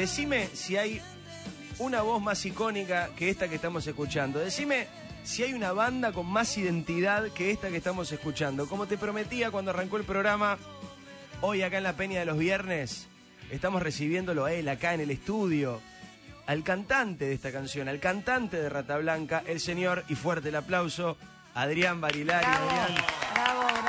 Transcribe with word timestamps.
Decime 0.00 0.48
si 0.54 0.78
hay 0.78 0.98
una 1.78 2.00
voz 2.00 2.22
más 2.22 2.46
icónica 2.46 3.10
que 3.18 3.28
esta 3.28 3.48
que 3.48 3.56
estamos 3.56 3.86
escuchando. 3.86 4.38
Decime 4.38 4.86
si 5.24 5.42
hay 5.42 5.52
una 5.52 5.72
banda 5.72 6.10
con 6.10 6.24
más 6.24 6.56
identidad 6.56 7.28
que 7.32 7.50
esta 7.50 7.68
que 7.68 7.76
estamos 7.76 8.10
escuchando. 8.10 8.66
Como 8.66 8.86
te 8.86 8.96
prometía 8.96 9.50
cuando 9.50 9.72
arrancó 9.72 9.98
el 9.98 10.04
programa, 10.04 10.56
hoy 11.42 11.60
acá 11.60 11.76
en 11.76 11.82
la 11.82 11.92
Peña 11.92 12.20
de 12.20 12.24
los 12.24 12.38
Viernes, 12.38 13.08
estamos 13.50 13.82
recibiéndolo 13.82 14.46
a 14.46 14.54
él 14.54 14.70
acá 14.70 14.94
en 14.94 15.00
el 15.00 15.10
estudio. 15.10 15.82
Al 16.46 16.62
cantante 16.62 17.26
de 17.26 17.34
esta 17.34 17.52
canción, 17.52 17.86
al 17.86 18.00
cantante 18.00 18.56
de 18.56 18.70
Rata 18.70 18.96
Blanca, 18.96 19.42
el 19.46 19.60
señor, 19.60 20.04
y 20.08 20.14
fuerte 20.14 20.48
el 20.48 20.56
aplauso, 20.56 21.18
Adrián 21.52 22.00
Barilari. 22.00 22.46
Adrián. 22.46 23.04
Bravo, 23.34 23.79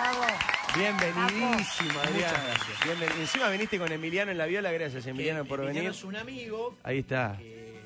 bravo. 0.73 0.97
Bienvenidísimo, 0.99 1.99
Adrián. 1.99 2.35
Bienvenido. 2.83 3.19
Encima 3.21 3.49
viniste 3.49 3.77
con 3.79 3.91
Emiliano 3.91 4.31
en 4.31 4.37
la 4.37 4.45
viola, 4.45 4.71
gracias 4.71 5.05
Emiliano 5.05 5.43
Que 5.43 5.49
por 5.49 5.59
Emiliano 5.59 5.79
venir. 5.89 5.97
es 5.97 6.03
un 6.03 6.15
amigo 6.15 6.77
Ahí 6.83 6.99
está. 6.99 7.35
que, 7.37 7.79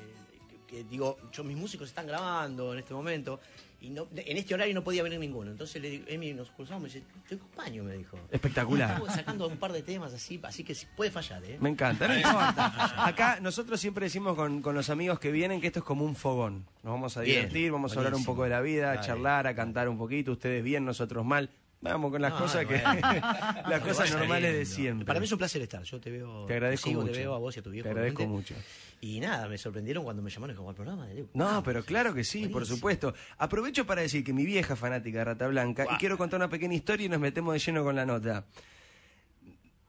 que, 0.66 0.84
digo, 0.84 1.18
yo 1.32 1.44
mis 1.44 1.56
músicos 1.56 1.88
están 1.88 2.06
grabando 2.06 2.72
en 2.72 2.78
este 2.78 2.94
momento 2.94 3.40
y 3.78 3.90
no, 3.90 4.08
en 4.16 4.36
este 4.38 4.54
horario 4.54 4.74
no 4.74 4.82
podía 4.82 5.02
venir 5.02 5.20
ninguno. 5.20 5.50
Entonces 5.50 5.80
le 5.82 5.90
digo, 5.90 6.04
Emi, 6.08 6.32
nos 6.32 6.50
cruzamos 6.50 6.82
me 6.82 6.88
dice, 6.88 7.02
te 7.28 7.34
acompaño, 7.34 7.84
me 7.84 7.92
dijo. 7.94 8.18
Espectacular. 8.30 8.90
Estamos 8.92 9.12
sacando 9.14 9.46
un 9.48 9.58
par 9.58 9.72
de 9.72 9.82
temas 9.82 10.14
así, 10.14 10.40
así 10.42 10.64
que 10.64 10.74
puede 10.96 11.10
fallar, 11.10 11.44
¿eh? 11.44 11.58
Me 11.60 11.68
encanta, 11.68 12.08
no 12.08 12.16
importa. 12.16 13.04
Acá 13.06 13.38
nosotros 13.40 13.78
siempre 13.78 14.06
decimos 14.06 14.34
con, 14.34 14.62
con 14.62 14.74
los 14.74 14.88
amigos 14.90 15.18
que 15.20 15.30
vienen 15.30 15.60
que 15.60 15.66
esto 15.66 15.80
es 15.80 15.84
como 15.84 16.04
un 16.04 16.16
fogón. 16.16 16.64
Nos 16.82 16.92
vamos 16.94 17.16
a 17.16 17.20
Bien, 17.20 17.36
divertir, 17.48 17.70
vamos 17.70 17.94
a 17.94 17.98
hablar 17.98 18.14
un 18.14 18.24
poco 18.24 18.44
de 18.44 18.50
la 18.50 18.60
vida, 18.60 18.92
a 18.92 19.00
charlar, 19.00 19.46
a 19.46 19.54
cantar 19.54 19.88
un 19.88 19.98
poquito. 19.98 20.32
Ustedes 20.32 20.64
bien, 20.64 20.84
nosotros 20.84 21.24
mal. 21.24 21.50
Vamos 21.80 22.10
con 22.10 22.22
las 22.22 22.32
No, 22.32 22.38
cosas 22.38 22.64
que 22.66 22.78
bueno. 22.78 23.00
las 23.68 23.80
cosas 23.80 24.10
normales 24.12 24.52
de 24.54 24.64
siempre. 24.64 25.04
Para 25.04 25.20
mí 25.20 25.26
es 25.26 25.32
un 25.32 25.38
placer 25.38 25.62
estar. 25.62 25.82
Yo 25.82 26.00
te 26.00 26.10
veo. 26.10 26.46
Te 26.46 26.54
agradezco 26.54 26.88
sigo, 26.88 27.02
mucho. 27.02 27.12
Te 27.12 27.18
veo 27.18 27.34
a 27.34 27.38
vos 27.38 27.54
y 27.56 27.60
a 27.60 27.62
tu 27.62 27.70
viejo. 27.70 27.84
Te 27.84 27.90
agradezco 27.90 28.26
mucho. 28.26 28.54
Y 29.00 29.20
nada, 29.20 29.46
me 29.46 29.58
sorprendieron 29.58 30.02
cuando 30.02 30.22
me 30.22 30.30
llamaron 30.30 30.56
como 30.56 30.70
al 30.70 30.74
programa. 30.74 31.06
Digo, 31.08 31.28
No, 31.34 31.44
vamos, 31.44 31.64
pero 31.64 31.84
claro 31.84 32.14
que 32.14 32.24
sí, 32.24 32.48
por 32.48 32.64
supuesto. 32.66 33.14
Aprovecho 33.38 33.86
para 33.86 34.00
decir 34.02 34.24
que 34.24 34.32
mi 34.32 34.46
vieja 34.46 34.74
fanática 34.74 35.18
de 35.18 35.24
Rata 35.26 35.46
Blanca 35.48 35.86
y 35.94 35.96
quiero 35.98 36.16
contar 36.16 36.40
una 36.40 36.48
pequeña 36.48 36.74
historia 36.74 37.06
y 37.06 37.08
nos 37.08 37.20
metemos 37.20 37.52
de 37.52 37.58
lleno 37.60 37.84
con 37.84 37.94
la 37.94 38.06
nota. 38.06 38.46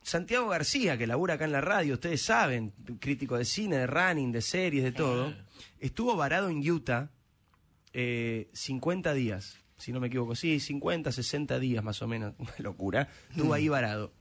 Santiago 0.01 0.47
García, 0.47 0.97
que 0.97 1.05
labura 1.05 1.33
acá 1.33 1.45
en 1.45 1.51
la 1.51 1.59
radio, 1.61 1.95
ustedes 1.95 2.21
saben, 2.21 2.73
crítico 2.99 3.37
de 3.37 3.43
cine, 3.43 3.77
de 3.77 3.87
running, 3.87 4.31
de 4.31 4.41
series, 4.41 4.83
de 4.83 4.93
todo, 4.93 5.33
estuvo 5.79 6.15
varado 6.15 6.47
en 6.49 6.59
Utah 6.69 7.09
eh, 7.91 8.49
50 8.53 9.13
días, 9.13 9.57
si 9.77 9.91
no 9.91 9.99
me 9.99 10.07
equivoco, 10.07 10.35
sí, 10.35 10.59
50, 10.59 11.11
60 11.11 11.59
días 11.59 11.83
más 11.83 12.01
o 12.01 12.07
menos, 12.07 12.33
una 12.39 12.53
locura, 12.59 13.09
estuvo 13.29 13.53
ahí 13.53 13.67
varado. 13.67 14.13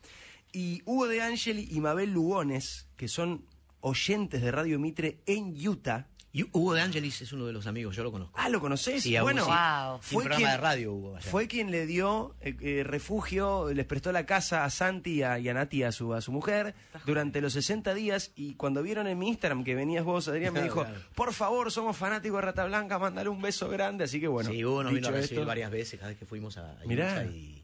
Y 0.52 0.82
Hugo 0.84 1.08
de 1.08 1.22
Angeli 1.22 1.68
y 1.70 1.80
Mabel 1.80 2.12
Lugones, 2.12 2.88
que 2.96 3.08
son 3.08 3.44
oyentes 3.80 4.42
de 4.42 4.50
Radio 4.50 4.78
Mitre 4.78 5.20
en 5.26 5.54
Utah, 5.66 6.08
Y 6.36 6.44
Hugo 6.52 6.74
de 6.74 6.82
Angelis 6.82 7.22
es 7.22 7.32
uno 7.32 7.46
de 7.46 7.54
los 7.54 7.66
amigos, 7.66 7.96
yo 7.96 8.02
lo 8.02 8.12
conozco. 8.12 8.38
Ah, 8.38 8.50
¿lo 8.50 8.60
conocés? 8.60 9.02
Sí, 9.02 9.18
bueno, 9.18 9.46
sí. 9.46 9.50
Wow. 9.50 10.00
Un 10.18 10.26
programa 10.26 10.50
de 10.50 10.56
radio, 10.58 10.92
Hugo, 10.92 11.16
allá. 11.16 11.30
fue 11.30 11.48
quien 11.48 11.70
le 11.70 11.86
dio 11.86 12.34
eh, 12.42 12.54
eh, 12.60 12.84
refugio, 12.84 13.72
les 13.72 13.86
prestó 13.86 14.12
la 14.12 14.26
casa 14.26 14.66
a 14.66 14.68
Santi 14.68 15.14
y 15.14 15.22
a, 15.22 15.38
y 15.38 15.48
a 15.48 15.54
Nati, 15.54 15.82
a 15.82 15.92
su, 15.92 16.12
a 16.12 16.20
su 16.20 16.32
mujer, 16.32 16.74
durante 17.06 17.40
los 17.40 17.54
60 17.54 17.94
días. 17.94 18.32
Y 18.36 18.52
cuando 18.52 18.82
vieron 18.82 19.06
en 19.06 19.18
mi 19.18 19.28
Instagram 19.28 19.64
que 19.64 19.74
venías 19.74 20.04
vos, 20.04 20.28
Adrián, 20.28 20.52
me 20.52 20.62
dijo, 20.62 20.82
claro. 20.82 21.00
por 21.14 21.32
favor, 21.32 21.72
somos 21.72 21.96
fanáticos 21.96 22.36
de 22.36 22.42
Rata 22.42 22.66
Blanca, 22.66 22.98
mandale 22.98 23.30
un 23.30 23.40
beso 23.40 23.70
grande. 23.70 24.04
Así 24.04 24.20
que 24.20 24.28
bueno, 24.28 24.50
sí, 24.50 24.62
Hugo 24.62 24.82
nos 24.82 24.92
vino 24.92 25.08
a 25.08 25.12
recibir 25.12 25.38
esto, 25.38 25.48
varias 25.48 25.70
veces 25.70 25.98
cada 25.98 26.10
vez 26.10 26.18
que 26.18 26.26
fuimos 26.26 26.58
a, 26.58 26.72
a 26.72 26.84
Mirá. 26.84 27.24
Y, 27.24 27.55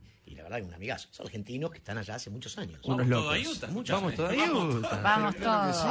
verdad 0.52 0.58
que 0.66 0.68
un 0.68 0.74
amigazo. 0.74 1.08
Son 1.10 1.26
argentinos 1.26 1.70
que 1.70 1.78
están 1.78 1.98
allá 1.98 2.14
hace 2.16 2.30
muchos 2.30 2.56
años. 2.58 2.78
unos 2.84 2.98
Vamos 2.98 3.08
locos. 3.08 3.42
todos 3.42 3.46
a 3.46 3.50
Utah, 3.50 3.66
Muchos 3.72 3.94
Vamos 3.96 4.12
escúchame. 4.12 4.36
todos 4.36 4.48
a 4.48 4.52
Vamos 4.52 4.74
Utah. 4.76 5.02
Vamos 5.02 5.36
todos. 5.36 5.84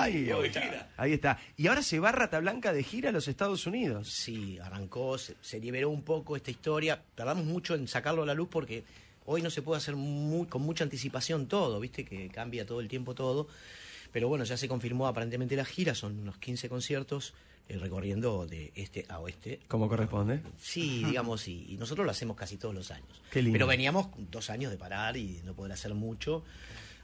Ahí 0.98 1.14
está. 1.14 1.38
Y 1.58 1.68
ahora 1.68 1.82
se 1.82 2.00
va 2.00 2.12
Rata 2.12 2.40
Blanca 2.40 2.74
de 2.74 2.84
gira 2.84 3.10
a 3.10 3.12
los 3.12 3.28
Estados 3.28 3.66
Unidos. 3.68 4.08
Sí, 4.10 4.60
arrancó, 4.60 5.18
se, 5.18 5.36
se 5.42 5.60
liberó 5.60 5.90
un 5.90 6.04
poco 6.04 6.36
esta 6.36 6.52
historia. 6.52 7.02
Tardamos 7.16 7.46
mucho 7.46 7.76
en 7.76 7.88
sacarlo 7.88 8.24
a 8.24 8.26
la 8.26 8.34
luz 8.34 8.48
porque 8.52 8.84
hoy 9.26 9.42
no 9.42 9.50
se 9.50 9.62
puede 9.62 9.78
hacer 9.78 9.96
mu- 9.96 10.48
con 10.48 10.62
mucha 10.62 10.84
anticipación 10.84 11.48
todo, 11.48 11.80
viste 11.80 12.04
que 12.06 12.30
cambia 12.30 12.66
todo 12.66 12.80
el 12.82 12.88
tiempo 12.88 13.14
todo. 13.16 13.48
Pero 14.12 14.28
bueno, 14.28 14.44
ya 14.44 14.58
se 14.58 14.68
confirmó 14.68 15.08
aparentemente 15.08 15.56
la 15.56 15.64
gira, 15.66 15.96
son 15.96 16.20
unos 16.20 16.38
15 16.38 16.68
conciertos 16.70 17.34
recorriendo 17.80 18.46
de 18.46 18.72
este 18.76 19.06
a 19.09 19.20
oeste. 19.20 19.59
Como 19.68 19.88
corresponde. 19.88 20.42
Sí, 20.58 21.04
digamos, 21.06 21.48
y, 21.48 21.66
y 21.74 21.78
nosotros 21.78 22.06
lo 22.06 22.12
hacemos 22.12 22.36
casi 22.36 22.58
todos 22.58 22.74
los 22.76 22.92
años. 22.92 23.22
Qué 23.32 23.42
lindo. 23.42 23.54
Pero 23.56 23.68
veníamos 23.68 24.08
dos 24.32 24.50
años 24.50 24.72
de 24.72 24.78
parar 24.78 25.18
y 25.18 25.42
no 25.46 25.54
poder 25.54 25.72
hacer 25.74 25.94
mucho. 25.94 26.44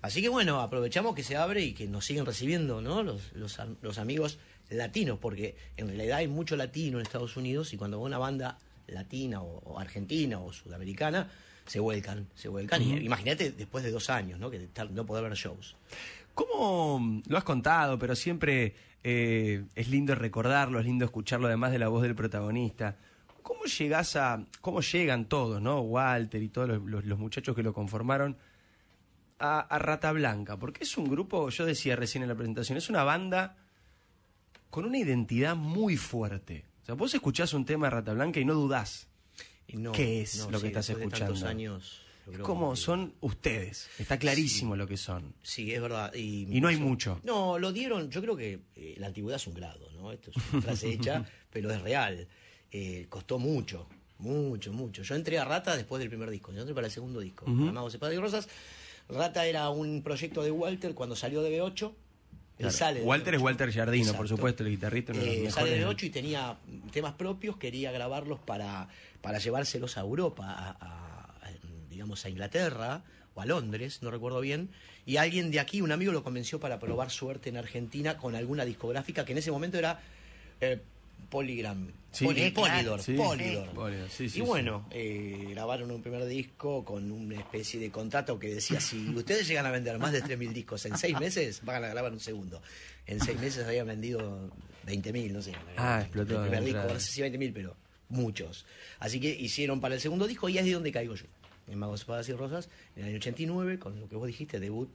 Así 0.01 0.21
que 0.21 0.29
bueno, 0.29 0.61
aprovechamos 0.61 1.15
que 1.15 1.23
se 1.23 1.35
abre 1.37 1.63
y 1.63 1.73
que 1.73 1.87
nos 1.87 2.05
siguen 2.05 2.25
recibiendo, 2.25 2.81
¿no? 2.81 3.01
Los, 3.03 3.33
los, 3.33 3.59
am- 3.59 3.77
los 3.81 3.97
amigos 3.97 4.37
latinos, 4.69 5.17
porque 5.19 5.55
en 5.77 5.87
realidad 5.87 6.17
hay 6.17 6.27
mucho 6.27 6.55
latino 6.55 6.99
en 6.99 7.03
Estados 7.05 7.35
Unidos 7.37 7.73
y 7.73 7.77
cuando 7.77 7.99
va 7.99 8.05
una 8.05 8.17
banda 8.17 8.57
latina 8.87 9.41
o, 9.41 9.59
o 9.65 9.79
argentina 9.79 10.39
o 10.39 10.53
sudamericana, 10.53 11.31
se 11.65 11.79
vuelcan, 11.79 12.27
se 12.35 12.47
vuelcan. 12.47 12.81
Y 12.81 12.93
imagínate 12.97 13.51
después 13.51 13.83
de 13.83 13.91
dos 13.91 14.09
años, 14.09 14.39
¿no? 14.39 14.49
Que 14.51 14.67
no 14.91 15.05
poder 15.05 15.23
ver 15.23 15.33
shows. 15.33 15.75
¿Cómo 16.33 17.21
lo 17.27 17.37
has 17.37 17.43
contado, 17.43 17.97
pero 17.97 18.15
siempre 18.15 18.75
eh, 19.03 19.65
es 19.75 19.87
lindo 19.89 20.15
recordarlo, 20.15 20.79
es 20.79 20.85
lindo 20.85 21.05
escucharlo 21.05 21.47
además 21.47 21.71
de 21.71 21.79
la 21.79 21.87
voz 21.87 22.03
del 22.03 22.15
protagonista? 22.15 22.97
¿Cómo 23.43 23.63
llegás 23.65 24.15
a, 24.17 24.43
cómo 24.61 24.81
llegan 24.81 25.25
todos, 25.25 25.61
no? 25.61 25.79
Walter 25.81 26.41
y 26.43 26.49
todos 26.49 26.67
los, 26.67 26.83
los- 26.83 27.05
los 27.05 27.17
muchachos 27.19 27.55
que 27.55 27.63
lo 27.63 27.73
conformaron 27.73 28.35
a, 29.39 29.59
a 29.59 29.79
Rata 29.79 30.11
Blanca, 30.11 30.57
porque 30.57 30.83
es 30.83 30.97
un 30.97 31.07
grupo, 31.09 31.49
yo 31.49 31.65
decía 31.65 31.95
recién 31.95 32.23
en 32.23 32.29
la 32.29 32.35
presentación, 32.35 32.77
es 32.77 32.89
una 32.89 33.03
banda 33.03 33.55
con 34.69 34.83
una 34.85 34.97
identidad 34.97 35.55
muy 35.55 35.95
fuerte. 35.95 36.65
O 36.81 36.85
sea, 36.85 36.95
vos 36.95 37.13
escuchás 37.13 37.53
un 37.53 37.63
tema 37.65 37.87
de 37.87 37.91
Rata 37.91 38.13
Blanca 38.13 38.39
y 38.39 38.45
no 38.45 38.53
dudás. 38.53 39.07
Y 39.67 39.77
no, 39.77 39.91
¿Qué 39.91 40.21
es 40.21 40.39
no, 40.39 40.45
lo 40.51 40.57
que 40.57 40.61
sí, 40.61 40.67
estás 40.67 40.87
después 40.87 41.05
de 41.05 41.11
tantos 41.19 41.37
escuchando? 41.37 41.49
años, 41.49 42.01
Es 42.31 42.39
como 42.39 42.71
que- 42.71 42.77
son 42.77 43.13
ustedes. 43.21 43.89
Está 43.99 44.17
clarísimo 44.19 44.75
lo 44.75 44.87
que 44.87 44.97
son. 44.97 45.33
Sí, 45.41 45.73
es 45.73 45.81
verdad. 45.81 46.13
Y, 46.13 46.47
Y 46.55 46.61
no 46.61 46.67
hay 46.67 46.77
mucho. 46.77 47.19
No, 47.23 47.57
lo 47.59 47.71
dieron, 47.71 48.09
yo 48.11 48.21
creo 48.21 48.35
que 48.35 48.59
eh, 48.75 48.95
la 48.97 49.07
antigüedad 49.07 49.37
es 49.37 49.47
un 49.47 49.53
grado, 49.53 49.89
¿no? 49.93 50.11
Esto 50.11 50.31
es 50.31 50.37
una 50.53 50.61
frase 50.61 50.89
hecha, 50.91 51.25
pero 51.51 51.71
es 51.71 51.81
real. 51.81 52.27
Eh, 52.71 53.05
costó 53.09 53.39
mucho, 53.39 53.87
mucho, 54.19 54.73
mucho. 54.73 55.03
Yo 55.03 55.15
entré 55.15 55.39
a 55.39 55.45
Rata 55.45 55.75
después 55.77 55.99
del 55.99 56.09
primer 56.09 56.29
disco, 56.29 56.51
yo 56.51 56.59
entré 56.59 56.73
para 56.75 56.87
el 56.87 56.93
segundo 56.93 57.19
disco. 57.19 57.45
Amagos 57.47 57.93
de 57.93 57.99
Padre 57.99 58.15
y 58.15 58.19
Rosas. 58.19 58.47
Rata 59.09 59.45
era 59.45 59.69
un 59.69 60.01
proyecto 60.03 60.43
de 60.43 60.51
Walter 60.51 60.93
cuando 60.93 61.15
salió 61.15 61.41
de 61.41 61.57
B8. 61.61 61.87
Él 61.87 62.63
Claro. 62.63 62.71
sale 62.75 62.99
de 63.01 63.05
Walter 63.05 63.35
es 63.35 63.39
B8. 63.39 63.43
Walter 63.43 63.71
Jardino, 63.71 64.05
por 64.13 64.25
Exacto. 64.25 64.35
supuesto, 64.35 64.63
el 64.63 64.69
guitarrista. 64.71 65.13
Eh, 65.13 65.49
sale 65.51 65.69
de 65.69 65.77
del- 65.79 65.87
B8 65.87 66.03
y 66.07 66.09
tenía 66.09 66.57
temas 66.91 67.13
propios, 67.13 67.55
quería 67.57 67.91
grabarlos 67.91 68.39
para, 68.39 68.89
para 69.21 69.37
llevárselos 69.37 69.95
a 69.97 70.01
Europa, 70.01 70.45
a, 70.51 70.69
a- 70.71 70.77
a, 70.81 71.06
digamos 71.97 72.23
a 72.25 72.29
Inglaterra 72.29 73.01
o 73.33 73.41
a 73.41 73.45
Londres, 73.47 73.99
no 74.03 74.11
recuerdo 74.11 74.39
bien, 74.39 74.69
y 75.05 75.17
alguien 75.17 75.49
de 75.49 75.59
aquí, 75.59 75.81
un 75.81 75.91
amigo, 75.91 76.11
lo 76.11 76.23
convenció 76.23 76.59
para 76.59 76.79
probar 76.79 77.09
suerte 77.09 77.49
en 77.49 77.57
Argentina 77.57 78.17
con 78.17 78.35
alguna 78.35 78.65
discográfica 78.65 79.25
que 79.25 79.31
en 79.31 79.39
ese 79.39 79.49
momento 79.51 79.77
era 79.79 79.99
eh, 80.61 80.79
Polygram, 81.31 81.91
Sí. 82.11 82.25
Poly- 82.25 82.45
Sí. 82.45 82.51
Polydor, 82.51 83.01
Sí. 83.01 83.13
Polydor. 83.15 84.09
Sí, 84.09 84.31
y 84.35 84.41
bueno, 84.41 84.87
eh, 84.91 85.47
grabaron 85.49 85.89
un 85.91 86.01
primer 86.03 86.25
disco 86.25 86.83
con 86.85 87.11
una 87.11 87.35
especie 87.39 87.79
de 87.79 87.89
contrato 87.91 88.37
que 88.39 88.53
decía, 88.55 88.79
si 88.79 89.09
ustedes 89.09 89.47
llegan 89.47 89.65
a 89.65 89.71
vender 89.71 89.97
más 89.99 90.11
de 90.13 90.23
3.000 90.23 90.53
discos 90.53 90.85
en 90.85 90.97
seis 90.97 91.19
meses, 91.19 91.61
van 91.63 91.83
a 91.83 91.87
grabar 91.89 92.11
un 92.13 92.19
segundo. 92.19 92.61
En 93.07 93.19
seis 93.19 93.39
meses 93.39 93.65
habían 93.67 93.87
vendido 93.87 94.49
20.000, 94.85 95.31
no 95.31 95.41
sé. 95.41 95.53
Ah, 95.77 95.99
explotó 96.01 96.35
El 96.35 96.41
primer 96.49 96.63
disco, 96.63 96.93
no 96.93 96.99
sé 96.99 97.11
si 97.11 97.21
20.000, 97.21 97.51
pero 97.53 97.75
muchos. 98.09 98.65
Así 98.99 99.19
que 99.19 99.29
hicieron 99.29 99.79
para 99.81 99.95
el 99.95 100.01
segundo 100.01 100.27
disco 100.27 100.47
y 100.49 100.57
es 100.57 100.65
de 100.65 100.71
donde 100.71 100.91
caigo 100.91 101.13
yo. 101.15 101.25
En 101.67 101.79
Magos, 101.79 102.01
Espadas 102.01 102.27
y 102.29 102.33
Rosas, 102.33 102.69
en 102.95 103.03
el 103.03 103.09
año 103.09 103.17
89, 103.17 103.79
con 103.79 103.99
lo 103.99 104.07
que 104.07 104.15
vos 104.15 104.27
dijiste, 104.27 104.59
debut 104.59 104.89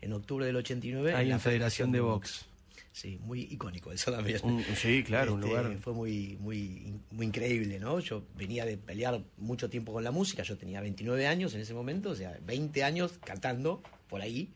en 0.00 0.12
octubre 0.12 0.44
del 0.46 0.56
89. 0.56 1.14
Ahí 1.14 1.28
la 1.28 1.34
en 1.34 1.40
Federación 1.40 1.90
de 1.92 2.00
Box. 2.00 2.44
Sí, 2.92 3.18
muy 3.22 3.42
icónico 3.42 3.92
eso 3.92 4.10
también. 4.10 4.40
Un- 4.42 4.64
sí, 4.76 5.02
claro, 5.04 5.34
un 5.34 5.40
Este, 5.40 5.50
lugar. 5.50 5.78
Fue 5.78 5.92
muy, 5.92 6.36
muy, 6.40 6.94
muy 7.12 7.26
increíble, 7.26 7.78
¿no? 7.78 8.00
Yo 8.00 8.24
venía 8.36 8.64
de 8.64 8.76
pelear 8.76 9.20
mucho 9.36 9.70
tiempo 9.70 9.92
con 9.92 10.02
la 10.04 10.10
música, 10.10 10.42
yo 10.42 10.56
tenía 10.56 10.80
29 10.80 11.26
años 11.26 11.54
en 11.54 11.60
ese 11.60 11.74
momento, 11.74 12.10
o 12.10 12.14
sea, 12.16 12.36
20 12.44 12.82
años 12.84 13.12
cantando 13.24 13.82
por 14.08 14.20
ahí 14.20 14.50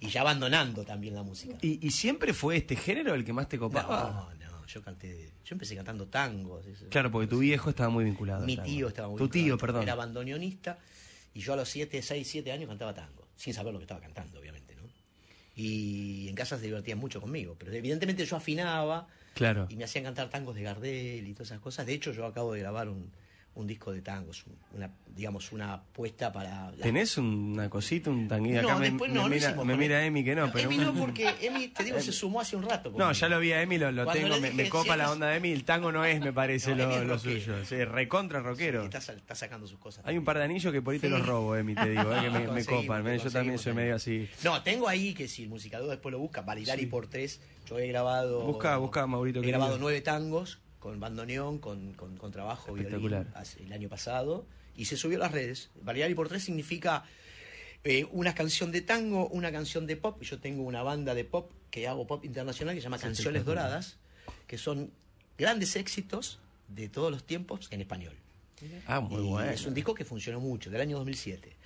y 0.00 0.08
ya 0.08 0.22
abandonando 0.22 0.84
también 0.84 1.14
la 1.14 1.22
música. 1.22 1.56
¿Y, 1.62 1.84
y 1.86 1.90
siempre 1.90 2.32
fue 2.34 2.56
este 2.56 2.74
género 2.76 3.14
el 3.14 3.24
que 3.24 3.32
más 3.32 3.48
te 3.48 3.58
copaba? 3.58 4.28
No, 4.40 4.50
no, 4.50 4.57
yo 4.68 4.82
canté, 4.82 5.32
yo 5.44 5.54
empecé 5.54 5.74
cantando 5.74 6.06
tangos. 6.06 6.64
Claro, 6.90 7.10
porque 7.10 7.26
tu 7.26 7.38
viejo 7.38 7.70
estaba 7.70 7.88
muy 7.88 8.04
vinculado. 8.04 8.44
Mi 8.44 8.56
tío 8.58 8.88
estaba 8.88 9.08
muy 9.08 9.18
Tu 9.18 9.28
tío, 9.28 9.56
perdón. 9.58 9.82
Era 9.82 9.94
bandoneonista 9.94 10.78
y 11.34 11.40
yo 11.40 11.54
a 11.54 11.56
los 11.56 11.68
7, 11.68 12.00
6, 12.02 12.28
7 12.28 12.52
años 12.52 12.68
cantaba 12.68 12.94
tango, 12.94 13.26
sin 13.36 13.54
saber 13.54 13.72
lo 13.72 13.78
que 13.78 13.84
estaba 13.84 14.00
cantando, 14.00 14.38
obviamente, 14.38 14.76
¿no? 14.76 14.82
Y 15.56 16.28
en 16.28 16.34
casa 16.34 16.56
se 16.58 16.64
divertían 16.66 16.98
mucho 16.98 17.20
conmigo, 17.20 17.56
pero 17.58 17.72
evidentemente 17.72 18.24
yo 18.24 18.36
afinaba 18.36 19.08
Claro. 19.34 19.66
y 19.70 19.76
me 19.76 19.84
hacían 19.84 20.04
cantar 20.04 20.28
tangos 20.30 20.54
de 20.54 20.62
Gardel 20.62 21.26
y 21.26 21.32
todas 21.32 21.48
esas 21.48 21.60
cosas. 21.60 21.86
De 21.86 21.94
hecho, 21.94 22.12
yo 22.12 22.26
acabo 22.26 22.52
de 22.52 22.60
grabar 22.60 22.88
un, 22.88 23.10
un 23.58 23.66
disco 23.66 23.92
de 23.92 24.00
tangos, 24.02 24.44
un- 24.46 24.56
una, 24.76 24.90
digamos, 25.14 25.50
una 25.52 25.74
apuesta 25.74 26.32
para... 26.32 26.70
la- 26.70 26.76
¿Tenés 26.82 27.18
una 27.18 27.68
cosita, 27.68 28.08
un 28.08 28.28
tanguito? 28.28 28.62
No, 28.62 28.68
Acá 28.68 28.78
me, 28.78 28.90
después 28.90 29.10
me 29.10 29.16
no, 29.16 29.22
no 29.24 29.28
mira, 29.28 29.48
hicimos 29.48 29.66
me 29.66 29.76
mira. 29.76 30.04
Emi 30.04 30.24
que 30.24 30.34
no, 30.36 30.50
pero... 30.52 30.70
Emi 30.70 30.78
no, 30.78 30.94
porque 30.94 31.28
Emi, 31.40 31.68
te 31.68 31.82
digo, 31.84 32.00
se 32.00 32.12
sumó 32.12 32.40
hace 32.40 32.54
un 32.56 32.62
rato. 32.62 32.92
No, 32.96 33.10
ya 33.12 33.28
lo 33.28 33.40
vi 33.40 33.50
a 33.52 33.60
Emi, 33.62 33.78
lo, 33.78 33.90
lo 33.90 34.06
tengo, 34.06 34.28
le 34.28 34.40
me, 34.40 34.50
dije, 34.50 34.62
me 34.62 34.68
copa 34.70 34.92
sí, 34.92 34.98
la 34.98 35.10
onda 35.10 35.26
de 35.28 35.36
Emi, 35.38 35.50
el 35.50 35.64
tango 35.64 35.90
no 35.90 36.04
es, 36.04 36.20
me 36.20 36.32
parece, 36.32 36.70
No, 36.76 36.86
lo, 36.86 36.96
es 37.00 37.04
lo 37.06 37.18
suyo. 37.18 37.64
Sí, 37.64 37.84
recontra 37.84 38.40
rockero. 38.40 38.82
Sí, 38.82 38.90
está, 38.96 39.12
está 39.12 39.34
sacando 39.34 39.66
sus 39.66 39.78
cosas. 39.78 40.04
Hay 40.06 40.16
un 40.16 40.24
par 40.24 40.38
de 40.38 40.44
anillos 40.44 40.72
que 40.72 40.80
por 40.80 40.94
ahí 40.94 41.00
te 41.00 41.08
los 41.08 41.26
robo, 41.26 41.56
Emi, 41.56 41.74
te 41.74 41.90
digo, 41.90 42.14
eh, 42.14 42.20
que 42.22 42.30
me, 42.30 42.46
me 42.52 42.64
copan. 42.64 43.06
eh, 43.08 43.18
Yo 43.18 43.30
también 43.30 43.58
soy 43.58 43.72
medio 43.74 43.96
así. 43.96 44.28
No, 44.44 44.62
tengo 44.62 44.88
ahí 44.88 45.14
que 45.14 45.26
si 45.26 45.42
el 45.42 45.48
musicador 45.48 45.90
después 45.90 46.12
lo 46.12 46.20
busca, 46.20 46.42
Validari 46.42 46.86
por 46.86 47.08
tres. 47.08 47.40
Yo 47.68 47.78
he 47.78 47.88
grabado. 47.88 48.40
Busca, 48.42 48.76
busca, 48.76 49.06
Maurito, 49.06 49.42
He 49.42 49.46
grabado 49.46 49.78
nueve 49.78 50.00
tangos 50.00 50.60
con 50.78 50.98
bandoneón, 51.00 51.58
con, 51.58 51.92
con, 51.94 52.16
con 52.16 52.30
trabajo 52.32 52.72
violín 52.72 52.86
Espectacular. 52.94 53.26
hace- 53.34 53.62
el 53.62 53.72
año 53.72 53.88
pasado. 53.88 54.46
Y 54.76 54.84
se 54.84 54.96
subió 54.96 55.16
a 55.18 55.20
las 55.20 55.32
redes. 55.32 55.70
Validari 55.82 56.14
por 56.14 56.28
tres 56.28 56.44
significa 56.44 57.04
eh, 57.84 58.06
una 58.12 58.34
canción 58.34 58.70
de 58.72 58.80
tango, 58.80 59.28
una 59.28 59.50
canción 59.50 59.86
de 59.86 59.96
pop. 59.96 60.22
Yo 60.22 60.38
tengo 60.38 60.62
una 60.62 60.82
banda 60.82 61.14
de 61.14 61.24
pop 61.24 61.50
que 61.70 61.88
hago 61.88 62.06
pop 62.06 62.24
internacional 62.24 62.74
que 62.74 62.80
se 62.80 62.84
llama 62.84 62.98
Canciones 62.98 63.44
Doradas, 63.44 63.98
que 64.46 64.56
son 64.58 64.92
grandes 65.36 65.74
éxitos 65.76 66.38
de 66.68 66.88
todos 66.88 67.10
los 67.10 67.24
tiempos 67.24 67.68
en 67.70 67.80
español. 67.80 68.14
Ah, 68.86 69.00
muy 69.00 69.22
Y 69.22 69.26
bueno. 69.26 69.50
Es 69.50 69.64
un 69.66 69.74
disco 69.74 69.94
que 69.94 70.04
funcionó 70.04 70.40
mucho, 70.40 70.70
del 70.70 70.80
año 70.80 70.96
2007. 70.98 71.56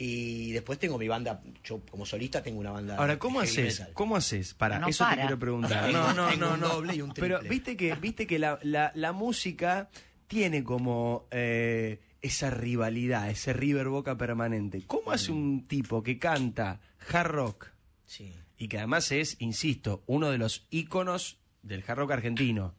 Y 0.00 0.52
después 0.52 0.78
tengo 0.78 0.96
mi 0.96 1.08
banda, 1.08 1.42
yo 1.64 1.80
como 1.90 2.06
solista 2.06 2.40
tengo 2.42 2.60
una 2.60 2.70
banda. 2.70 2.96
Ahora, 2.96 3.18
¿cómo 3.18 3.40
haces? 3.40 3.80
metal. 3.80 3.92
¿Cómo 3.94 4.14
haces? 4.16 4.54
Para, 4.54 4.78
No 4.78 4.86
eso 4.88 5.02
para. 5.04 5.16
te 5.16 5.20
quiero 5.22 5.38
preguntar. 5.38 5.90
No, 5.92 6.12
no, 6.14 6.34
no, 6.36 6.56
no. 6.56 6.68
doble 6.68 6.94
y 6.94 7.02
un 7.02 7.12
Pero 7.12 7.40
viste 7.40 7.76
que, 7.76 7.94
viste 7.96 8.26
que 8.26 8.38
la, 8.38 8.60
la, 8.62 8.92
la 8.94 9.12
música 9.12 9.88
tiene 10.28 10.62
como 10.62 11.26
eh, 11.32 12.00
esa 12.22 12.50
rivalidad, 12.50 13.28
ese 13.28 13.52
River 13.52 13.88
Boca 13.88 14.16
permanente. 14.16 14.84
¿Cómo 14.86 15.10
hace 15.10 15.32
un 15.32 15.66
tipo 15.66 16.02
que 16.04 16.18
canta 16.18 16.80
hard 17.12 17.26
rock 17.30 17.66
Sí. 18.06 18.32
y 18.56 18.68
que 18.68 18.78
además 18.78 19.10
es, 19.10 19.36
insisto, 19.40 20.04
uno 20.06 20.30
de 20.30 20.38
los 20.38 20.66
íconos 20.70 21.38
del 21.62 21.82
hard 21.86 21.98
rock 21.98 22.12
argentino? 22.12 22.74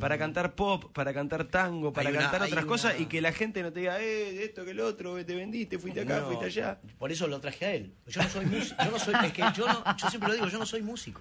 Para 0.00 0.16
cantar 0.18 0.54
pop, 0.54 0.92
para 0.92 1.12
cantar 1.12 1.44
tango, 1.44 1.92
para 1.92 2.10
una- 2.10 2.18
cantar 2.20 2.42
otras 2.42 2.64
cosas 2.64 2.94
una- 2.94 3.02
y 3.02 3.06
que 3.06 3.20
la 3.20 3.32
gente 3.32 3.62
no 3.62 3.72
te 3.72 3.80
diga, 3.80 4.00
eh, 4.00 4.44
esto 4.44 4.64
que 4.64 4.70
el 4.70 4.80
otro, 4.80 5.24
te 5.24 5.34
vendiste, 5.34 5.78
fuiste 5.78 6.00
acá, 6.00 6.20
No, 6.20 6.26
fuiste 6.26 6.46
allá. 6.46 6.80
Por 6.98 7.12
eso 7.12 7.26
lo 7.26 7.40
traje 7.40 7.66
a 7.66 7.74
él. 7.74 7.92
Yo 8.06 8.22
no 8.22 8.28
soy 8.28 8.46
músico. 8.46 8.82
Yo 8.84 8.90
no 8.90 8.98
soy, 8.98 9.14
es 9.24 9.32
que 9.32 9.42
yo, 9.54 9.66
no, 9.66 9.84
yo 9.96 10.08
siempre 10.08 10.28
lo 10.28 10.34
digo, 10.34 10.48
yo 10.48 10.58
no 10.58 10.66
soy 10.66 10.82
músico. 10.82 11.20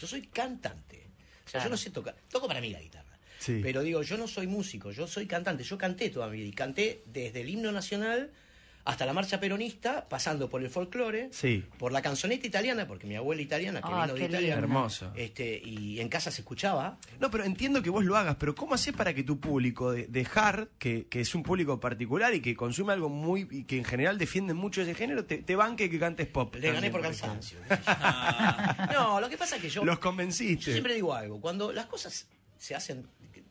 Yo 0.00 0.06
soy 0.06 0.22
cantante. 0.26 1.06
O 1.46 1.48
sea, 1.48 1.62
yo 1.64 1.70
no 1.70 1.76
sé 1.76 1.90
tocar. 1.90 2.14
Toco 2.30 2.46
para 2.46 2.60
mí 2.60 2.70
la 2.70 2.80
guitarra. 2.80 3.18
Sí. 3.38 3.60
Pero 3.62 3.82
digo, 3.82 4.02
yo 4.02 4.16
no 4.16 4.26
soy 4.26 4.46
músico, 4.46 4.90
yo 4.90 5.06
soy 5.06 5.26
cantante. 5.26 5.64
Yo 5.64 5.76
canté 5.78 6.10
toda 6.10 6.28
mi 6.28 6.38
vida. 6.38 6.48
Y 6.48 6.52
canté 6.52 7.02
desde 7.06 7.40
el 7.42 7.48
himno 7.50 7.72
nacional 7.72 8.30
hasta 8.86 9.06
la 9.06 9.14
marcha 9.14 9.40
peronista, 9.40 10.06
pasando 10.08 10.50
por 10.50 10.62
el 10.62 10.68
folclore, 10.68 11.28
Sí. 11.32 11.64
por 11.78 11.90
la 11.90 12.02
canzoneta 12.02 12.46
italiana, 12.46 12.86
porque 12.86 13.06
mi 13.06 13.16
abuela 13.16 13.40
italiana, 13.40 13.80
que 13.80 13.88
Ah, 13.90 14.02
vino 14.02 14.14
de 14.18 14.24
Italia. 14.26 14.54
Hermoso. 14.54 15.10
Este, 15.16 15.58
y 15.64 16.00
en 16.00 16.08
casa 16.10 16.30
se 16.30 16.42
escuchaba. 16.42 16.98
No, 17.18 17.30
pero 17.30 17.44
entiendo 17.44 17.82
que 17.82 17.88
vos 17.88 18.04
lo 18.04 18.14
hagas, 18.16 18.36
pero 18.36 18.54
¿cómo 18.54 18.74
haces 18.74 18.92
para 18.94 19.14
que 19.14 19.22
tu 19.22 19.40
público 19.40 19.90
de, 19.92 20.06
de 20.06 20.26
hard, 20.34 20.68
que, 20.78 21.06
que 21.08 21.20
es 21.20 21.34
un 21.34 21.42
público 21.42 21.80
particular 21.80 22.34
y 22.34 22.40
que 22.42 22.54
consume 22.54 22.92
algo 22.92 23.08
muy, 23.08 23.48
y 23.50 23.64
que 23.64 23.78
en 23.78 23.84
general 23.84 24.18
defiende 24.18 24.52
mucho 24.52 24.82
ese 24.82 24.94
género, 24.94 25.24
te, 25.24 25.38
te 25.38 25.56
banque 25.56 25.88
que 25.88 25.98
cantes 25.98 26.26
pop? 26.26 26.54
Le 26.56 26.70
gané 26.72 26.90
por 26.90 27.00
cansancio. 27.00 27.58
no, 28.92 29.20
lo 29.20 29.28
que 29.28 29.36
pasa 29.38 29.56
es 29.56 29.62
que 29.62 29.68
yo... 29.70 29.84
Los 29.84 29.96
Yo 29.96 30.00
convenciste. 30.00 30.72
siempre 30.72 30.94
digo 30.94 31.14
algo, 31.14 31.40
cuando 31.40 31.72
las 31.72 31.86
cosas 31.86 32.26
se 32.58 32.74
hacen 32.74 33.06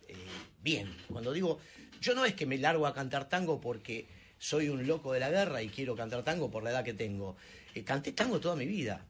eh, 0.07 0.15
bien, 0.61 0.95
cuando 1.11 1.31
digo, 1.33 1.59
yo 2.01 2.13
no 2.15 2.25
es 2.25 2.33
que 2.33 2.45
me 2.45 2.57
largo 2.57 2.85
a 2.85 2.93
cantar 2.93 3.27
tango 3.29 3.59
porque 3.61 4.07
soy 4.43 4.67
un 4.67 4.85
loco 4.85 5.13
de 5.13 5.21
la 5.21 5.29
guerra 5.29 5.61
y 5.61 5.69
quiero 5.69 5.95
cantar 5.95 6.21
tango 6.23 6.51
por 6.51 6.63
la 6.63 6.71
edad 6.71 6.83
que 6.83 6.93
tengo. 6.93 7.37
Eh, 7.75 7.83
canté 7.83 8.11
tango 8.11 8.39
toda 8.41 8.55
mi 8.57 8.65
vida 8.65 9.05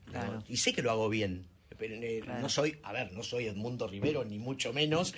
y 0.48 0.58
sé 0.58 0.74
que 0.74 0.84
lo 0.84 0.92
hago 0.92 1.10
bien. 1.10 1.48
Pero 1.78 1.96
eh, 1.96 2.22
Claro. 2.24 2.42
no 2.42 2.50
soy, 2.50 2.78
a 2.84 2.94
ver, 2.94 3.12
no 3.14 3.24
soy 3.24 3.48
Edmundo 3.48 3.88
Rivero, 3.88 4.24
ni 4.24 4.38
mucho 4.38 4.72
menos, 4.74 5.16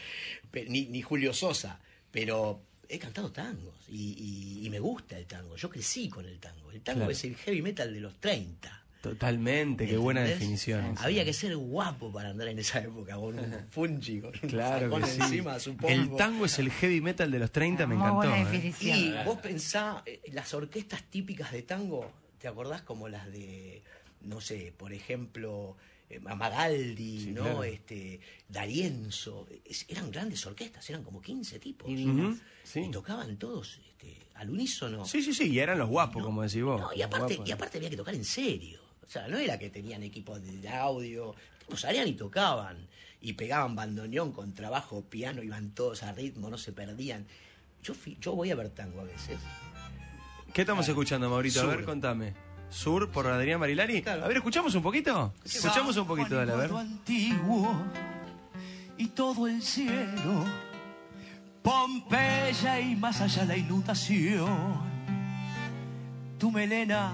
ni, 0.54 0.86
ni 0.86 1.02
Julio 1.02 1.34
Sosa, 1.34 1.80
pero 2.12 2.62
he 2.88 2.98
cantado 2.98 3.30
tangos 3.32 3.76
y, 3.90 4.16
y- 4.18 4.66
y 4.66 4.70
me 4.70 4.80
gusta 4.80 5.18
el 5.18 5.26
tango. 5.26 5.58
Yo 5.58 5.70
crecí 5.70 6.08
con 6.08 6.26
el 6.26 6.40
tango. 6.40 6.72
El 6.72 6.80
tango 6.82 7.00
Claro. 7.00 7.12
es 7.12 7.24
el 7.26 7.36
heavy 7.36 7.62
metal 7.62 7.94
de 7.94 8.00
los 8.00 8.16
30. 8.22 8.85
Totalmente, 9.10 9.86
qué 9.88 9.98
buena 9.98 10.22
definición. 10.22 10.96
Había 11.00 11.24
que 11.24 11.34
ser 11.34 11.56
guapo 11.56 12.12
para 12.12 12.30
andar 12.30 12.48
en 12.48 12.60
esa 12.60 12.80
época, 12.80 13.16
con 13.16 13.38
un 13.40 13.56
fungi, 13.70 14.20
con 14.22 14.32
un 14.42 14.50
Claro 14.50 14.88
facón 14.90 15.02
que 15.04 15.08
sí. 15.10 15.22
encima, 15.22 15.60
supongo. 15.60 15.90
El 15.94 16.16
tango 16.16 16.46
es 16.46 16.58
el 16.60 16.72
heavy 16.72 17.02
metal 17.02 17.30
de 17.32 17.40
los 17.40 17.52
30, 17.52 17.86
me 17.88 17.96
Muy 17.96 18.04
encantó. 18.04 18.18
buena 18.30 18.42
¿eh? 18.42 18.46
definición. 18.46 18.98
Y 18.98 19.14
vos 19.26 19.40
pensá, 19.40 20.02
eh, 20.06 20.22
las 20.34 20.54
orquestas 20.54 21.04
típicas 21.04 21.52
de 21.52 21.62
tango, 21.62 22.12
¿te 22.40 22.48
acordás 22.48 22.82
como 22.82 23.08
las 23.08 23.32
de, 23.32 23.84
no 24.22 24.42
sé, 24.42 24.74
por 24.76 24.92
ejemplo, 24.92 25.78
eh, 26.10 26.20
Magaldi, 26.20 27.20
Sí, 27.26 27.32
¿no? 27.32 27.44
claro. 27.44 27.64
Este, 27.64 28.20
D'Arienzo, 28.50 29.48
es- 29.64 29.86
eran 29.88 30.12
grandes 30.12 30.46
orquestas, 30.46 30.90
eran 30.90 31.04
como 31.04 31.22
15 31.22 31.60
tipos. 31.60 31.88
Sí. 32.64 32.80
Y 32.82 32.92
tocaban 32.92 33.38
todos 33.38 33.80
este, 33.88 34.18
al 34.34 34.50
unísono. 34.50 35.06
Sí, 35.06 35.22
sí, 35.22 35.34
sí, 35.34 35.50
y 35.52 35.60
eran 35.60 35.78
los 35.78 35.90
guapos, 35.90 36.24
como 36.24 36.42
decís 36.42 36.64
vos. 36.64 36.82
No, 36.82 36.94
y 36.94 37.02
aparte, 37.04 37.36
guapos. 37.36 37.50
y 37.50 37.52
aparte 37.52 37.78
había 37.78 37.90
que 37.92 37.98
tocar 37.98 38.16
en 38.16 38.26
serio. 38.26 38.80
O 39.08 39.10
sea, 39.10 39.28
no 39.28 39.38
era 39.38 39.58
que 39.60 39.70
tenían 39.70 40.04
equipos 40.04 40.42
de 40.44 40.70
audio. 40.70 41.28
Los 41.28 41.60
tipos 41.60 41.82
salían 41.82 42.08
y 42.08 42.14
tocaban. 42.14 42.78
Y 43.22 43.34
pegaban 43.34 43.76
bandoneón 43.76 44.32
con 44.32 44.54
trabajo, 44.54 45.02
piano, 45.04 45.42
iban 45.42 45.72
todos 45.72 46.04
a 46.04 46.12
ritmo, 46.12 46.50
no 46.50 46.58
se 46.58 46.72
perdían. 46.74 47.26
Yo, 47.84 47.94
fui- 47.94 48.18
yo 48.20 48.34
voy 48.36 48.52
a 48.52 48.56
ver 48.56 48.70
tango 48.70 49.02
a 49.02 49.04
veces. 49.04 49.38
¿Qué 50.54 50.62
estamos 50.62 50.88
escuchando, 50.88 51.30
Maurito? 51.30 51.62
A 51.62 51.66
ver, 51.66 51.84
contame. 51.86 52.34
Sur 52.70 53.10
por 53.12 53.28
Adrián 53.28 53.60
Marilari. 53.60 54.02
Claro. 54.02 54.26
A 54.26 54.28
ver, 54.28 54.38
¿escuchamos 54.38 54.74
un 54.76 54.82
poquito? 54.84 55.34
Escuchamos 55.44 55.96
un 55.98 56.08
poquito, 56.08 56.36
dale, 56.36 56.52
a 56.52 56.56
ver. 56.56 56.72
Antiguo 56.72 57.84
y 58.98 59.08
todo 59.08 59.48
el 59.48 59.62
cielo, 59.62 60.46
Pompeya 61.62 62.80
y 62.80 62.96
más 62.96 63.22
allá 63.22 63.44
la 63.46 63.58
inundación, 63.58 64.80
tu 66.38 66.52
melena 66.52 67.14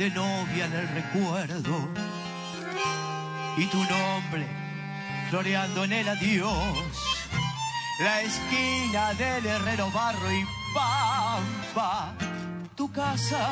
de 0.00 0.10
novia 0.12 0.64
en 0.64 0.72
el 0.72 0.88
recuerdo. 0.88 1.76
Y 3.58 3.66
tu 3.66 3.76
nombre 3.76 4.46
floreando 5.28 5.84
en 5.84 5.92
el 5.92 6.08
adiós, 6.08 7.18
la 8.00 8.22
esquina 8.22 9.12
del 9.12 9.44
herrero 9.44 9.90
barro 9.90 10.32
y 10.32 10.42
pampa, 10.74 12.14
tu 12.74 12.90
casa, 12.90 13.50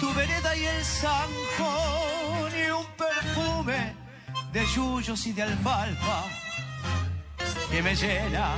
tu 0.00 0.12
vereda 0.12 0.56
y 0.56 0.64
el 0.64 0.84
zanjón 0.84 2.50
y 2.50 2.68
un 2.68 2.86
perfume 3.04 3.94
de 4.52 4.66
yuyos 4.74 5.24
y 5.28 5.32
de 5.34 5.42
alfalfa 5.44 6.24
que 7.70 7.80
me 7.80 7.94
llena 7.94 8.56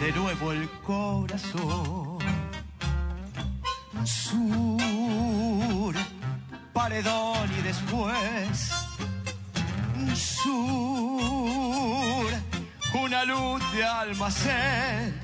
de 0.00 0.12
nuevo 0.12 0.52
el 0.52 0.70
corazón. 0.86 2.18
Sur, 4.04 5.41
paredón 6.72 7.48
y 7.58 7.62
después 7.62 8.72
sur, 10.16 12.26
una 13.02 13.24
luz 13.24 13.62
de 13.72 13.84
almacén. 13.84 15.14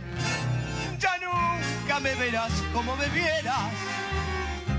Ya 0.99 1.17
nunca 1.19 2.01
me 2.01 2.15
verás 2.15 2.53
como 2.73 2.97
me 2.97 3.09
vieras, 3.09 3.71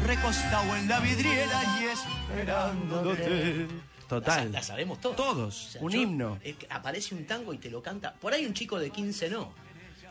recostado 0.05 0.75
en 0.75 0.87
la 0.87 0.99
vidriera 0.99 1.61
y 1.79 1.85
esperándote. 1.85 3.67
Total. 4.07 4.51
La, 4.51 4.59
la 4.59 4.63
sabemos 4.63 4.99
todos. 4.99 5.15
Todos, 5.15 5.67
O 5.67 5.71
sea, 5.71 5.81
un 5.81 5.91
yo- 5.91 6.01
himno. 6.01 6.39
que 6.41 6.55
aparece 6.69 7.13
un 7.13 7.25
tango 7.25 7.53
y 7.53 7.59
te 7.59 7.69
lo 7.69 7.81
canta. 7.83 8.13
Por 8.13 8.33
ahí 8.33 8.45
un 8.45 8.53
chico 8.53 8.79
de 8.79 8.89
15 8.89 9.29
no. 9.29 9.53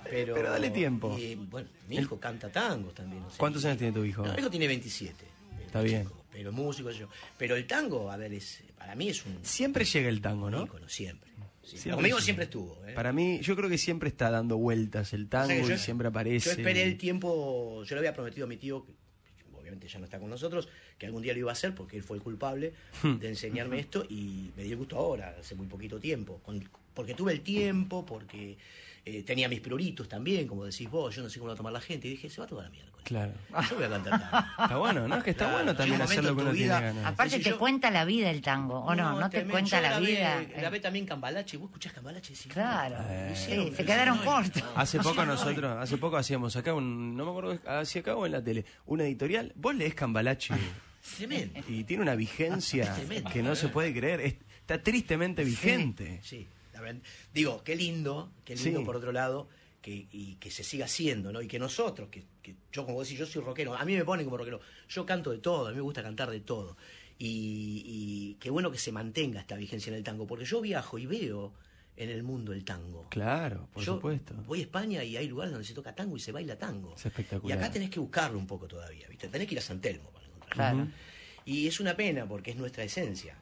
Pero, 0.05 0.35
Pero 0.35 0.51
dale 0.53 0.71
tiempo. 0.71 1.19
y, 1.19 1.35
bueno, 1.35 1.69
mi 1.89 1.97
hijo 1.97 2.19
canta 2.21 2.51
tangos 2.51 2.95
también. 2.95 3.25
o 3.25 3.29
sea, 3.31 3.39
¿Cuántos 3.39 3.65
años 3.65 3.79
tiene 3.79 3.93
tu 3.93 4.05
hijo? 4.05 4.25
No, 4.25 4.33
mi 4.33 4.39
hijo 4.39 4.51
tiene 4.51 4.69
27. 4.69 5.25
Está 5.67 5.81
bien. 5.83 6.05
chico, 6.05 6.18
pero 6.39 6.53
músico 6.53 6.89
yo. 6.93 7.09
Pero 7.37 7.57
el 7.57 7.67
tango, 7.67 8.13
a 8.13 8.17
ver, 8.17 8.33
es, 8.33 8.63
para 8.77 8.95
mí 8.95 9.09
es 9.09 9.27
un 9.27 9.39
Siempre 9.45 9.85
llega 9.85 10.09
el 10.09 10.21
tango, 10.21 10.49
¿no? 10.49 10.65
ícono, 10.67 10.89
siempre. 10.89 11.29
Sí, 11.65 11.77
Siempre 11.79 11.97
Conmigo 11.97 12.21
siempre 12.21 12.45
estuvo. 12.45 12.79
¿eh? 12.87 12.93
Para 12.95 13.13
mí, 13.13 13.41
yo 13.43 13.57
creo 13.57 13.69
que 13.69 13.77
siempre 13.77 14.09
está 14.09 14.31
dando 14.31 14.57
vueltas 14.57 15.13
el 15.13 15.23
O 15.25 15.29
sea 15.29 15.47
tango 15.47 15.69
yo- 15.69 15.75
y 15.75 15.79
siempre 15.79 16.07
aparece. 16.09 16.45
Yo 16.47 16.51
esperé 16.53 16.85
el 16.85 16.97
tiempo, 16.97 17.83
yo 17.85 17.95
le 17.97 17.99
había 17.99 18.15
prometido 18.15 18.45
a 18.47 18.49
mi 18.49 18.57
tío, 18.57 18.87
que 18.87 18.93
obviamente 19.61 19.89
ya 19.89 19.99
no 19.99 20.05
está 20.05 20.19
con 20.21 20.31
nosotros, 20.31 20.69
que 20.97 21.07
algún 21.07 21.23
día 21.23 21.33
lo 21.33 21.41
iba 21.41 21.51
a 21.51 21.55
hacer 21.55 21.75
porque 21.75 21.97
él 21.97 22.05
fue 22.05 22.17
el 22.17 22.23
culpable 22.23 22.73
Hmm. 23.03 23.17
de 23.19 23.29
enseñarme 23.31 23.81
esto 23.81 24.07
y 24.09 24.51
me 24.57 24.63
dio 24.63 24.73
el 24.75 24.79
gusto 24.79 24.97
ahora, 24.97 25.37
hace 25.41 25.57
muy 25.57 25.67
poquito 25.67 25.99
tiempo, 25.99 26.41
con- 26.45 26.67
porque 26.95 27.15
tuve 27.15 27.33
el 27.33 27.41
tiempo, 27.43 28.07
porque 28.07 28.57
Eh, 29.11 29.23
tenía 29.23 29.49
mis 29.49 29.61
prioritos 29.61 30.07
también, 30.09 30.47
como 30.47 30.65
decís 30.67 30.91
vos, 30.91 31.15
yo 31.17 31.23
no 31.23 31.31
sé 31.31 31.39
cómo 31.39 31.49
va 31.49 31.55
a 31.55 31.57
tomar 31.57 31.73
la 31.73 31.81
gente. 31.81 32.09
Y 32.09 32.11
dije, 32.11 32.29
se 32.29 32.41
va 32.41 32.45
a 32.45 32.49
tomar 32.49 32.65
la 32.65 32.71
miércoles. 32.71 33.05
Claro. 33.05 33.33
Yo 33.71 33.77
voy 33.77 33.85
a 33.85 33.89
cantar 33.89 34.21
tango. 34.31 34.47
Está 34.65 34.77
bueno, 34.77 35.09
¿no? 35.09 35.17
Es 35.17 35.25
que 35.25 35.31
está 35.31 35.45
Claro, 35.47 35.59
bueno 35.59 35.75
también 35.77 35.93
llega 35.99 36.05
un 36.05 36.11
hacer 36.13 36.25
lo 36.25 36.31
que 36.37 36.43
momento 36.43 36.43
uno 36.43 36.51
en 36.51 36.55
tu 36.55 36.57
tiene 36.59 36.75
vida- 36.75 36.81
ganas. 37.03 37.13
Aparte 37.15 37.39
te 37.39 37.51
yo- 37.51 37.59
cuenta 37.59 37.91
la 37.91 38.05
vida 38.05 38.31
el 38.31 38.43
tango, 38.43 38.81
¿o 38.81 38.95
no? 38.95 39.19
¿No, 39.19 39.31
te 39.31 39.45
cuenta 39.47 39.81
la 39.81 39.99
vida? 39.99 40.43
Eh, 40.43 40.53
Grabé 40.59 40.81
también 40.81 41.07
Cambalache. 41.07 41.57
¿Vos 41.57 41.69
escuchás 41.69 41.93
Cambalache? 41.95 42.35
Sí, 42.35 42.49
Claro, 42.51 42.97
Eh. 43.09 43.33
sí, 43.35 43.73
se 43.75 43.85
quedaron 43.85 44.19
cortos. 44.19 44.63
Hace 44.77 44.99
poco 45.01 45.25
nosotros, 45.25 45.77
hace 45.79 45.97
poco 45.97 46.17
hacíamos 46.19 46.55
acá 46.57 46.75
un, 46.75 47.17
no 47.17 47.25
me 47.25 47.31
acuerdo, 47.31 47.59
hacia 47.67 48.03
acá 48.03 48.15
o 48.15 48.27
en 48.27 48.33
la 48.33 48.43
tele, 48.45 48.65
una 48.85 49.05
editorial. 49.05 49.53
Vos 49.57 49.75
lees 49.75 49.95
Cambalache 49.95 50.53
y 51.69 51.85
tiene 51.85 52.03
una 52.03 52.15
vigencia 52.15 52.95
que 53.33 53.43
no 53.43 53.55
se 53.55 53.69
puede 53.69 53.95
creer. 53.95 54.21
Es- 54.21 54.35
está 54.61 54.83
tristemente 54.83 55.45
vigente. 55.45 56.21
Sí, 56.23 56.47
la 56.79 56.85
verdad. 56.93 57.03
Digo, 57.35 57.63
qué 57.65 57.77
lindo, 57.77 58.33
qué 58.45 58.55
lindo 58.57 58.81
Sí. 58.81 58.85
por 58.87 58.97
otro 58.97 59.13
lado, 59.13 59.49
que, 59.81 60.07
y 60.11 60.35
que 60.37 60.51
se 60.51 60.65
siga 60.65 60.87
haciendo, 60.87 61.33
¿no? 61.33 61.41
Y 61.43 61.47
que 61.49 61.59
nosotros, 61.59 62.09
que, 62.11 62.25
que 62.43 62.57
yo 62.73 62.85
como 62.85 63.03
decís, 63.03 63.19
yo 63.19 63.27
soy 63.27 63.43
rockero, 63.43 63.75
a 63.77 63.85
mí 63.85 63.95
me 63.95 64.05
ponen 64.05 64.25
como 64.27 64.37
rockero, 64.37 64.61
yo 64.89 65.07
canto 65.07 65.31
de 65.31 65.39
todo, 65.39 65.67
a 65.69 65.71
mí 65.71 65.77
me 65.77 65.83
gusta 65.83 66.03
cantar 66.03 66.31
de 66.31 66.41
todo. 66.41 66.77
Y, 67.19 67.83
y 67.85 68.35
qué 68.41 68.51
bueno 68.51 68.71
que 68.71 68.79
se 68.79 68.93
mantenga 68.93 69.41
esta 69.41 69.57
vigencia 69.57 69.91
en 69.91 69.97
el 69.97 70.05
tango, 70.05 70.27
porque 70.27 70.45
yo 70.45 70.61
viajo 70.61 70.99
y 70.99 71.07
veo 71.07 71.53
en 71.97 72.11
el 72.11 72.23
mundo 72.23 72.53
el 72.53 72.65
tango. 72.65 73.09
Claro, 73.11 73.69
por 73.73 73.83
Yo 73.83 73.95
supuesto. 73.95 74.35
Voy 74.47 74.61
a 74.61 74.63
España 74.63 75.03
y 75.03 75.17
hay 75.17 75.27
lugares 75.27 75.53
donde 75.53 75.67
se 75.67 75.75
toca 75.75 75.95
tango 75.95 76.17
y 76.17 76.21
se 76.21 76.31
baila 76.31 76.57
tango. 76.57 76.95
Es 76.95 77.07
espectacular. 77.07 77.57
Y 77.59 77.61
acá 77.61 77.73
tenés 77.73 77.91
que 77.91 77.99
buscarlo 77.99 78.39
un 78.39 78.47
poco 78.47 78.69
todavía, 78.69 79.09
¿viste? 79.09 79.27
Tenés 79.29 79.49
que 79.49 79.55
ir 79.55 79.59
a 79.59 79.63
San 79.63 79.81
Telmo 79.81 80.11
para 80.13 80.27
encontrarlo. 80.27 80.85
Claro. 80.85 80.91
Y 81.45 81.67
es 81.67 81.81
una 81.81 81.97
pena 81.97 82.27
porque 82.29 82.53
es 82.53 82.57
nuestra 82.57 82.85
esencia. 82.85 83.37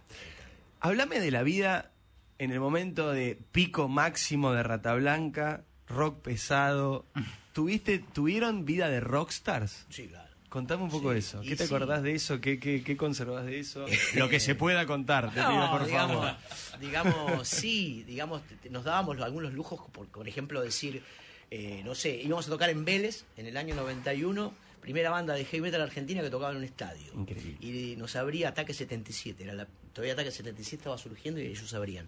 Háblame 0.80 1.20
de 1.20 1.30
la 1.30 1.42
vida 1.42 1.90
en 2.38 2.50
el 2.50 2.60
momento 2.60 3.10
de 3.12 3.38
pico 3.52 3.88
máximo 3.88 4.52
de 4.52 4.62
Rata 4.62 4.94
Blanca, 4.94 5.64
rock 5.88 6.22
pesado. 6.22 7.06
¿Tuviste, 7.52 7.98
¿Tuvieron 7.98 8.64
vida 8.64 8.88
de 8.88 9.00
rockstars? 9.00 9.86
Sí, 9.88 10.08
claro. 10.08 10.26
Contame 10.48 10.84
un 10.84 10.90
poco 10.90 11.12
Sí, 11.12 11.18
eso. 11.18 11.40
¿Qué 11.42 11.56
te 11.56 11.66
sí. 11.66 11.74
acordás 11.74 12.02
de 12.02 12.14
eso? 12.14 12.40
¿Qué, 12.40 12.58
qué, 12.58 12.82
qué 12.82 12.96
conservás 12.96 13.44
de 13.46 13.58
eso? 13.58 13.84
Lo 14.14 14.28
que 14.28 14.40
se 14.40 14.54
pueda 14.54 14.86
contar, 14.86 15.26
te 15.34 15.40
pido 15.40 15.70
por 15.70 15.84
digamos, 15.86 16.16
favor. 16.16 16.80
digamos, 16.80 17.48
sí, 17.48 18.04
digamos, 18.04 18.42
nos 18.70 18.84
dábamos 18.84 19.18
algunos 19.20 19.52
lujos, 19.52 19.80
por, 19.90 20.06
por 20.06 20.28
ejemplo, 20.28 20.62
decir, 20.62 21.02
eh, 21.50 21.82
no 21.84 21.94
sé, 21.94 22.16
íbamos 22.22 22.46
a 22.46 22.50
tocar 22.50 22.70
en 22.70 22.84
Vélez 22.84 23.24
en 23.36 23.46
el 23.46 23.56
año 23.56 23.74
91, 23.74 24.52
primera 24.80 25.10
banda 25.10 25.34
de 25.34 25.44
heavy 25.44 25.62
metal 25.62 25.80
argentina 25.82 26.22
que 26.22 26.30
tocaba 26.30 26.52
en 26.52 26.58
un 26.58 26.64
estadio. 26.64 27.12
Increíble. 27.14 27.56
Y 27.60 27.96
nos 27.96 28.16
abría 28.16 28.50
Ataque 28.50 28.72
77, 28.72 29.42
era 29.44 29.52
la, 29.54 29.66
todavía 29.96 30.12
Ataque 30.12 30.30
77 30.30 30.76
estaba 30.76 30.98
surgiendo 30.98 31.40
y 31.40 31.46
ellos 31.46 31.72
abrían. 31.72 32.06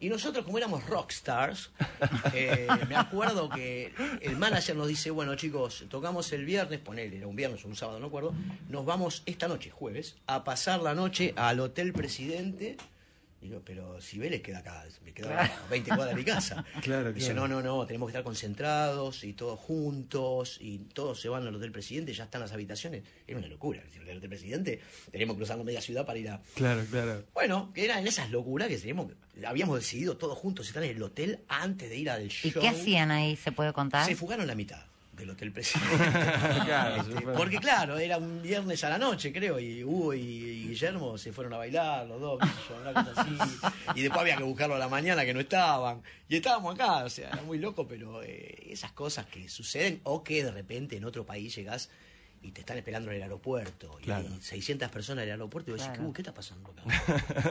Y 0.00 0.10
nosotros, 0.10 0.44
como 0.44 0.58
éramos 0.58 0.84
rockstars, 0.86 1.70
eh, 2.34 2.68
me 2.88 2.94
acuerdo 2.94 3.48
que 3.48 3.94
el 4.20 4.36
manager 4.36 4.76
nos 4.76 4.88
dice, 4.88 5.10
bueno 5.10 5.34
chicos, 5.34 5.86
tocamos 5.88 6.30
el 6.32 6.44
viernes, 6.44 6.80
ponele, 6.80 7.16
era 7.16 7.26
un 7.26 7.36
viernes 7.36 7.64
o 7.64 7.68
un 7.68 7.76
sábado, 7.76 8.00
no 8.00 8.08
acuerdo, 8.08 8.34
nos 8.68 8.84
vamos 8.84 9.22
esta 9.24 9.48
noche, 9.48 9.70
jueves, 9.70 10.16
a 10.26 10.44
pasar 10.44 10.82
la 10.82 10.94
noche 10.94 11.32
al 11.36 11.58
Hotel 11.60 11.94
Presidente. 11.94 12.76
Digo, 13.42 13.60
pero 13.64 14.00
si 14.00 14.18
Vélez 14.20 14.40
queda 14.40 14.58
acá, 14.58 14.84
me 15.04 15.12
quedo 15.12 15.28
a 15.30 15.50
20 15.68 15.88
cuadras 15.90 16.10
de 16.10 16.14
mi 16.14 16.24
casa. 16.24 16.64
Claro, 16.80 17.12
Dice, 17.12 17.32
claro. 17.32 17.48
no, 17.48 17.60
no, 17.60 17.78
no, 17.78 17.86
tenemos 17.86 18.06
que 18.06 18.12
estar 18.12 18.22
concentrados 18.22 19.24
y 19.24 19.32
todos 19.32 19.58
juntos 19.58 20.58
y 20.60 20.78
todos 20.78 21.20
se 21.20 21.28
van 21.28 21.44
al 21.46 21.54
Hotel 21.54 21.72
Presidente, 21.72 22.12
ya 22.14 22.24
están 22.24 22.40
las 22.40 22.52
habitaciones. 22.52 23.02
Era 23.26 23.38
una 23.38 23.48
locura, 23.48 23.82
el 24.08 24.16
Hotel 24.16 24.28
Presidente, 24.28 24.80
tenemos 25.10 25.34
que 25.34 25.38
cruzar 25.38 25.62
media 25.64 25.80
ciudad 25.80 26.06
para 26.06 26.18
ir 26.20 26.28
a, 26.28 26.40
Claro, 26.54 26.84
claro. 26.88 27.24
bueno, 27.34 27.72
que 27.74 27.84
eran 27.84 28.06
esas 28.06 28.30
locuras 28.30 28.68
que 28.68 28.78
teníamos, 28.78 29.12
habíamos 29.44 29.76
decidido 29.80 30.16
todos 30.16 30.38
juntos 30.38 30.68
estar 30.68 30.82
en 30.84 30.96
el 30.96 31.02
hotel 31.02 31.40
antes 31.48 31.88
de 31.90 31.96
ir 31.96 32.10
al 32.10 32.28
show. 32.28 32.48
¿Y 32.50 32.60
qué 32.60 32.68
hacían 32.68 33.10
ahí? 33.10 33.34
¿Se 33.34 33.50
puede 33.50 33.72
contar? 33.72 34.06
Se 34.06 34.14
fugaron 34.14 34.46
la 34.46 34.54
mitad 34.54 34.91
del 35.12 35.30
hotel 35.30 35.52
presidente. 35.52 35.96
Claro, 36.64 37.02
Este, 37.02 37.20
porque 37.36 37.58
claro, 37.58 37.98
era 37.98 38.16
un 38.18 38.40
viernes 38.42 38.82
a 38.84 38.88
la 38.88 38.98
noche, 38.98 39.32
creo, 39.32 39.58
y 39.60 39.84
Hugo 39.84 40.14
y, 40.14 40.20
y 40.20 40.68
Guillermo 40.68 41.18
se 41.18 41.32
fueron 41.32 41.52
a 41.54 41.58
bailar, 41.58 42.06
los 42.06 42.20
dos, 42.20 42.38
qué 42.40 42.46
sé 42.46 42.54
yo, 42.70 42.80
una 42.80 43.04
cosa 43.04 43.20
así. 43.20 43.36
Y 43.94 44.02
después 44.02 44.20
había 44.22 44.36
que 44.36 44.42
buscarlo 44.42 44.74
a 44.74 44.78
la 44.78 44.88
mañana 44.88 45.24
que 45.24 45.34
no 45.34 45.40
estaban. 45.40 46.02
Y 46.28 46.36
estábamos 46.36 46.74
acá, 46.74 47.04
o 47.04 47.10
sea, 47.10 47.28
era 47.28 47.42
muy 47.42 47.58
loco, 47.58 47.86
pero 47.86 48.22
eh, 48.22 48.68
esas 48.70 48.92
cosas 48.92 49.26
que 49.26 49.48
suceden, 49.48 50.00
o 50.04 50.22
que 50.24 50.44
de 50.44 50.50
repente 50.50 50.96
en 50.96 51.04
otro 51.04 51.26
país 51.26 51.54
llegás 51.54 51.90
y 52.40 52.50
te 52.52 52.60
están 52.62 52.76
esperando 52.78 53.10
en 53.10 53.18
el 53.18 53.22
aeropuerto, 53.22 53.98
y 54.00 54.04
Claro. 54.04 54.26
hay 54.28 54.40
600 54.40 54.90
personas 54.90 55.22
en 55.24 55.28
el 55.28 55.32
aeropuerto, 55.34 55.70
y 55.70 55.74
vos 55.74 55.80
decís, 55.82 55.94
Claro. 55.94 56.08
"Uh, 56.08 56.12
¿qué 56.12 56.22
está 56.22 56.34
pasando 56.34 56.70
acá? 56.70 56.82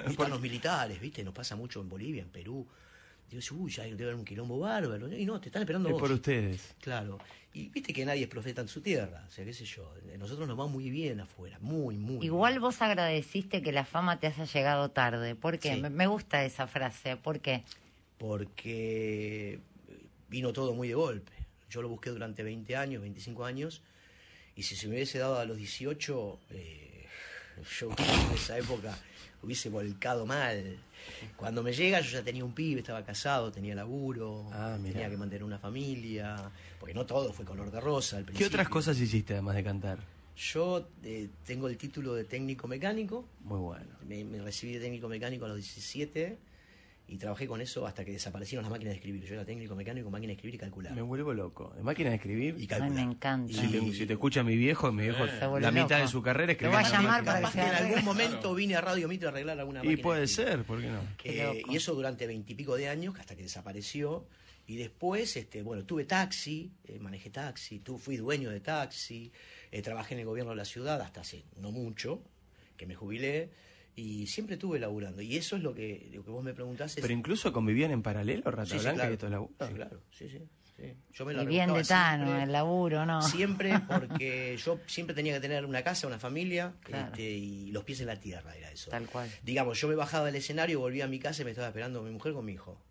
Y 0.07 0.11
están 0.11 0.29
los 0.31 0.41
militares, 0.41 0.99
¿viste? 0.99 1.23
Nos 1.23 1.33
pasa 1.33 1.55
mucho 1.55 1.79
en 1.79 1.87
Bolivia, 1.89 2.23
en 2.23 2.29
Perú. 2.29 2.67
Digo, 3.29 3.41
uy, 3.63 3.71
ya 3.71 3.83
debe 3.83 4.03
haber 4.03 4.15
un 4.15 4.25
quilombo 4.25 4.59
bárbaro. 4.59 5.07
Y 5.15 5.25
no, 5.25 5.39
te 5.39 5.47
están 5.47 5.61
esperando 5.61 5.87
Es 5.87 5.93
vos. 5.93 6.01
por 6.01 6.11
ustedes. 6.11 6.75
Claro. 6.81 7.17
Y 7.53 7.67
viste 7.67 7.91
que 7.91 8.05
nadie 8.05 8.23
es 8.23 8.29
profeta 8.29 8.61
en 8.61 8.69
su 8.69 8.81
tierra. 8.81 9.25
O 9.27 9.31
sea, 9.31 9.43
qué 9.43 9.53
sé 9.53 9.65
yo. 9.65 9.93
Nosotros 10.17 10.47
nos 10.47 10.57
va 10.57 10.67
muy 10.67 10.89
bien 10.89 11.19
afuera. 11.19 11.57
Muy, 11.59 11.97
muy 11.97 12.25
Igual 12.25 12.53
bien. 12.53 12.61
vos 12.61 12.81
agradeciste 12.81 13.61
que 13.61 13.73
la 13.73 13.83
fama 13.83 14.19
te 14.19 14.27
haya 14.27 14.45
llegado 14.45 14.89
tarde. 14.89 15.35
¿Por 15.35 15.59
qué? 15.59 15.75
Sí. 15.75 15.81
Me, 15.81 16.07
gusta 16.07 16.45
esa 16.45 16.67
frase. 16.67 17.17
¿Por 17.17 17.41
qué? 17.41 17.63
Porque 18.17 19.59
vino 20.29 20.53
todo 20.53 20.73
muy 20.73 20.87
de 20.87 20.93
golpe. 20.93 21.31
Yo 21.69 21.81
lo 21.81 21.89
busqué 21.89 22.09
durante 22.09 22.41
20 22.41 22.75
años, 22.77 23.01
25 23.01 23.43
años. 23.43 23.81
Y 24.55 24.63
si 24.63 24.75
se 24.75 24.87
me 24.87 24.95
hubiese 24.95 25.19
dado 25.19 25.37
a 25.39 25.45
los 25.45 25.57
18, 25.57 26.39
eh, 26.51 27.05
yo 27.79 27.89
en 27.89 28.35
esa 28.35 28.57
época 28.57 28.97
hubiese 29.41 29.69
volcado 29.69 30.25
mal. 30.25 30.77
Cuando 31.37 31.63
me 31.63 31.73
llega, 31.73 31.99
yo 32.01 32.11
ya 32.11 32.23
tenía 32.23 32.43
un 32.45 32.53
pibe, 32.53 32.79
estaba 32.81 33.03
casado, 33.03 33.51
tenía 33.51 33.75
laburo, 33.75 34.49
Ah, 34.51 34.77
tenía 34.81 35.09
que 35.09 35.17
mantener 35.17 35.43
una 35.43 35.57
familia. 35.59 36.51
Porque 36.79 36.93
no 36.93 37.05
todo 37.05 37.31
fue 37.33 37.45
color 37.45 37.71
de 37.71 37.79
rosa. 37.79 38.17
al 38.17 38.23
¿Qué 38.23 38.27
principio. 38.27 38.47
otras 38.47 38.69
cosas 38.69 38.99
hiciste 38.99 39.33
además 39.33 39.55
de 39.55 39.63
cantar? 39.63 39.99
Yo 40.37 40.87
eh, 41.03 41.29
tengo 41.45 41.67
el 41.67 41.77
título 41.77 42.13
de 42.15 42.23
técnico 42.23 42.67
mecánico. 42.67 43.25
Muy 43.43 43.59
bueno. 43.59 43.85
Me, 44.07 44.23
me 44.23 44.39
recibí 44.41 44.73
de 44.73 44.79
técnico 44.79 45.07
mecánico 45.07 45.45
a 45.45 45.49
los 45.49 45.57
17 45.57 46.37
y 47.11 47.17
trabajé 47.17 47.45
con 47.45 47.59
eso 47.59 47.85
hasta 47.85 48.05
que 48.05 48.13
desaparecieron 48.13 48.63
las 48.63 48.71
máquinas 48.71 48.93
de 48.93 48.95
escribir. 48.95 49.23
Yo 49.25 49.33
era 49.35 49.43
técnico 49.45 49.75
mecánico, 49.75 50.09
máquina 50.09 50.29
de 50.29 50.33
escribir 50.35 50.55
y 50.55 50.57
calcular. 50.57 50.93
Me 50.95 51.01
vuelvo 51.01 51.33
loco. 51.33 51.73
¿De 51.75 51.83
máquina 51.83 52.09
de 52.09 52.15
escribir? 52.15 52.55
Y 52.57 52.61
Ay, 52.61 52.67
calcular. 52.67 52.91
me 52.93 53.01
encanta. 53.01 53.53
Si 53.53 53.67
te, 53.67 53.93
si 53.93 54.05
te 54.05 54.13
escucha 54.13 54.43
mi 54.43 54.55
viejo, 54.55 54.91
mi 54.93 55.03
viejo, 55.03 55.25
la 55.59 55.71
mitad 55.71 55.89
loco. 55.89 56.01
de 56.03 56.07
su 56.07 56.21
carrera 56.21 56.55
Te 56.55 56.67
voy 56.67 56.75
a 56.77 56.81
llamar 56.83 57.23
máquina. 57.23 57.33
para 57.33 57.51
que 57.51 57.59
que 57.59 57.65
en 57.67 57.75
algún 57.75 58.05
momento 58.05 58.55
vine 58.55 58.75
a 58.75 58.81
Radio 58.81 59.07
Mitre 59.09 59.27
a 59.27 59.31
arreglar 59.31 59.59
alguna 59.59 59.83
Y 59.83 59.87
máquina. 59.87 60.03
puede 60.03 60.19
de 60.19 60.25
escribir. 60.25 60.51
ser, 60.53 60.63
¿por 60.63 60.79
qué 60.81 60.87
no? 60.87 60.99
Qué 61.17 61.43
Eh, 61.51 61.63
y 61.69 61.75
eso 61.75 61.93
durante 61.93 62.25
veintipico 62.27 62.75
de 62.77 62.87
años, 62.87 63.13
hasta 63.19 63.35
que 63.35 63.43
desapareció. 63.43 64.25
Y 64.67 64.77
después, 64.77 65.35
este, 65.35 65.63
bueno, 65.63 65.83
tuve 65.83 66.05
taxi, 66.05 66.71
eh, 66.87 66.97
manejé 66.97 67.29
taxi, 67.29 67.79
tu, 67.79 67.97
fui 67.97 68.15
dueño 68.15 68.49
de 68.51 68.61
taxi, 68.61 69.31
eh, 69.69 69.81
trabajé 69.81 70.13
en 70.13 70.21
el 70.21 70.25
gobierno 70.27 70.51
de 70.51 70.57
la 70.57 70.65
ciudad 70.65 71.01
hasta 71.01 71.21
hace 71.21 71.43
no 71.57 71.71
mucho, 71.71 72.21
que 72.77 72.85
me 72.85 72.95
jubilé, 72.95 73.49
y 73.95 74.27
siempre 74.27 74.55
estuve 74.55 74.79
laburando. 74.79 75.21
Y 75.21 75.35
eso 75.37 75.55
es 75.55 75.63
lo 75.63 75.73
que, 75.73 76.09
lo 76.13 76.23
que 76.23 76.31
vos 76.31 76.43
me 76.43 76.53
preguntás. 76.53 76.95
Pero 76.99 77.13
incluso 77.13 77.51
convivían 77.53 77.91
en 77.91 78.01
paralelo, 78.01 78.49
Rata 78.49 78.65
Sí, 78.65 78.77
sí, 78.77 78.79
Blanca 78.79 78.95
claro. 78.95 79.11
y 79.11 79.13
estos 79.13 79.31
laburos. 79.31 79.55
Sí, 79.67 79.73
claro, 79.75 80.01
sí, 80.11 80.29
sí. 80.29 80.39
sí. 80.77 80.93
Yo 81.13 81.25
me 81.25 81.33
la 81.33 81.43
Y 81.43 81.47
bien 81.47 81.73
de 81.73 81.83
Tano, 81.83 82.25
siempre. 82.25 82.43
el 82.43 82.51
laburo, 82.51 83.05
¿no? 83.05 83.21
Siempre 83.21 83.79
porque 83.87 84.57
yo 84.63 84.79
siempre 84.87 85.15
tenía 85.15 85.33
que 85.33 85.39
tener 85.41 85.65
una 85.65 85.83
casa, 85.83 86.07
una 86.07 86.17
familia 86.19 86.73
Claro. 86.83 87.07
este, 87.07 87.23
y 87.29 87.71
los 87.71 87.83
pies 87.83 87.99
en 88.01 88.07
la 88.07 88.19
tierra, 88.19 88.55
era 88.55 88.71
eso. 88.71 88.89
Tal 88.89 89.07
cual. 89.07 89.29
Digamos, 89.43 89.79
yo 89.79 89.87
me 89.87 89.95
bajaba 89.95 90.25
del 90.27 90.35
escenario, 90.35 90.79
volvía 90.79 91.05
a 91.05 91.07
mi 91.07 91.19
casa 91.19 91.41
y 91.41 91.45
me 91.45 91.51
estaba 91.51 91.67
esperando 91.67 92.01
mi 92.01 92.11
mujer 92.11 92.33
con 92.33 92.45
mi 92.45 92.53
hijo. 92.53 92.81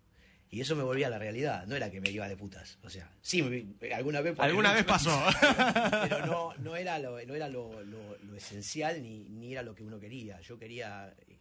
Y 0.53 0.59
eso 0.59 0.75
me 0.75 0.83
volvía 0.83 1.07
a 1.07 1.09
la 1.09 1.17
realidad, 1.17 1.65
no 1.65 1.77
era 1.77 1.89
que 1.89 2.01
me 2.01 2.09
iba 2.11 2.27
de 2.27 2.35
putas. 2.35 2.77
O 2.83 2.89
sea, 2.89 3.09
sí, 3.21 3.41
me- 3.41 3.93
alguna 3.93 4.19
vez... 4.19 4.37
Alguna 4.37 4.73
vez 4.73 4.83
pasó. 4.83 5.17
Pero 6.03 6.25
no, 6.25 6.53
no 6.59 6.75
era, 6.75 6.99
lo, 6.99 7.23
no 7.25 7.33
era 7.35 7.47
lo, 7.47 7.81
lo- 7.83 8.17
lo 8.17 8.35
esencial 8.35 9.01
ni, 9.01 9.29
ni 9.29 9.53
era 9.53 9.63
lo 9.63 9.73
que 9.73 9.83
uno 9.83 9.97
quería. 9.99 10.41
Yo 10.41 10.59
quería 10.59 11.13
eh, 11.27 11.37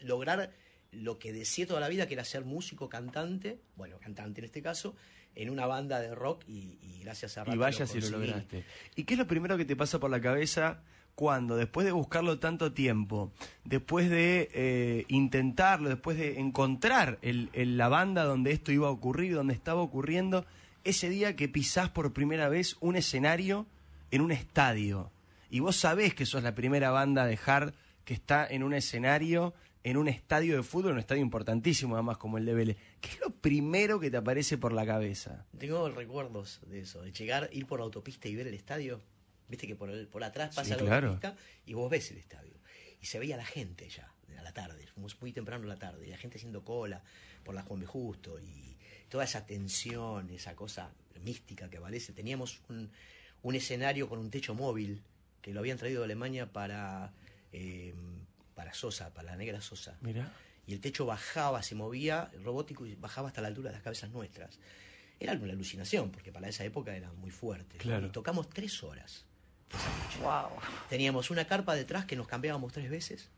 lograr 0.00 0.50
lo 0.92 1.18
que 1.18 1.32
deseé 1.32 1.64
toda 1.66 1.80
la 1.80 1.88
vida, 1.88 2.06
que 2.06 2.14
era 2.14 2.24
ser 2.24 2.44
músico, 2.44 2.88
cantante, 2.88 3.60
bueno, 3.76 3.98
cantante 3.98 4.40
en 4.42 4.44
este 4.44 4.60
caso, 4.62 4.94
en 5.34 5.48
una 5.50 5.66
banda 5.66 5.98
de 6.00 6.14
rock 6.14 6.44
y, 6.46 6.78
y 6.82 7.00
gracias 7.02 7.38
a 7.38 7.42
Y 7.42 7.44
Rata 7.46 7.56
vaya 7.58 7.86
si 7.86 8.00
lo 8.00 8.10
lograste. 8.10 8.64
¿Y 8.94 9.04
qué 9.04 9.14
es 9.14 9.18
lo 9.18 9.26
primero 9.26 9.56
que 9.56 9.64
te 9.64 9.74
pasa 9.74 9.98
por 9.98 10.10
la 10.10 10.20
cabeza 10.20 10.82
cuando, 11.14 11.56
después 11.56 11.86
de 11.86 11.92
buscarlo 11.92 12.38
tanto 12.38 12.72
tiempo, 12.72 13.32
después 13.64 14.10
de 14.10 14.48
eh, 14.52 15.04
intentarlo, 15.08 15.88
después 15.88 16.18
de 16.18 16.40
encontrar 16.40 17.18
la 17.22 17.88
banda 17.88 18.24
donde 18.24 18.52
esto 18.52 18.72
iba 18.72 18.88
a 18.88 18.90
ocurrir, 18.90 19.34
donde 19.34 19.54
estaba 19.54 19.80
ocurriendo, 19.80 20.44
ese 20.82 21.08
día 21.08 21.36
que 21.36 21.48
pisás 21.48 21.88
por 21.90 22.12
primera 22.12 22.48
vez 22.48 22.76
un 22.80 22.96
escenario 22.96 23.66
en 24.10 24.20
un 24.20 24.32
estadio? 24.32 25.10
Y 25.50 25.60
vos 25.60 25.76
sabés 25.76 26.14
que 26.14 26.26
sos 26.26 26.42
la 26.42 26.54
primera 26.54 26.90
banda 26.90 27.26
de 27.26 27.38
hard 27.44 27.74
que 28.04 28.14
está 28.14 28.46
en 28.46 28.62
un 28.62 28.74
escenario, 28.74 29.54
en 29.82 29.96
un 29.96 30.08
estadio 30.08 30.56
de 30.56 30.62
fútbol, 30.62 30.92
un 30.92 30.98
estadio 30.98 31.22
importantísimo 31.22 31.94
además 31.94 32.18
como 32.18 32.38
el 32.38 32.44
de 32.44 32.54
Vélez. 32.54 32.76
¿Qué 33.00 33.10
es 33.10 33.20
lo 33.20 33.30
primero 33.30 34.00
que 34.00 34.10
te 34.10 34.16
aparece 34.16 34.58
por 34.58 34.72
la 34.72 34.84
cabeza? 34.84 35.46
Tengo 35.58 35.88
recuerdos 35.90 36.60
de 36.66 36.80
eso, 36.80 37.02
de 37.02 37.12
llegar, 37.12 37.48
ir 37.52 37.66
por 37.66 37.78
la 37.78 37.84
autopista 37.84 38.28
y 38.28 38.34
ver 38.34 38.46
el 38.46 38.54
estadio. 38.54 39.00
Viste 39.48 39.66
que 39.66 39.76
por, 39.76 39.90
el- 39.90 40.06
por 40.08 40.24
atrás 40.24 40.54
pasa 40.54 40.64
Sí, 40.64 40.70
la 40.70 40.86
claro. 40.86 41.08
autopista 41.12 41.36
y 41.66 41.74
vos 41.74 41.90
ves 41.90 42.10
el 42.10 42.18
estadio. 42.18 42.54
Y 43.00 43.06
se 43.06 43.18
veía 43.18 43.36
la 43.36 43.44
gente 43.44 43.88
ya, 43.88 44.10
a 44.38 44.42
la 44.42 44.52
tarde, 44.52 44.86
fuimos 44.86 45.20
muy 45.20 45.32
temprano 45.32 45.64
a 45.64 45.68
la 45.68 45.78
tarde, 45.78 46.06
y 46.06 46.10
la 46.10 46.16
gente 46.16 46.38
haciendo 46.38 46.64
cola 46.64 47.02
por 47.44 47.54
la 47.54 47.62
Juan 47.62 47.80
B. 47.80 47.86
Justo. 47.86 48.38
Y, 48.40 48.76
toda 49.08 49.24
esa 49.24 49.46
tensión, 49.46 50.28
esa 50.30 50.56
cosa 50.56 50.90
mística 51.22 51.68
que 51.70 51.76
aparece. 51.76 52.12
Teníamos 52.12 52.60
un, 52.68 52.90
un 53.42 53.54
escenario 53.54 54.08
con 54.08 54.18
un 54.18 54.28
techo 54.30 54.54
móvil 54.54 55.02
que 55.40 55.52
lo 55.54 55.60
habían 55.60 55.78
traído 55.78 56.00
de 56.00 56.06
Alemania 56.06 56.50
para, 56.52 57.12
eh, 57.52 57.94
para 58.56 58.72
Sosa, 58.74 59.12
para 59.14 59.30
la 59.32 59.36
negra 59.36 59.60
Sosa. 59.60 59.96
Mira. 60.00 60.32
Y 60.66 60.72
el 60.72 60.80
techo 60.80 61.04
bajaba, 61.06 61.62
se 61.62 61.74
movía 61.74 62.30
robótico 62.42 62.86
y 62.86 62.94
bajaba 62.96 63.28
hasta 63.28 63.40
la 63.42 63.48
altura 63.48 63.68
de 63.70 63.74
las 63.76 63.82
cabezas 63.84 64.10
nuestras. 64.10 64.58
Era 65.20 65.34
una 65.34 65.52
alucinación, 65.52 66.10
porque 66.10 66.32
para 66.32 66.48
esa 66.48 66.64
época 66.64 66.96
era 66.96 67.12
muy 67.12 67.30
fuerte. 67.30 67.76
Y 67.86 68.08
tocamos 68.08 68.48
tres 68.50 68.82
horas. 68.82 69.26
Esa 69.76 70.04
noche. 70.04 70.18
Wow. 70.22 70.60
Teníamos 70.88 71.30
una 71.30 71.44
carpa 71.46 71.74
detrás 71.74 72.04
que 72.04 72.16
nos 72.16 72.26
cambiábamos 72.26 72.72
tres 72.72 72.90
veces. 72.90 73.28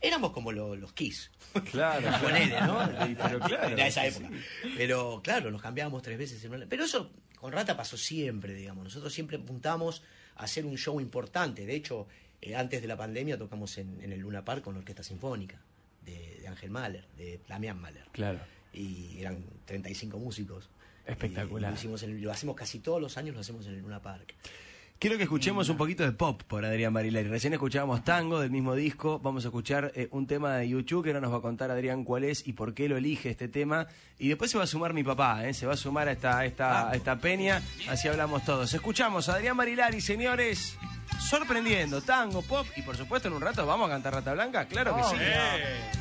Éramos 0.00 0.32
como 0.32 0.52
lo- 0.52 0.74
los 0.76 0.92
Kiss. 0.92 1.30
Claro. 1.70 2.08
Ponele, 2.22 2.60
¿no? 2.60 2.84
Sí, 3.06 3.16
pero 3.22 3.40
claro, 3.40 3.68
Era 3.68 3.86
esa 3.86 4.02
sí, 4.02 4.08
época. 4.08 4.30
Pero 4.76 5.20
claro, 5.22 5.50
nos 5.50 5.62
cambiábamos 5.62 6.02
tres 6.02 6.18
veces. 6.18 6.42
en 6.44 6.54
una- 6.54 6.66
Pero 6.66 6.84
eso 6.84 7.10
con 7.38 7.52
Rata 7.52 7.76
pasó 7.76 7.96
siempre, 7.96 8.54
digamos. 8.54 8.84
Nosotros 8.84 9.12
siempre 9.12 9.36
apuntamos 9.36 10.02
a 10.36 10.44
hacer 10.44 10.66
un 10.66 10.76
show 10.76 11.00
importante. 11.00 11.64
De 11.66 11.74
hecho, 11.74 12.06
eh, 12.42 12.56
antes 12.56 12.82
de 12.82 12.88
la 12.88 12.96
pandemia 12.96 13.38
tocamos 13.38 13.78
en, 13.78 14.00
en 14.02 14.12
el 14.12 14.20
Luna 14.20 14.44
Park 14.44 14.62
con 14.64 14.74
la 14.74 14.80
Orquesta 14.80 15.02
Sinfónica 15.02 15.60
de, 16.04 16.38
de 16.40 16.48
Ángel 16.48 16.70
Mahler, 16.70 17.06
de 17.16 17.40
Damián 17.48 17.78
Mahler. 17.80 18.04
Claro. 18.12 18.40
Y 18.72 19.20
eran 19.20 19.44
35 19.66 20.18
músicos. 20.18 20.68
Espectacular. 21.06 21.70
Y 21.70 21.74
lo, 21.74 21.78
hicimos 21.78 22.02
en- 22.02 22.20
lo 22.22 22.32
hacemos 22.32 22.56
casi 22.56 22.80
todos 22.80 23.00
los 23.00 23.16
años, 23.16 23.34
lo 23.36 23.40
hacemos 23.40 23.66
en 23.66 23.74
el 23.74 23.80
Luna 23.80 24.02
Park. 24.02 24.34
Quiero 24.98 25.18
que 25.18 25.24
escuchemos 25.24 25.68
un 25.68 25.76
poquito 25.76 26.04
de 26.04 26.12
pop 26.12 26.42
por 26.44 26.64
Adrián 26.64 26.94
Barilari. 26.94 27.28
Recién 27.28 27.52
escuchábamos 27.52 28.02
tango 28.02 28.40
del 28.40 28.50
mismo 28.50 28.74
disco. 28.74 29.18
Vamos 29.18 29.44
a 29.44 29.48
escuchar 29.48 29.92
eh, 29.94 30.08
un 30.10 30.26
tema 30.26 30.56
de 30.56 30.70
YouTube 30.70 31.04
que 31.04 31.10
ahora 31.10 31.20
nos 31.20 31.34
va 31.34 31.36
a 31.36 31.42
contar 31.42 31.70
Adrián 31.70 32.02
cuál 32.02 32.24
es 32.24 32.46
y 32.48 32.54
por 32.54 32.72
qué 32.72 32.88
lo 32.88 32.96
elige 32.96 33.28
este 33.28 33.46
tema. 33.48 33.88
Y 34.18 34.28
después 34.28 34.50
se 34.50 34.56
va 34.56 34.64
a 34.64 34.66
sumar 34.66 34.94
mi 34.94 35.04
papá, 35.04 35.46
¿eh? 35.46 35.52
se 35.52 35.66
va 35.66 35.74
a 35.74 35.76
sumar 35.76 36.08
a 36.08 36.12
esta, 36.12 36.38
a 36.38 36.46
esta, 36.46 36.90
a 36.90 36.94
esta 36.94 37.18
peña. 37.18 37.60
Así 37.90 38.08
hablamos 38.08 38.42
todos. 38.46 38.72
Escuchamos 38.72 39.28
a 39.28 39.34
Adrián 39.34 39.58
Barilari, 39.58 40.00
señores. 40.00 40.78
Sorprendiendo, 41.20 42.00
tango, 42.00 42.40
pop 42.40 42.66
y 42.74 42.80
por 42.80 42.96
supuesto 42.96 43.28
en 43.28 43.34
un 43.34 43.42
rato 43.42 43.66
vamos 43.66 43.88
a 43.88 43.92
cantar 43.92 44.14
Rata 44.14 44.32
Blanca. 44.32 44.64
Claro 44.64 44.96
que 44.96 45.02
sí. 45.02 45.16
Y 45.16 45.95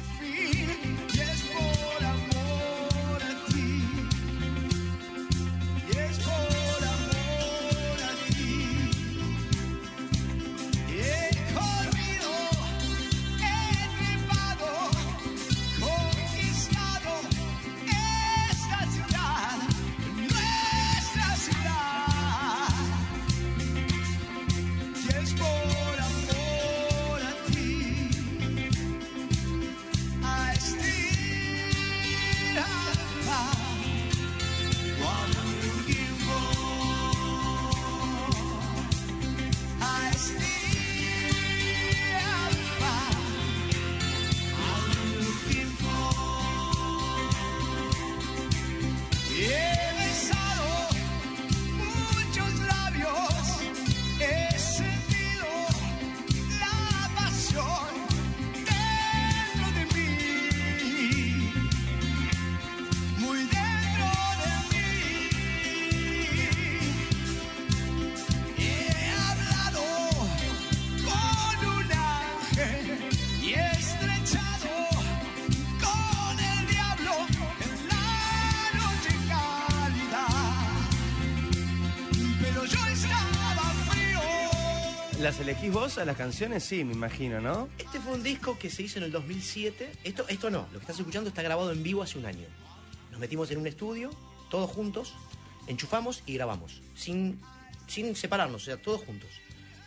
¿Las 85.26 85.40
elegís 85.40 85.72
vos 85.72 85.98
a 85.98 86.06
las 86.06 86.16
canciones? 86.18 86.64
Sí, 86.64 86.84
me 86.84 86.94
imagino, 86.94 87.42
¿no? 87.42 87.68
Este 87.80 88.00
fue 88.00 88.14
un 88.14 88.22
disco 88.22 88.60
que 88.60 88.70
se 88.70 88.84
hizo 88.84 89.00
en 89.00 89.06
el 89.06 89.12
2007. 89.12 89.92
Esto, 90.04 90.24
esto 90.28 90.52
no, 90.52 90.68
lo 90.72 90.78
que 90.78 90.84
estás 90.84 91.00
escuchando 91.00 91.30
está 91.30 91.42
grabado 91.42 91.72
en 91.72 91.82
vivo 91.82 92.04
hace 92.04 92.20
un 92.20 92.28
año. 92.28 92.46
Nos 93.10 93.20
metimos 93.20 93.50
en 93.50 93.58
un 93.58 93.66
estudio, 93.66 94.12
todos 94.52 94.70
juntos, 94.70 95.16
enchufamos 95.66 96.22
y 96.28 96.36
grabamos, 96.36 96.80
sin, 96.94 97.42
sin 97.88 98.16
separarnos, 98.16 98.62
o 98.62 98.66
sea, 98.66 98.78
todos 98.78 99.02
juntos. 99.02 99.32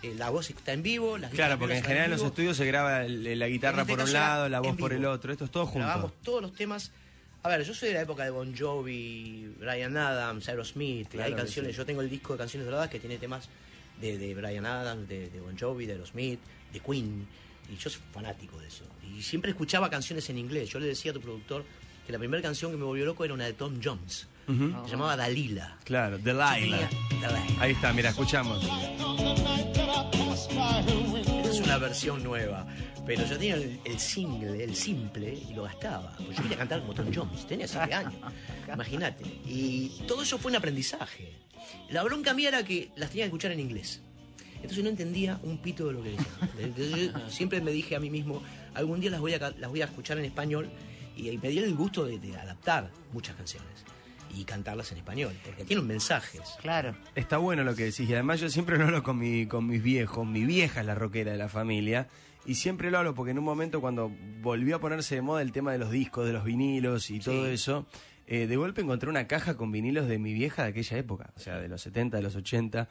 Eh, 0.03 0.13
la 0.17 0.29
voz 0.31 0.51
está 0.51 0.73
en 0.73 0.83
vivo, 0.83 1.17
las 1.19 1.31
Claro, 1.31 1.57
porque 1.57 1.77
en 1.77 1.85
general 1.85 2.07
en 2.07 2.11
los 2.11 2.23
estudios 2.25 2.57
se 2.57 2.65
graba 2.65 3.05
el- 3.05 3.39
la 3.39 3.47
guitarra 3.47 3.83
este 3.83 3.95
por 3.95 4.03
un 4.05 4.13
lado, 4.13 4.49
la 4.49 4.59
voz 4.59 4.77
por 4.77 4.93
el 4.93 5.05
otro. 5.05 5.31
Esto 5.31 5.45
es 5.45 5.53
todo 5.53 5.67
junto. 5.67 5.87
Grabamos 5.87 6.15
todos 6.25 6.43
los 6.43 6.53
temas. 6.53 6.91
A 7.45 7.49
ver, 7.49 7.63
yo 7.63 7.75
soy 7.75 7.91
de 7.91 7.95
la 7.95 8.01
época 8.01 8.25
de 8.25 8.31
Bon 8.31 8.53
Jovi, 8.59 9.55
Brian 9.61 9.97
Adams, 9.97 10.49
Aerosmith. 10.49 11.11
Claro 11.11 11.27
hay 11.29 11.35
canciones, 11.35 11.71
sí. 11.71 11.77
yo 11.79 11.87
tengo 11.87 12.01
el 12.01 12.11
disco 12.11 12.33
de 12.33 12.41
canciones 12.41 12.67
doradas 12.67 12.91
que 12.91 12.99
tiene 12.99 13.19
temas 13.19 13.49
de, 14.01 14.19
de 14.19 14.35
Brian 14.35 14.67
Adams, 14.67 15.09
de, 15.09 15.31
de 15.31 15.41
Bon 15.41 15.57
Jovi, 15.59 15.87
de 15.87 15.93
Aerosmith, 15.93 16.41
de 16.73 16.81
Queen. 16.81 17.27
Y 17.73 17.77
yo 17.77 17.91
soy 17.91 18.01
fanático 18.13 18.59
de 18.59 18.69
eso. 18.69 18.85
Y 19.17 19.23
siempre 19.23 19.51
escuchaba 19.51 19.91
canciones 19.91 20.29
en 20.31 20.39
inglés. 20.39 20.71
Yo 20.71 20.79
le 20.79 20.87
decía 20.87 21.11
a 21.11 21.15
tu 21.15 21.21
productor 21.21 21.65
que 22.07 22.13
la 22.13 22.19
primera 22.19 22.43
canción 22.43 22.71
que 22.71 22.79
me 22.79 22.85
volvió 22.85 23.05
loco 23.05 23.25
era 23.25 23.35
una 23.35 23.45
de 23.45 23.53
Tom 23.53 23.81
Jones. 23.83 24.27
Se 24.47 24.91
llamaba 24.91 25.15
Dalila. 25.15 25.77
Claro, 25.85 26.17
Delilah. 26.17 26.89
Ahí 27.61 27.73
está, 27.73 27.93
mira, 27.93 28.09
escuchamos. 28.09 28.65
Esta 28.65 28.81
es 31.51 31.61
una 31.61 31.77
versión 31.77 32.23
nueva. 32.23 32.67
Pero 33.09 33.25
yo 33.25 33.39
tenía 33.39 33.55
el, 33.55 33.81
el 33.87 33.99
single, 33.99 34.63
el 34.63 34.77
simple, 34.77 35.33
y 35.33 35.55
lo 35.55 35.63
gastaba. 35.63 36.15
Pues 36.19 36.37
yo 36.37 36.43
quería 36.43 36.59
cantar 36.59 36.81
como 36.81 36.93
Tom 36.93 37.07
Jones, 37.13 37.47
tenía 37.47 37.67
7 37.67 37.95
años. 37.95 38.15
Imagínate. 38.71 39.25
Y 39.47 40.03
todo 40.07 40.23
eso 40.23 40.37
fue 40.37 40.51
un 40.51 40.57
aprendizaje. 40.57 41.33
La 41.89 42.03
bronca 42.03 42.35
mía 42.35 42.49
era 42.49 42.63
que 42.63 42.91
las 42.97 43.09
tenía 43.09 43.25
que 43.25 43.29
escuchar 43.29 43.53
en 43.53 43.61
inglés. 43.61 44.03
Entonces 44.57 44.85
no 44.85 44.91
entendía 44.91 45.41
un 45.43 45.57
pito 45.57 45.87
de 45.87 45.95
lo 45.95 46.03
que 46.03 46.11
decían. 46.11 46.51
Entonces 46.59 47.13
yo 47.15 47.31
siempre 47.31 47.63
me 47.63 47.71
dije 47.71 47.97
a 47.97 48.01
mí 48.01 48.11
mismo, 48.11 48.43
algún 48.75 49.01
día 49.01 49.11
las 49.11 49.21
voy 49.21 49.33
a, 49.33 49.39
las 49.39 49.71
voy 49.71 49.81
a 49.81 49.87
escuchar 49.87 50.19
en 50.19 50.27
español 50.27 50.69
y, 51.17 51.31
y 51.31 51.39
me 51.39 51.49
di 51.49 51.61
el 51.61 51.75
gusto 51.75 52.05
de, 52.05 52.19
de 52.19 52.37
adaptar 52.37 52.91
muchas 53.15 53.37
canciones 53.37 53.87
y 54.35 54.45
cantarlas 54.45 54.93
en 54.93 54.99
español, 54.99 55.35
porque 55.45 55.65
tienen 55.65 55.87
mensajes. 55.87 56.43
Claro. 56.61 56.95
Está 57.15 57.39
bueno 57.39 57.65
lo 57.65 57.75
que 57.75 57.85
decís. 57.85 58.09
Y 58.09 58.13
además 58.13 58.41
yo 58.41 58.51
siempre 58.51 58.77
lo 58.77 58.85
hablo 58.85 59.03
con, 59.03 59.19
mi, 59.19 59.47
con 59.47 59.67
mis 59.67 59.83
viejos. 59.83 60.27
Mi 60.27 60.45
vieja 60.45 60.81
es 60.81 60.87
la 60.87 60.95
rockera 60.95 61.33
de 61.33 61.39
la 61.39 61.49
familia. 61.49 62.09
Y 62.49 62.55
siempre 62.55 62.91
lo 62.91 62.99
hablo 62.99 63.15
porque 63.15 63.31
en 63.33 63.39
un 63.39 63.45
momento 63.45 63.81
cuando 63.81 64.11
volvió 64.41 64.77
a 64.77 64.81
ponerse 64.81 65.15
de 65.17 65.23
moda 65.23 65.43
el 65.43 65.53
tema 65.53 65.71
de 65.73 65.79
los 65.79 65.91
discos, 65.91 66.27
de 66.27 66.33
los 66.33 66.45
vinilos 66.45 67.11
y 67.11 67.21
todo 67.21 67.47
eso, 67.47 67.87
eh, 68.27 68.47
de 68.47 68.57
golpe 68.57 68.81
encontré 68.81 69.09
una 69.11 69.27
caja 69.27 69.55
con 69.57 69.71
vinilos 69.71 70.09
de 70.09 70.19
mi 70.19 70.33
vieja 70.33 70.63
de 70.65 70.71
aquella 70.71 70.97
época, 70.97 71.31
o 71.37 71.41
sea, 71.41 71.59
de 71.59 71.69
los 71.69 71.83
70, 71.83 72.17
de 72.17 72.23
los 72.23 72.35
80. 72.37 72.89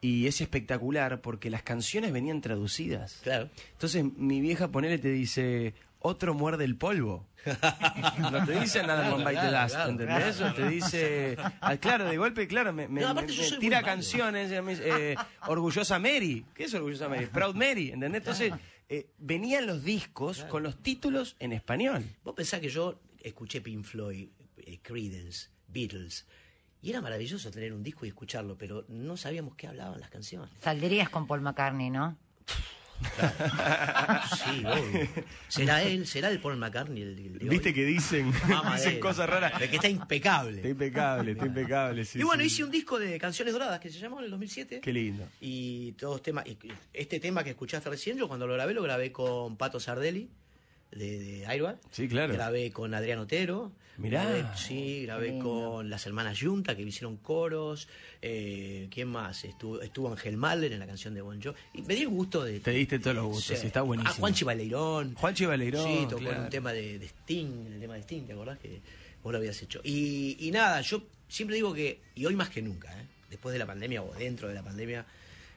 Y 0.00 0.26
es 0.28 0.40
espectacular 0.40 1.20
porque 1.22 1.50
las 1.50 1.62
canciones 1.62 2.12
venían 2.12 2.40
traducidas. 2.40 3.20
Claro. 3.22 3.48
Entonces 3.72 4.04
mi 4.16 4.40
vieja, 4.40 4.68
ponele, 4.68 4.98
te 4.98 5.08
dice, 5.10 5.74
otro 6.00 6.34
muerde 6.34 6.64
el 6.64 6.76
polvo. 6.76 7.26
No 8.18 8.44
te 8.44 8.60
dice 8.60 8.82
nada 8.82 9.00
Claro, 9.08 9.16
con 9.16 9.24
Bite 9.24 9.40
the 9.40 9.48
claro. 9.48 9.90
¿entendés? 9.90 10.54
Te 10.54 10.68
dice... 10.68 11.36
ah, 11.60 11.76
claro, 11.78 12.04
de 12.04 12.16
golpe, 12.18 12.46
claro, 12.46 12.72
me, 12.72 12.88
me- 12.88 13.00
No, 13.00 13.14
me- 13.14 13.22
me 13.22 13.28
tira 13.58 13.82
canciones, 13.82 14.50
eh, 14.52 14.60
eh, 14.84 15.16
Orgullosa 15.46 15.98
Mary. 15.98 16.44
¿Qué 16.54 16.64
es 16.64 16.74
Orgullosa 16.74 17.08
Mary? 17.08 17.26
Proud 17.26 17.54
Mary, 17.54 17.90
¿entendés? 17.92 18.20
Entonces, 18.20 18.52
eh, 18.88 19.10
venían 19.18 19.66
los 19.66 19.84
discos 19.84 20.44
con 20.44 20.62
los 20.62 20.82
títulos 20.82 21.36
en 21.38 21.52
español. 21.52 22.04
Vos 22.24 22.34
pensás 22.34 22.60
que 22.60 22.68
yo 22.68 23.00
escuché 23.20 23.60
Pink 23.60 23.84
Floyd, 23.84 24.28
eh, 24.58 24.78
Creedence, 24.82 25.50
Beatles, 25.66 26.26
y 26.80 26.90
era 26.90 27.00
maravilloso 27.00 27.50
tener 27.50 27.72
un 27.72 27.82
disco 27.82 28.06
y 28.06 28.08
escucharlo, 28.08 28.56
pero 28.56 28.84
no 28.88 29.16
sabíamos 29.16 29.56
qué 29.56 29.66
hablaban 29.66 30.00
las 30.00 30.10
canciones. 30.10 30.50
Saldrías 30.60 31.08
con 31.10 31.26
Paul 31.26 31.40
McCartney, 31.40 31.90
¿no? 31.90 32.16
Sí, 32.98 34.64
obvio. 34.66 35.08
¿Será 35.48 35.82
él? 35.82 36.06
¿Será 36.06 36.30
el 36.30 36.40
Paul 36.40 36.56
McCartney 36.56 37.02
el, 37.02 37.08
el 37.18 37.38
de 37.38 37.48
Viste 37.48 37.68
hoy? 37.68 37.74
que 37.74 37.84
dicen, 37.84 38.26
Mamadera. 38.48 38.76
dicen 38.76 39.00
cosas 39.00 39.28
raras. 39.28 39.58
De 39.58 39.68
que 39.68 39.76
está 39.76 39.88
impecable. 39.88 40.56
Está 40.56 40.68
impecable, 40.68 41.32
está 41.32 41.46
impecable, 41.46 42.04
sí. 42.04 42.18
y 42.18 42.22
bueno, 42.22 42.42
sí. 42.42 42.46
hice 42.48 42.64
un 42.64 42.70
disco 42.70 42.98
de 42.98 43.18
canciones 43.18 43.54
doradas 43.54 43.80
que 43.80 43.90
se 43.90 43.98
llamó 43.98 44.18
en 44.18 44.26
el 44.26 44.30
2007. 44.30 44.80
Qué 44.80 44.92
lindo. 44.92 45.26
Y 45.40 45.92
todos 45.92 46.22
temas. 46.22 46.46
y 46.46 46.58
Este 46.92 47.20
tema 47.20 47.44
que 47.44 47.50
escuchaste 47.50 47.88
recién, 47.90 48.16
yo 48.18 48.28
cuando 48.28 48.46
lo 48.46 48.54
grabé, 48.54 48.74
lo 48.74 48.82
grabé 48.82 49.12
con 49.12 49.56
Pato 49.56 49.78
Sardelli, 49.80 50.28
de, 50.90 51.18
de 51.18 51.46
Airbag. 51.46 51.78
Sí, 51.90 52.08
claro. 52.08 52.32
Grabé 52.34 52.70
con 52.72 52.94
Adrián 52.94 53.18
Otero. 53.18 53.72
Mirá. 53.98 54.24
Grabé- 54.24 54.54
sí, 54.56 55.02
grabé 55.02 55.38
con 55.40 55.90
las 55.90 56.06
hermanas 56.06 56.38
Yunta, 56.38 56.76
que 56.76 56.84
me 56.84 56.90
hicieron 56.90 57.16
coros. 57.16 57.88
Eh, 58.22 58.86
¿Quién 58.92 59.08
más? 59.08 59.44
Estuvo, 59.44 59.80
estuvo 59.80 60.08
Ángel 60.10 60.36
Mahler 60.36 60.72
en 60.72 60.78
la 60.78 60.86
canción 60.86 61.14
de 61.14 61.20
Bon 61.20 61.42
Jovi. 61.42 61.56
Y 61.74 61.82
me 61.82 61.94
di 61.96 62.02
el 62.02 62.08
gusto 62.08 62.44
de... 62.44 62.60
Te 62.60 62.70
diste 62.70 63.00
todos 63.00 63.16
los 63.16 63.26
gustos, 63.26 63.58
Sí. 63.58 63.66
está 63.66 63.82
buenísimo. 63.82 64.14
Ah, 64.14 64.18
Juanchi 64.20 64.44
Baleirón. 64.44 65.14
Juanchi 65.14 65.46
Baleirón, 65.46 65.84
Sí, 65.84 66.06
tocó 66.08 66.18
en 66.22 66.26
claro. 66.28 66.42
un 66.44 66.48
tema 66.50 66.72
de, 66.72 66.98
de 67.00 67.06
Sting, 67.06 67.66
el 67.72 67.80
tema 67.80 67.94
de 67.94 68.00
Sting, 68.02 68.22
¿te 68.22 68.32
acordás 68.34 68.58
que 68.60 68.80
vos 69.24 69.32
lo 69.32 69.38
habías 69.38 69.60
hecho? 69.62 69.80
Y, 69.82 70.36
y 70.38 70.50
nada, 70.52 70.80
yo 70.80 71.02
siempre 71.26 71.56
digo 71.56 71.74
que, 71.74 72.00
y 72.14 72.24
hoy 72.24 72.36
más 72.36 72.50
que 72.50 72.62
nunca, 72.62 72.92
¿eh? 73.00 73.04
después 73.30 73.52
de 73.52 73.58
la 73.58 73.66
pandemia 73.66 74.00
o 74.02 74.14
dentro 74.14 74.46
de 74.46 74.54
la 74.54 74.62
pandemia, 74.62 75.04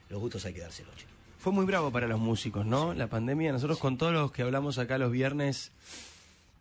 los 0.08 0.20
gustos 0.20 0.44
hay 0.46 0.52
que 0.52 0.60
dárselos, 0.60 0.96
chicos. 0.96 1.11
Fue 1.42 1.52
muy 1.52 1.64
bravo 1.64 1.90
para 1.90 2.06
los 2.06 2.20
músicos, 2.20 2.64
¿no? 2.64 2.94
La 2.94 3.08
pandemia, 3.08 3.50
nosotros 3.50 3.78
con 3.78 3.98
todos 3.98 4.12
los 4.12 4.30
que 4.30 4.42
hablamos 4.42 4.78
acá 4.78 4.96
los 4.96 5.10
viernes, 5.10 5.72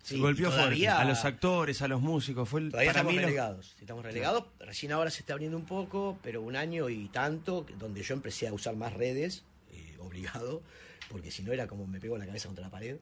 Sí, 0.01 0.17
golpeó 0.19 0.47
y 0.47 0.49
todavía- 0.51 0.95
fuerte. 0.95 1.09
A 1.11 1.13
los 1.13 1.23
actores, 1.23 1.81
a 1.83 1.87
los 1.87 2.01
músicos. 2.01 2.49
Fue 2.49 2.61
el- 2.61 2.71
Todavía 2.71 2.89
para 2.89 3.01
estamos 3.01 3.11
mí 3.13 3.17
los- 3.19 3.25
relegados, 3.25 3.75
estamos 3.79 4.03
relegados, 4.03 4.45
recién 4.59 4.91
ahora 4.91 5.11
se 5.11 5.19
está 5.19 5.33
abriendo 5.33 5.55
un 5.55 5.65
poco, 5.65 6.17
pero 6.23 6.41
un 6.41 6.55
año 6.55 6.89
y 6.89 7.09
tanto, 7.09 7.63
donde 7.77 8.01
yo 8.01 8.15
empecé 8.15 8.47
a 8.47 8.53
usar 8.53 8.75
más 8.75 8.91
redes, 8.93 9.43
eh, 9.71 9.95
obligado, 9.99 10.63
porque 11.11 11.29
si 11.29 11.43
no 11.43 11.51
era 11.53 11.67
como 11.67 11.85
me 11.85 11.99
pego 11.99 12.17
la 12.17 12.25
cabeza 12.25 12.47
contra 12.47 12.63
la 12.65 12.71
pared, 12.71 12.97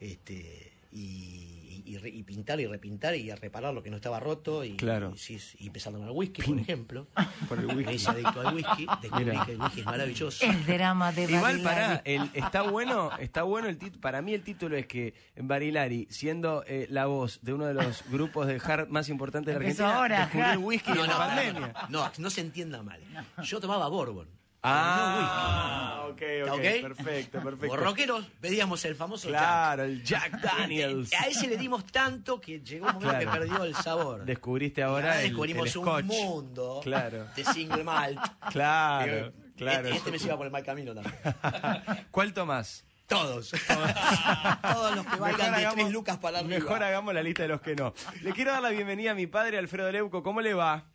este 0.00 0.72
y, 0.94 1.00
y- 1.00 1.82
y 1.86 1.98
re- 1.98 2.08
y 2.08 2.22
pintar 2.22 2.58
y 2.60 2.66
repintar 2.66 3.14
y 3.14 3.30
a 3.30 3.36
reparar 3.36 3.74
lo 3.74 3.82
que 3.82 3.90
no 3.90 3.96
estaba 3.96 4.18
roto 4.18 4.64
y, 4.64 4.76
Claro. 4.76 5.12
y, 5.28 5.34
y 5.58 5.66
empezando 5.66 5.98
con 5.98 6.08
el 6.08 6.14
whisky, 6.16 6.40
por 6.42 6.58
ejemplo. 6.58 7.06
Por 7.48 7.58
el 7.58 7.66
whisky. 7.66 7.84
Me 7.84 7.94
hice 7.94 8.10
adicto 8.10 8.40
al 8.40 8.54
whisky, 8.54 8.86
descubrí 9.02 9.24
Mira. 9.26 9.44
que 9.44 9.52
el 9.52 9.60
whisky 9.60 9.80
es 9.80 9.86
maravilloso. 9.86 10.46
El 10.46 10.64
drama 10.64 11.12
de 11.12 11.24
Igual 11.24 11.42
Barilari. 11.42 11.62
para 11.62 11.96
el, 12.06 12.30
está 12.32 12.62
bueno, 12.62 13.10
está 13.18 13.42
bueno 13.42 13.68
el 13.68 13.76
título. 13.76 14.00
Para 14.00 14.22
mí 14.22 14.32
el 14.32 14.42
título 14.42 14.76
es 14.78 14.86
que 14.86 15.12
Barilari, 15.36 16.06
siendo 16.10 16.64
eh, 16.66 16.86
la 16.88 17.04
voz 17.06 17.40
de 17.42 17.52
uno 17.52 17.66
de 17.66 17.74
los 17.74 18.02
grupos 18.08 18.46
de 18.46 18.60
hard 18.64 18.88
más 18.88 19.08
importantes 19.10 19.52
de 19.54 19.60
la 19.60 19.66
Argentina, 19.66 19.94
ahora, 19.96 20.20
descubrió 20.20 20.52
el 20.52 20.58
whisky 20.58 20.90
No, 20.92 20.94
en 20.94 21.00
no, 21.00 21.06
la 21.06 21.12
no, 21.12 21.18
pandemia. 21.34 21.74
no, 21.90 22.12
no 22.16 22.30
se 22.30 22.40
entienda 22.40 22.82
mal. 22.82 23.00
Yo 23.42 23.60
tomaba 23.60 23.88
Bourbon. 23.88 24.26
Ah, 24.66 26.06
ok, 26.10 26.22
¿Está 26.22 26.52
ok, 26.54 26.58
ok? 26.58 26.82
perfecto, 26.96 27.42
perfecto. 27.42 27.68
Por 27.68 27.80
rockeros 27.82 28.24
pedíamos 28.40 28.82
el 28.86 28.94
famoso 28.96 29.28
Claro, 29.28 29.82
el 29.84 30.02
Jack 30.02 30.40
Jack. 30.40 30.40
Daniels. 30.58 31.12
A 31.14 31.26
ese 31.26 31.46
le 31.48 31.56
dimos 31.58 31.84
tanto 31.86 32.40
que 32.40 32.60
llegó 32.60 32.86
un 32.86 32.94
momento 32.94 33.10
Claro. 33.20 33.30
que 33.32 33.38
perdió 33.38 33.64
el 33.64 33.74
sabor. 33.74 34.24
Descubriste 34.24 34.80
Y 34.80 34.84
ahora 34.84 35.20
el, 35.20 35.28
descubrimos 35.28 35.70
el 35.74 35.78
un 35.82 36.06
mundo 36.06 36.80
Claro. 36.82 37.26
de 37.36 37.44
single 37.44 37.84
malt. 37.84 38.18
Claro, 38.50 39.32
Que 39.32 39.54
claro. 39.56 39.88
Este, 39.88 39.98
este 39.98 40.10
me 40.12 40.18
lleva 40.18 40.36
por 40.38 40.46
el 40.46 40.52
mal 40.52 40.62
camino 40.64 40.94
también. 40.94 41.14
¿Cuál 42.10 42.32
tomás? 42.32 42.84
Todos. 43.06 43.50
Todos 44.62 44.96
los 44.96 45.06
que 45.06 45.16
valgan 45.16 45.54
de 45.60 45.68
tres 45.74 45.92
lucas 45.92 46.18
para 46.18 46.38
arriba. 46.38 46.58
Mejor 46.58 46.82
hagamos 46.82 47.12
la 47.12 47.22
lista 47.22 47.42
de 47.42 47.48
los 47.50 47.60
que 47.60 47.76
no. 47.76 47.92
Le 48.22 48.32
quiero 48.32 48.52
dar 48.52 48.62
la 48.62 48.70
bienvenida 48.70 49.10
a 49.10 49.14
mi 49.14 49.26
padre, 49.26 49.58
Alfredo 49.58 49.92
Leuco. 49.92 50.22
¿Cómo 50.22 50.40
le 50.40 50.54
va? 50.54 50.86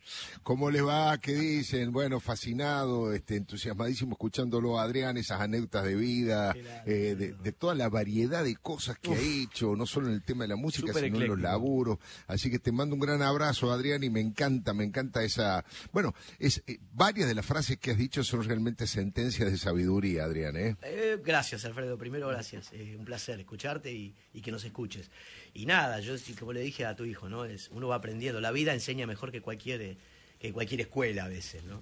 ¿Cómo 0.41 0.71
les 0.71 0.83
va? 0.83 1.15
¿Qué 1.19 1.33
dicen? 1.33 1.91
Bueno, 1.91 2.19
fascinado, 2.19 3.13
este, 3.13 3.35
entusiasmadísimo 3.35 4.13
escuchándolo 4.13 4.79
a 4.79 4.83
Adrián, 4.83 5.17
esas 5.17 5.39
anécdotas 5.39 5.83
de 5.83 5.95
vida, 5.95 6.55
eh, 6.85 7.15
de, 7.15 7.33
de 7.33 7.51
toda 7.51 7.75
la 7.75 7.89
variedad 7.89 8.43
de 8.43 8.55
cosas 8.55 8.97
que 8.97 9.13
ha 9.13 9.19
hecho, 9.19 9.75
no 9.75 9.85
solo 9.85 10.07
en 10.07 10.13
el 10.13 10.23
tema 10.23 10.45
de 10.45 10.47
la 10.47 10.55
música, 10.55 10.91
sino 10.91 11.21
en 11.21 11.27
los 11.27 11.39
laburos. 11.39 11.99
Así 12.25 12.49
que 12.49 12.57
te 12.57 12.71
mando 12.71 12.95
un 12.95 13.01
gran 13.01 13.21
abrazo, 13.21 13.71
Adrián, 13.71 14.03
y 14.03 14.09
me 14.09 14.21
encanta, 14.21 14.73
me 14.73 14.83
encanta 14.83 15.23
esa... 15.23 15.63
Bueno, 15.91 16.15
es, 16.39 16.63
eh, 16.65 16.79
varias 16.91 17.27
de 17.27 17.35
las 17.35 17.45
frases 17.45 17.77
que 17.77 17.91
has 17.91 17.97
dicho 17.97 18.23
son 18.23 18.43
realmente 18.43 18.87
sentencias 18.87 19.51
de 19.51 19.57
sabiduría, 19.59 20.23
Adrián, 20.23 20.57
¿eh? 20.57 20.75
Eh, 20.81 21.19
gracias, 21.23 21.65
Alfredo. 21.65 21.98
Primero, 21.99 22.29
gracias. 22.29 22.71
Eh, 22.73 22.95
un 22.97 23.05
placer 23.05 23.39
escucharte 23.39 23.91
y, 23.91 24.15
que 24.41 24.51
nos 24.51 24.63
escuches. 24.63 25.11
Y 25.53 25.65
nada, 25.65 25.99
yo 25.99 26.15
como 26.39 26.53
le 26.53 26.61
dije 26.61 26.85
a 26.85 26.95
tu 26.95 27.05
hijo, 27.05 27.29
¿no? 27.29 27.45
Es, 27.45 27.69
uno 27.71 27.89
va 27.89 27.95
aprendiendo. 27.95 28.39
La 28.39 28.51
vida 28.51 28.73
enseña 28.73 29.05
mejor 29.05 29.31
que 29.31 29.41
cualquier, 29.41 29.81
eh, 29.81 29.97
que 30.39 30.53
cualquier 30.53 30.79
escuela 30.81 31.25
a 31.25 31.27
veces, 31.27 31.61
¿no? 31.65 31.81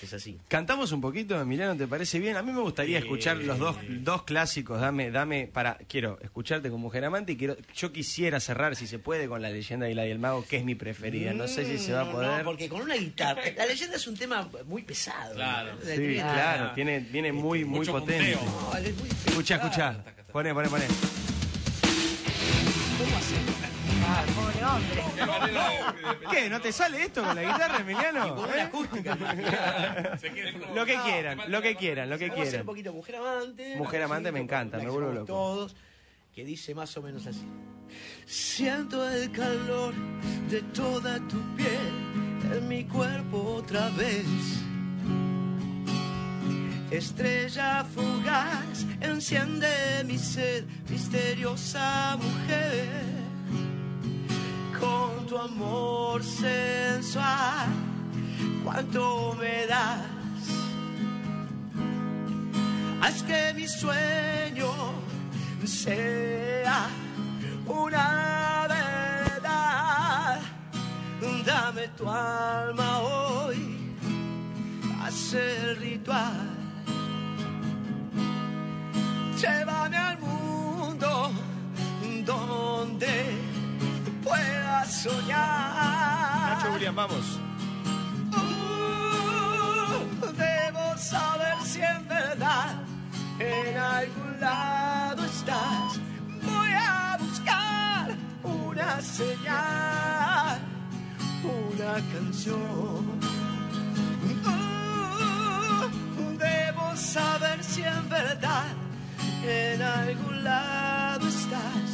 Es 0.00 0.12
así. 0.12 0.38
Cantamos 0.46 0.92
un 0.92 1.00
poquito, 1.00 1.40
Emiliano, 1.40 1.76
¿te 1.76 1.88
parece 1.88 2.20
bien? 2.20 2.36
A 2.36 2.42
mí 2.42 2.52
me 2.52 2.60
gustaría 2.60 2.98
Eh. 2.98 3.00
escuchar 3.00 3.38
los 3.38 3.58
dos, 3.58 3.76
dos 3.88 4.22
clásicos. 4.22 4.80
Dame, 4.80 5.10
dame, 5.10 5.48
para, 5.52 5.76
quiero 5.88 6.16
escucharte 6.22 6.70
con 6.70 6.80
Mujer 6.80 7.04
Amante 7.04 7.32
y 7.32 7.36
quiero, 7.36 7.56
yo 7.74 7.90
quisiera 7.92 8.38
cerrar, 8.38 8.76
si 8.76 8.86
se 8.86 9.00
puede, 9.00 9.26
con 9.26 9.42
la 9.42 9.50
leyenda 9.50 9.86
de 9.86 9.96
la 9.96 10.06
y 10.06 10.10
el 10.12 10.20
mago, 10.20 10.44
que 10.48 10.58
es 10.58 10.64
mi 10.64 10.76
preferida. 10.76 11.32
No 11.34 11.48
sé 11.48 11.64
si 11.66 11.78
se 11.84 11.92
va 11.92 12.02
a 12.02 12.04
Mm, 12.04 12.12
poder. 12.12 12.38
No, 12.38 12.44
porque 12.44 12.68
con 12.68 12.80
una 12.82 12.94
guitarra. 12.94 13.42
La 13.56 13.66
leyenda 13.66 13.96
es 13.96 14.06
un 14.06 14.16
tema 14.16 14.48
muy 14.66 14.82
pesado. 14.82 15.34
Claro. 15.34 15.72
¿no? 15.74 15.80
Sí, 15.84 16.14
claro, 16.14 16.72
tiene, 16.76 17.00
viene 17.00 17.32
muy, 17.32 17.64
muy 17.64 17.80
Mucho 17.80 17.90
potente. 17.92 18.36
No, 18.36 18.76
es 18.76 18.96
muy 18.96 19.08
Escucha, 19.26 19.56
escucha. 19.56 20.04
Poné, 20.32 20.54
poné, 20.54 20.68
poné. 20.68 20.84
Pobre 24.34 24.64
hombre. 24.64 25.02
Qué. 26.30 26.48
¿No 26.50 26.60
te 26.60 26.72
sale 26.72 27.02
esto 27.04 27.22
con 27.22 27.34
la 27.36 27.42
guitarra, 27.42 27.78
Emiliano? 27.80 28.34
Con 28.34 28.50
¿Eh? 28.50 28.52
una 28.54 28.64
acústica. 28.64 29.16
Quiere 30.20 30.52
como- 30.58 30.74
Lo 30.74 30.86
que 30.86 30.96
quieran, 31.04 31.40
lo 31.48 31.62
que 31.62 31.76
quieran, 31.76 32.10
lo 32.10 32.18
que 32.18 32.28
Vamos 32.28 32.38
a 32.38 32.42
hacer 32.42 32.50
quieran. 32.50 32.60
un 32.60 32.66
poquito 32.66 32.92
Mujer 32.92 33.16
Amante. 33.16 33.76
Mujer 33.76 34.02
Amante 34.02 34.32
me 34.32 34.40
encanta, 34.40 34.78
me 34.78 34.88
vuelvo 34.88 35.12
loco. 35.12 35.26
Todos, 35.26 35.76
que 36.34 36.44
dice 36.44 36.74
más 36.74 36.96
o 36.96 37.02
menos 37.02 37.26
así. 37.26 37.44
Siento 38.26 39.08
el 39.10 39.30
calor 39.32 39.94
de 40.48 40.62
toda 40.62 41.18
tu 41.28 41.40
piel 41.56 42.52
en 42.52 42.68
mi 42.68 42.84
cuerpo 42.84 43.38
otra 43.58 43.88
vez. 43.90 44.24
Estrella 46.90 47.84
fugaz, 47.84 48.84
enciende 49.00 50.02
mi 50.04 50.18
sed, 50.18 50.64
misteriosa 50.88 52.16
mujer. 52.16 52.88
Amor 55.42 56.22
sensual, 56.22 57.68
cuánto 58.62 59.34
me 59.40 59.66
das. 59.66 60.04
Haz 63.00 63.22
que 63.22 63.54
mi 63.54 63.66
sueño 63.66 64.70
sea 65.64 66.88
una 67.66 68.66
verdad. 68.68 70.40
Dame 71.46 71.88
tu 71.96 72.06
alma 72.06 72.98
hoy, 73.00 73.94
haz 75.02 75.32
el 75.32 75.76
ritual. 75.76 76.29
Soñar. 85.02 86.56
Nacho 86.56 86.68
William, 86.72 86.94
vamos. 86.94 87.38
Uh, 88.32 90.00
debo 90.36 90.98
saber 90.98 91.56
si 91.64 91.80
en 91.80 92.06
verdad 92.06 92.74
en 93.38 93.76
algún 93.78 94.40
lado 94.40 95.24
estás. 95.24 95.98
Voy 96.42 96.72
a 96.74 97.16
buscar 97.18 98.14
una 98.42 99.00
señal, 99.00 100.58
una 101.44 101.94
canción. 102.12 103.20
Uh, 104.44 105.82
debo 106.36 106.96
saber 106.96 107.64
si 107.64 107.82
en 107.82 108.08
verdad 108.08 108.74
en 109.44 109.80
algún 109.80 110.44
lado 110.44 111.26
estás. 111.26 111.88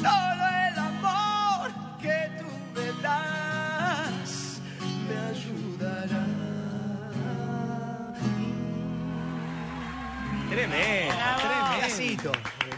Solo 0.00 0.53
Tremendo, 10.54 11.14
tremendo. 11.38 11.70
Pedacito, 11.74 12.32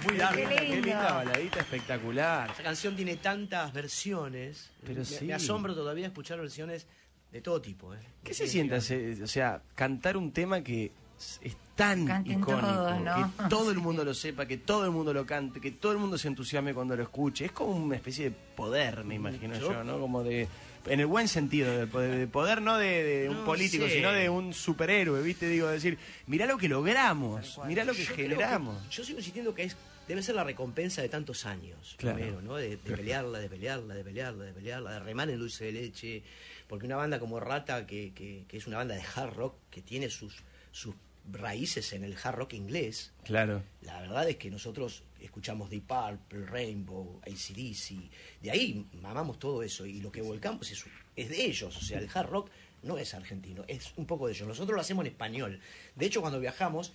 muy 0.04 0.16
largo. 0.16 0.48
Qué 0.48 0.80
linda 0.80 1.12
baladita 1.12 1.60
espectacular. 1.60 2.50
Esta 2.50 2.62
canción 2.62 2.96
tiene 2.96 3.16
tantas 3.16 3.72
versiones. 3.72 4.70
Pero 4.82 5.00
me, 5.00 5.04
sí. 5.04 5.24
me 5.26 5.34
asombro 5.34 5.74
todavía 5.74 6.06
escuchar 6.06 6.38
versiones 6.40 6.86
de 7.32 7.40
todo 7.40 7.60
tipo. 7.60 7.94
¿eh? 7.94 7.98
¿Qué 8.24 8.32
se 8.34 8.46
siente, 8.46 8.76
hacer- 8.76 9.22
o 9.22 9.26
sea, 9.26 9.60
cantar 9.74 10.16
un 10.16 10.32
tema 10.32 10.62
que 10.62 10.92
es- 11.18 11.38
es 11.42 11.56
tan 11.74 12.06
Canten 12.06 12.38
icónico, 12.40 12.66
todos, 12.66 13.00
¿no? 13.02 13.14
que 13.36 13.42
todo 13.50 13.70
el 13.70 13.78
mundo 13.78 14.04
lo 14.04 14.14
sepa, 14.14 14.46
que 14.46 14.56
todo 14.58 14.84
el 14.86 14.90
mundo 14.92 15.12
lo 15.12 15.26
cante, 15.26 15.60
que 15.60 15.72
todo 15.72 15.92
el 15.92 15.98
mundo 15.98 16.16
se 16.16 16.28
entusiasme 16.28 16.72
cuando 16.72 16.96
lo 16.96 17.02
escuche? 17.02 17.44
Es 17.46 17.52
como 17.52 17.72
una 17.72 17.96
especie 17.96 18.30
de 18.30 18.36
poder, 18.56 19.04
me 19.04 19.16
imagino 19.16 19.54
yo, 19.58 19.72
Yo- 19.72 19.84
¿no? 19.84 19.98
Como 20.00 20.22
de, 20.22 20.48
en 20.86 21.00
el 21.00 21.06
buen 21.06 21.28
sentido, 21.28 21.76
de 21.76 21.86
poder, 21.86 22.16
de 22.18 22.26
poder 22.26 22.62
no 22.62 22.76
de, 22.78 23.02
de 23.02 23.28
un 23.28 23.38
No 23.38 23.44
político, 23.44 23.86
sé. 23.86 23.94
sino 23.94 24.12
de 24.12 24.28
un 24.28 24.52
superhéroe, 24.54 25.20
¿viste? 25.22 25.48
Digo, 25.48 25.68
decir, 25.68 25.98
mirá 26.26 26.46
lo 26.46 26.58
que 26.58 26.68
logramos, 26.68 27.58
mirá 27.66 27.84
lo 27.84 27.92
que 27.94 28.04
Yo 28.04 28.14
generamos. 28.14 28.82
que- 28.84 28.90
yo 28.94 29.04
sigo 29.04 29.18
insistiendo 29.18 29.54
que 29.54 29.64
es 29.64 29.76
debe 30.08 30.22
ser 30.22 30.36
la 30.36 30.44
recompensa 30.44 31.02
de 31.02 31.08
tantos 31.08 31.46
años, 31.46 31.96
Claro. 31.98 32.16
primero, 32.18 32.40
¿no? 32.40 32.54
De, 32.56 32.76
de 32.76 32.96
pelearla, 32.96 33.40
de 33.40 33.48
pelearla, 33.48 33.94
de 33.94 34.04
pelearla, 34.04 34.44
de 34.44 34.52
pelearla, 34.52 34.92
de 34.92 34.98
remar 35.00 35.28
en 35.30 35.38
dulce 35.40 35.64
de 35.64 35.72
leche. 35.72 36.22
Porque 36.68 36.86
una 36.86 36.94
banda 36.96 37.18
como 37.18 37.40
Rata, 37.40 37.86
que, 37.86 38.12
que- 38.14 38.44
que 38.46 38.56
es 38.56 38.66
una 38.68 38.76
banda 38.76 38.94
de 38.94 39.02
hard 39.02 39.34
rock, 39.34 39.56
que 39.68 39.82
tiene 39.82 40.08
sus, 40.08 40.44
sus 40.70 40.94
raíces 41.32 41.92
en 41.92 42.04
el 42.04 42.14
hard 42.22 42.36
rock 42.36 42.52
inglés. 42.52 43.12
Claro. 43.24 43.62
La 43.82 44.00
verdad 44.00 44.28
es 44.28 44.36
que 44.36 44.48
nosotros 44.48 45.02
escuchamos 45.20 45.70
Deep 45.70 45.86
Purple, 45.86 46.46
Rainbow, 46.46 47.20
ACDC, 47.22 48.10
de 48.42 48.50
ahí 48.50 48.86
mamamos 49.00 49.38
todo 49.38 49.62
eso 49.62 49.86
y 49.86 50.00
lo 50.00 50.10
que 50.12 50.22
volcamos 50.22 50.70
es, 50.70 50.84
es 51.16 51.28
de 51.28 51.44
ellos, 51.44 51.76
o 51.76 51.80
sea, 51.80 51.98
el 51.98 52.08
hard 52.12 52.28
rock 52.28 52.50
no 52.82 52.98
es 52.98 53.14
argentino, 53.14 53.64
es 53.66 53.92
un 53.96 54.06
poco 54.06 54.26
de 54.26 54.34
ellos. 54.34 54.46
Nosotros 54.46 54.74
lo 54.76 54.80
hacemos 54.80 55.04
en 55.04 55.12
español. 55.12 55.60
De 55.96 56.06
hecho, 56.06 56.20
cuando 56.20 56.38
viajamos, 56.38 56.92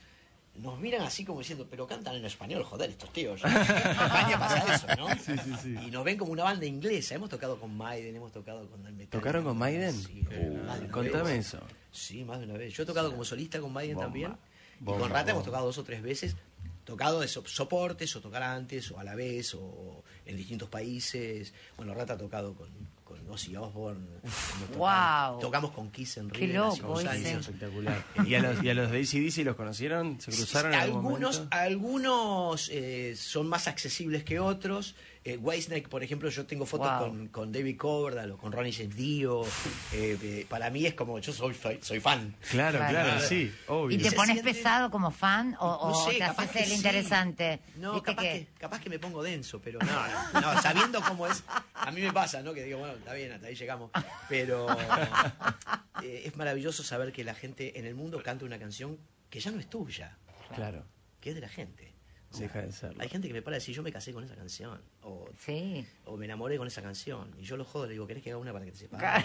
nos 0.55 0.79
miran 0.79 1.01
así 1.01 1.25
como 1.25 1.39
diciendo, 1.39 1.67
pero 1.69 1.87
cantan 1.87 2.15
en 2.15 2.23
español, 2.25 2.63
joder, 2.63 2.89
estos 2.89 3.11
tíos. 3.11 3.41
En 3.45 3.51
España 3.51 4.39
pasa 4.39 4.75
eso, 4.75 4.87
¿no? 4.97 5.09
Sí, 5.15 5.33
sí, 5.43 5.53
sí. 5.61 5.75
Y 5.87 5.91
nos 5.91 6.03
ven 6.05 6.17
como 6.17 6.31
una 6.31 6.43
banda 6.43 6.65
inglesa. 6.65 7.15
Hemos 7.15 7.29
tocado 7.29 7.59
con 7.59 7.75
Maiden, 7.75 8.15
hemos 8.15 8.31
tocado 8.31 8.69
con 8.69 8.79
el 8.85 8.93
Metallica. 8.93 9.17
¿Tocaron 9.17 9.43
con 9.43 9.57
Maiden? 9.57 9.93
Sí, 9.93 10.23
más 10.65 10.79
de 10.79 10.85
una 10.85 10.91
Contame 10.91 11.23
vez. 11.31 11.47
eso. 11.47 11.59
Sí, 11.91 12.23
más 12.23 12.39
de 12.39 12.45
una 12.45 12.57
vez. 12.57 12.73
Yo 12.73 12.83
he 12.83 12.85
tocado 12.85 13.11
como 13.11 13.25
solista 13.25 13.59
con 13.59 13.73
Maiden 13.73 13.95
Bomba. 13.95 14.05
también. 14.05 14.37
Bomba, 14.79 14.97
y 14.97 15.01
con 15.01 15.11
Rata 15.11 15.31
hemos 15.31 15.43
tocado 15.43 15.65
dos 15.65 15.77
o 15.77 15.83
tres 15.83 16.01
veces. 16.01 16.35
Tocado 16.91 17.21
de 17.21 17.27
so- 17.29 17.47
soportes, 17.47 18.13
o 18.17 18.19
tocar 18.19 18.43
antes, 18.43 18.91
o 18.91 18.99
a 18.99 19.03
la 19.05 19.15
vez, 19.15 19.55
o 19.55 20.03
en 20.25 20.35
distintos 20.35 20.67
países. 20.67 21.53
Bueno, 21.77 21.93
Rata 21.93 22.13
ha 22.13 22.17
tocado 22.17 22.53
con, 22.53 22.67
con 23.05 23.17
Ozzy 23.29 23.55
Osbourne. 23.55 24.05
tocado- 24.21 24.77
Guau. 24.77 25.39
Tocamos 25.39 25.71
con 25.71 25.89
Kiss 25.89 26.17
en 26.17 26.29
Qué 26.29 26.45
hace 26.57 26.83
loco. 26.83 26.99
Espectacular. 26.99 28.03
¿Y 28.27 28.35
a 28.35 28.39
los, 28.41 28.61
y 28.61 28.69
a 28.69 28.73
los 28.73 28.91
de 28.91 28.99
ACDC 28.99 29.45
los 29.45 29.55
conocieron? 29.55 30.19
¿Se 30.19 30.31
cruzaron 30.31 30.73
en 30.73 30.79
algún 30.81 30.97
algunos 31.05 31.35
momento? 31.37 31.55
algunos 31.55 32.69
eh, 32.73 33.13
son 33.15 33.47
más 33.47 33.67
accesibles 33.69 34.25
que 34.25 34.39
otros. 34.41 34.95
Eh, 35.23 35.37
Whitesnake, 35.37 35.87
por 35.87 36.01
ejemplo, 36.03 36.29
yo 36.29 36.47
tengo 36.47 36.65
fotos 36.65 36.89
Wow. 36.89 36.99
con, 36.99 37.27
con 37.27 37.51
David 37.51 37.77
Coverdale 37.77 38.31
o 38.31 38.37
con 38.39 38.51
Ronnie 38.51 38.73
James 38.73 38.95
Dio. 38.95 39.43
Eh, 39.93 40.17
eh, 40.19 40.45
para 40.49 40.71
mí 40.71 40.83
es 40.87 40.95
como, 40.95 41.19
yo 41.19 41.31
soy, 41.31 41.53
soy, 41.53 41.77
soy 41.83 41.99
fan. 41.99 42.35
Claro, 42.49 42.79
claro, 42.79 42.91
Claro. 42.93 43.19
sí, 43.27 43.53
obvio. 43.67 43.95
¿Y 43.97 44.01
te 44.01 44.11
pones 44.13 44.37
siente- 44.41 44.51
pesado 44.51 44.89
como 44.89 45.11
fan 45.11 45.55
o, 45.59 45.67
o 45.67 45.89
No 45.91 46.05
sé, 46.11 46.17
te 46.17 46.23
haces 46.23 46.55
el 46.55 46.65
sí. 46.69 46.73
interesante? 46.73 47.59
No, 47.75 47.93
¿Viste 47.93 48.05
capaz 48.07 48.21
que- 48.23 48.29
que... 48.47 48.47
capaz 48.59 48.79
que 48.81 48.89
me 48.89 48.97
pongo 48.97 49.21
denso, 49.21 49.61
pero 49.61 49.77
no, 49.79 50.07
no, 50.33 50.41
no, 50.41 50.59
sabiendo 50.61 50.99
cómo 51.03 51.27
es, 51.27 51.43
a 51.75 51.91
mí 51.91 52.01
me 52.01 52.11
pasa, 52.11 52.41
¿no? 52.41 52.51
Que 52.55 52.63
digo, 52.63 52.79
bueno, 52.79 52.95
está 52.95 53.13
bien, 53.13 53.31
hasta 53.31 53.45
ahí 53.45 53.53
llegamos. 53.55 53.91
Pero 54.27 54.65
eh, 56.03 56.23
es 56.25 56.35
maravilloso 56.35 56.81
saber 56.83 57.11
que 57.11 57.23
la 57.23 57.35
gente 57.35 57.77
en 57.79 57.85
el 57.85 57.93
mundo 57.95 58.21
canta 58.23 58.45
una 58.45 58.57
canción 58.57 58.97
que 59.29 59.39
ya 59.39 59.51
no 59.51 59.59
es 59.59 59.69
tuya, 59.69 60.17
Claro, 60.55 60.83
que 61.19 61.29
es 61.29 61.35
de 61.35 61.41
la 61.41 61.47
gente. 61.49 61.90
Deja 62.39 62.61
de 62.61 62.71
serlo. 62.71 63.01
Hay 63.01 63.09
gente 63.09 63.27
que 63.27 63.33
me 63.33 63.41
para 63.41 63.55
decir, 63.57 63.75
yo 63.75 63.83
me 63.83 63.91
casé 63.91 64.13
con 64.13 64.23
esa 64.23 64.35
canción, 64.35 64.79
o, 65.03 65.27
Sí. 65.37 65.85
o 66.05 66.15
me 66.17 66.25
enamoré 66.25 66.57
con 66.57 66.67
esa 66.67 66.81
canción, 66.81 67.29
y 67.37 67.43
yo 67.43 67.57
lo 67.57 67.65
jodo, 67.65 67.85
le 67.87 67.91
digo, 67.93 68.07
¿querés 68.07 68.23
que 68.23 68.31
haga 68.31 68.39
una 68.39 68.53
para 68.53 68.63
que 68.65 68.71
te 68.71 68.77
sepas? 68.77 69.01
La 69.01 69.17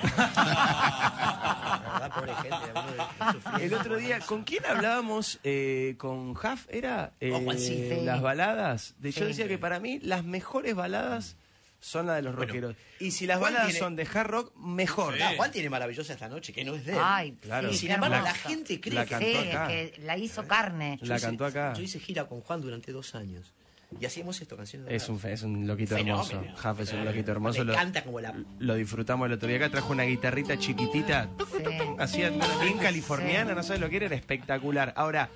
verdad, 1.92 2.14
pobre 2.14 2.35
gente. 2.37 3.64
El 3.64 3.75
otro 3.75 3.97
día, 3.97 4.21
¿con 4.21 4.45
quién 4.45 4.64
hablábamos? 4.66 5.38
Eh, 5.45 5.95
¿Con 5.99 6.35
Jaf? 6.35 6.66
¿Era? 6.69 7.12
Eh, 7.21 7.31
Oh, 7.33 7.40
Juan, 7.40 7.59
sí. 7.59 8.01
Las 8.03 8.21
baladas. 8.23 8.95
De, 8.99 9.11
Yo 9.12 9.23
Sí. 9.23 9.27
decía 9.29 9.49
que 9.49 9.59
para 9.59 9.79
mí 9.81 9.99
las 10.01 10.25
mejores 10.25 10.75
baladas 10.75 11.37
son 11.81 12.07
las 12.07 12.17
de 12.17 12.23
los 12.23 12.35
Bueno, 12.35 12.47
rockeros. 12.53 12.77
Y 13.01 13.11
si 13.11 13.27
las 13.27 13.39
Juan 13.39 13.53
baladas 13.53 13.69
tiene- 13.73 13.79
son 13.81 13.97
de 13.97 14.03
hard 14.12 14.27
rock, 14.29 14.57
mejor. 14.57 15.15
Juan 15.37 15.51
tiene 15.53 15.71
maravillosa 15.71 16.12
esta 16.15 16.29
noche, 16.29 16.53
que 16.53 16.65
no 16.65 16.75
es 16.75 16.85
de 16.87 16.93
él. 16.93 16.99
Ay, 17.01 17.33
Claro. 17.41 17.71
sí, 17.73 17.79
Sin 17.79 17.91
embargo, 17.93 18.17
la 18.23 18.35
gente 18.35 18.81
cree 18.81 18.95
La 18.95 19.05
que... 19.07 19.17
Sí, 19.19 19.25
cantó 19.33 19.41
es 19.49 19.55
acá. 19.55 19.69
que 19.69 19.95
la 20.05 20.19
hizo 20.19 20.47
carne. 20.49 20.99
La 21.03 21.17
hice- 21.17 21.27
cantó 21.27 21.45
acá. 21.47 21.75
Yo 21.75 21.83
hice 21.83 22.01
gira 22.01 22.25
con 22.27 22.41
Juan 22.41 22.61
durante 22.61 22.93
dos 22.93 23.15
años. 23.15 23.53
Y 24.01 24.05
hacíamos 24.05 24.41
esto, 24.41 24.57
canciones 24.57 24.89
de 24.89 24.97
Es 24.97 25.09
un, 25.09 25.21
es 25.25 25.43
un 25.43 25.65
loquito 25.67 25.95
Fenómeno. 25.97 26.29
hermoso. 26.41 26.57
Jaf 26.61 26.81
es 26.81 26.93
un 26.93 27.05
loquito 27.05 27.31
hermoso. 27.31 27.62
Lo, 27.62 27.73
canta 27.73 28.03
como 28.03 28.21
la... 28.21 28.35
lo 28.59 28.75
disfrutamos 28.75 29.27
el 29.27 29.35
otro 29.35 29.47
día. 29.49 29.59
Acá 29.59 29.71
trajo 29.71 29.93
una 29.93 30.03
guitarrita 30.03 30.59
chiquitita. 30.59 31.29
Sí. 31.39 31.65
Así, 31.99 32.19
bien 32.62 32.79
californiana, 32.81 33.51
Sí. 33.51 33.57
no 33.57 33.62
sabes 33.62 33.81
lo 33.81 33.89
que 33.89 33.97
era, 33.97 34.07
era 34.07 34.17
espectacular. 34.17 34.93
Ahora, 34.97 35.31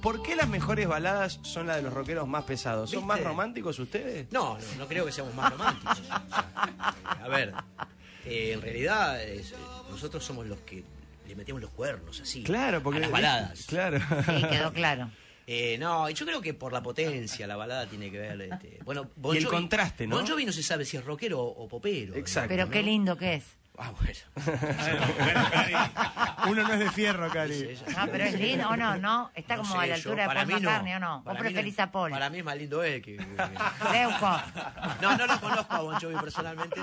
¿por 0.00 0.22
qué 0.22 0.36
las 0.36 0.48
mejores 0.48 0.86
baladas 0.88 1.38
son 1.42 1.66
las 1.66 1.76
de 1.76 1.82
los 1.82 1.92
rockeros 1.92 2.26
más 2.28 2.44
pesados? 2.44 2.90
¿Son 2.90 3.00
¿Viste? 3.00 3.06
más 3.06 3.20
románticos 3.24 3.78
ustedes? 3.78 4.26
No, 4.32 4.58
no, 4.58 4.64
no 4.78 4.86
creo 4.88 5.04
que 5.06 5.12
seamos 5.12 5.34
más 5.34 5.50
románticos. 5.52 6.02
A 6.30 7.28
ver, 7.28 7.52
eh, 8.24 8.52
en 8.54 8.62
realidad 8.62 9.22
es- 9.22 9.52
eh, 9.52 9.56
nosotros 9.90 10.24
somos 10.24 10.46
los 10.46 10.58
que 10.60 10.82
le 11.26 11.34
metemos 11.36 11.60
los 11.62 11.70
cuernos 11.70 12.20
así. 12.20 12.42
Claro, 12.42 12.82
porque. 12.82 12.98
A 12.98 13.02
las 13.02 13.10
baladas. 13.10 13.64
Claro. 13.66 13.98
Sí, 13.98 14.46
quedó 14.50 14.72
claro. 14.72 15.10
Eh, 15.46 15.78
no, 15.78 16.08
yo 16.10 16.24
creo 16.26 16.40
que 16.40 16.54
por 16.54 16.72
la 16.72 16.80
potencia, 16.82 17.44
la 17.46 17.56
balada 17.56 17.86
tiene 17.86 18.10
que 18.10 18.18
ver. 18.18 18.40
Este, 18.42 18.78
bueno, 18.84 19.08
Bon 19.16 19.34
Y 19.34 19.38
el 19.38 19.46
Jovi- 19.46 19.50
contraste, 19.50 20.06
¿no? 20.06 20.14
Bon 20.16 20.26
Jovi 20.26 20.44
no 20.46 20.52
se 20.52 20.62
sabe 20.62 20.84
si 20.84 20.96
es 20.96 21.04
rockero 21.04 21.40
o, 21.40 21.64
o 21.64 21.68
popero. 21.68 22.12
¿no? 22.12 22.18
Exacto. 22.20 22.48
Pero 22.48 22.70
qué 22.70 22.82
lindo 22.82 23.16
que 23.16 23.34
es. 23.34 23.44
Ah, 23.82 23.92
bueno. 23.98 24.18
Uno 26.48 26.62
no 26.68 26.72
es 26.74 26.78
de 26.80 26.90
fierro, 26.90 27.30
Cari. 27.30 27.78
No, 27.96 28.06
pero 28.10 28.24
es 28.24 28.38
lindo, 28.38 28.68
¿o 28.68 28.76
no? 28.76 28.96
¿No? 28.98 29.30
Está 29.34 29.56
No 29.56 29.62
como 29.62 29.74
sé, 29.74 29.78
a 29.78 29.86
la 29.86 29.86
yo- 29.86 29.94
altura 30.10 30.22
de 30.22 30.28
para 30.28 30.40
Paul 30.42 30.46
mí 30.54 30.60
no. 30.60 30.68
McCartney, 30.70 30.94
¿o 30.94 31.00
no? 31.00 31.24
Para 31.24 31.38
¿Vos 31.38 31.44
mí 31.48 31.52
preferís 31.52 31.78
a 31.78 31.90
Paul? 31.92 32.10
Para 32.10 32.30
mí 32.30 32.38
es 32.38 32.44
más 32.44 32.56
lindo 32.56 32.82
él 32.82 33.00
que... 33.02 33.16
Leuco. 33.92 34.40
No, 35.00 35.16
no 35.16 35.26
lo 35.26 35.40
conozco 35.40 35.74
a 35.74 35.80
Bon 35.80 35.94
Jovi 36.00 36.14
personalmente, 36.16 36.80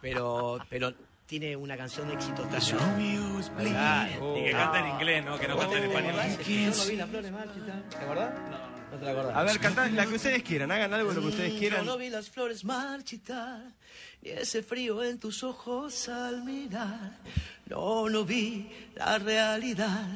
pero, 0.00 0.58
pero 0.70 0.94
tiene 1.26 1.54
una 1.56 1.76
canción 1.76 2.08
de 2.08 2.14
éxito 2.14 2.42
otra. 2.44 2.60
Claro, 2.60 4.36
y 4.38 4.44
que 4.44 4.52
canta 4.52 4.78
en 4.80 4.88
inglés, 4.88 5.24
¿no? 5.24 5.38
Que 5.38 5.48
no 5.48 5.56
canta 5.58 5.76
en 5.78 5.84
español. 5.84 6.14
Yo 6.46 6.74
no 6.74 6.86
vi 6.86 6.96
las 6.96 7.08
flores 7.10 7.30
marchitar, 7.32 7.82
¿te 7.90 7.96
acordás? 7.98 8.30
No. 8.50 8.78
¿No 8.90 8.96
te 8.96 9.04
la 9.04 9.10
acordás? 9.10 9.36
A 9.36 9.42
ver, 9.42 9.58
cantad 9.60 9.86
la 9.90 10.06
que 10.06 10.14
ustedes 10.14 10.42
quieran, 10.42 10.72
hagan 10.72 10.94
algo 10.94 11.10
de 11.10 11.16
lo 11.16 11.20
que 11.20 11.26
ustedes 11.26 11.52
quieran. 11.58 11.84
Yo 11.84 11.92
no 11.92 11.98
vi 11.98 12.08
las 12.08 12.30
flores 12.30 12.64
marchitar, 12.64 13.60
ni 14.22 14.30
ese 14.30 14.62
frío 14.62 15.02
en 15.02 15.18
tus 15.18 15.42
ojos 15.42 16.08
al 16.08 16.42
mirar. 16.42 17.18
No, 17.66 18.08
no 18.08 18.24
vi 18.24 18.70
la 18.94 19.18
realidad, 19.18 20.06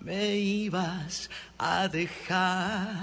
me 0.00 0.36
ibas 0.36 1.28
a 1.58 1.88
dejar. 1.88 2.96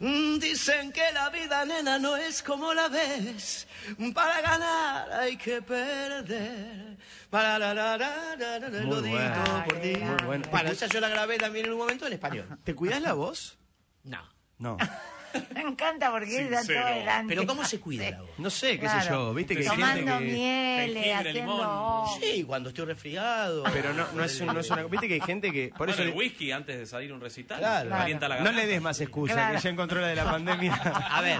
Mm, 0.00 0.38
Dicen 0.38 0.92
que 0.92 1.02
la 1.12 1.28
vida, 1.28 1.64
nena, 1.66 1.98
no 1.98 2.16
es 2.16 2.42
como 2.42 2.72
la 2.72 2.88
ves. 2.88 3.68
Para 4.14 4.40
ganar 4.40 5.12
hay 5.12 5.36
que 5.36 5.60
perder. 5.60 6.96
Para 7.28 7.58
la, 7.58 7.74
la, 7.74 7.98
la, 7.98 8.36
la, 8.36 8.58
la, 8.58 8.68
lo 8.80 9.02
digo 9.02 9.18
por 9.66 9.78
ti. 9.80 9.92
Muy 9.98 10.24
bueno. 10.24 10.50
Para 10.50 10.70
esa 10.70 10.86
yo 10.86 11.00
la 11.00 11.08
grabé 11.10 11.36
también 11.38 11.66
en 11.66 11.72
un 11.72 11.78
momento 11.78 12.06
en 12.06 12.14
español. 12.14 12.58
¿Te 12.64 12.74
cuidas 12.74 13.02
la 13.02 13.12
voz? 13.12 13.58
No. 14.04 14.22
No. 14.58 14.78
Me 15.54 15.60
encanta 15.62 16.10
porque 16.10 16.40
él 16.42 16.50
da 16.50 16.62
todo 16.64 16.78
adelante. 16.78 17.34
Pero 17.34 17.46
¿cómo 17.46 17.64
se 17.64 17.78
cuida 17.80 18.10
la 18.10 18.20
voz? 18.22 18.30
No 18.38 18.50
sé, 18.50 18.78
qué 18.78 18.88
sé 18.88 18.96
yo. 19.08 19.32
Viste 19.34 19.54
que 19.54 19.62
hay 19.62 19.68
gente 19.68 20.00
Tomando 20.00 20.18
que. 20.18 20.24
miel, 20.24 20.92
jengibre, 20.94 21.14
haciendo... 21.14 21.52
limón. 21.56 22.06
Sí, 22.20 22.44
cuando 22.44 22.68
estoy 22.70 22.84
resfriado. 22.86 23.64
Pero 23.72 23.92
no, 23.92 24.10
no, 24.12 24.24
es, 24.24 24.40
un- 24.40 24.46
no 24.48 24.60
es 24.60 24.70
una. 24.70 24.82
Viste 24.84 25.08
que 25.08 25.14
hay 25.14 25.20
gente 25.20 25.52
que. 25.52 25.68
Por 25.68 25.78
Bueno, 25.88 25.92
eso. 25.94 26.02
el 26.02 26.10
whisky 26.10 26.52
antes 26.52 26.78
de 26.78 26.86
salir 26.86 27.10
a 27.10 27.14
un 27.14 27.20
recital. 27.20 27.58
Claro. 27.58 27.90
Calienta 27.90 28.28
la 28.28 28.40
no 28.40 28.52
le 28.52 28.66
des 28.66 28.80
más 28.82 29.00
excusa, 29.00 29.34
Claro. 29.34 29.56
que 29.56 29.62
ya 29.62 29.70
encontró 29.70 30.00
la 30.00 30.08
de 30.08 30.16
la 30.16 30.24
pandemia. 30.30 30.74
A 30.74 31.20
ver, 31.20 31.38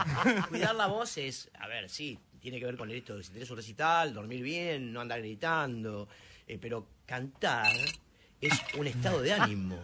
cuidar 0.48 0.74
la 0.74 0.86
voz 0.86 1.16
es, 1.18 1.50
a 1.58 1.66
ver, 1.66 1.88
sí, 1.88 2.18
tiene 2.40 2.58
que 2.58 2.66
ver 2.66 2.76
con 2.76 2.90
el 2.90 2.96
hecho 2.96 3.16
de 3.16 3.24
si 3.24 3.32
tenés 3.32 3.50
un 3.50 3.56
recital, 3.56 4.12
dormir 4.14 4.42
bien, 4.42 4.92
no 4.92 5.00
andar 5.00 5.20
gritando, 5.20 6.08
eh, 6.46 6.58
pero 6.60 6.86
cantar 7.06 7.72
es 8.40 8.52
un 8.78 8.86
estado 8.86 9.20
de 9.22 9.32
ánimo. 9.32 9.78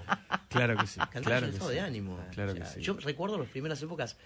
Claro 0.49 0.77
que 0.77 0.87
sí. 0.87 0.99
Cantar 0.99 1.23
Claro 1.23 1.37
es 1.38 1.42
un 1.45 1.51
que 1.51 1.55
estado 1.57 1.71
sí. 1.71 1.75
de 1.77 1.81
ánimo. 1.81 2.19
Claro 2.33 2.53
O 2.53 2.55
que 2.55 2.64
sí. 2.66 2.81
Yo 2.81 2.95
recuerdo 2.95 3.38
las 3.38 3.49
primeras 3.49 3.81
épocas, 3.83 4.16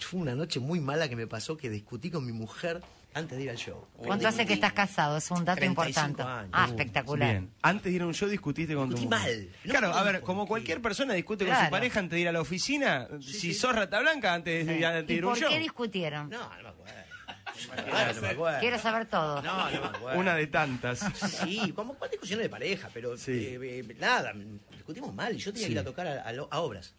fue 0.00 0.20
una 0.20 0.34
noche 0.34 0.60
muy 0.60 0.80
mala 0.80 1.08
que 1.08 1.16
me 1.16 1.26
pasó 1.26 1.56
que 1.56 1.70
discutí 1.70 2.10
con 2.10 2.24
mi 2.26 2.32
mujer 2.32 2.80
antes 3.16 3.38
de 3.38 3.44
ir 3.44 3.50
al 3.50 3.56
show. 3.56 3.86
¿Cuánto 3.96 4.26
hace 4.26 4.44
que 4.44 4.54
estás 4.54 4.72
casado? 4.72 5.16
Es 5.16 5.30
un 5.30 5.44
dato 5.44 5.58
35 5.60 6.00
importante. 6.10 6.22
años. 6.22 6.50
Ah, 6.52 6.64
Uh, 6.66 6.70
espectacular. 6.70 7.30
Bien. 7.30 7.50
Antes 7.62 7.84
de 7.84 7.90
ir 7.92 8.02
a 8.02 8.06
un 8.06 8.14
show 8.14 8.28
discutiste 8.28 8.74
con 8.74 8.88
Discutí 8.90 9.08
tu 9.08 9.14
mujer. 9.16 9.36
mal. 9.38 9.48
No 9.64 9.70
claro, 9.70 9.94
a 9.94 10.02
ver, 10.02 10.20
como 10.22 10.40
por 10.42 10.48
cualquier 10.48 10.82
persona 10.82 11.14
discute 11.14 11.46
con 11.46 11.54
su 11.56 11.70
pareja 11.70 12.00
antes 12.00 12.16
de 12.16 12.20
ir 12.20 12.28
a 12.28 12.32
la 12.32 12.40
oficina, 12.40 13.06
si 13.20 13.54
sos 13.54 13.72
rata 13.74 14.00
blanca 14.00 14.34
antes 14.34 14.66
de 14.66 14.78
ir 14.78 14.84
a, 14.86 15.02
de 15.02 15.14
¿Y 15.14 15.16
ir 15.18 15.22
a 15.22 15.26
un 15.28 15.32
por 15.32 15.40
show. 15.40 15.48
qué 15.50 15.60
discutieron? 15.60 16.28
No, 16.28 16.40
no 16.56 16.62
me 16.62 16.68
acuerdo. 16.70 17.03
Me 17.74 17.80
acuerdo, 17.82 18.26
acuerdo. 18.28 18.60
Quiero 18.60 18.78
saber 18.78 19.06
todo. 19.06 19.42
No, 19.42 19.70
no 19.70 19.80
me 19.80 19.86
acuerdo. 19.96 20.20
Una 20.20 20.34
de 20.34 20.46
tantas. 20.48 20.98
Sí, 21.44 21.72
como 21.72 21.94
cuál 21.94 22.10
discusiones 22.10 22.44
de 22.44 22.50
pareja, 22.50 22.88
pero 22.92 23.16
Sí. 23.16 23.32
eh, 23.32 23.58
eh, 23.88 23.96
nada, 23.98 24.32
discutimos 24.72 25.14
mal 25.14 25.34
y 25.34 25.38
yo 25.38 25.52
tenía 25.52 25.68
que 25.68 25.72
ir 25.72 25.78
a 25.78 25.84
tocar 25.84 26.06
a, 26.06 26.22
a 26.22 26.32
lo- 26.32 26.48
a 26.50 26.60
obras. 26.60 26.94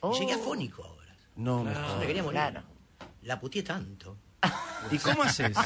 Oh. 0.00 0.18
Llegué 0.18 0.32
afónico 0.32 0.84
a 0.84 0.88
obras. 0.92 1.16
No, 1.36 1.62
me 1.64 1.72
Yo 1.72 1.80
jodas. 1.80 1.98
me 2.00 2.06
quería 2.06 2.22
morir. 2.22 2.40
Claro. 2.40 2.62
La 3.22 3.38
puteé 3.40 3.62
tanto. 3.62 4.16
¿Y 4.90 4.98
cómo 4.98 5.22
haces? 5.24 5.56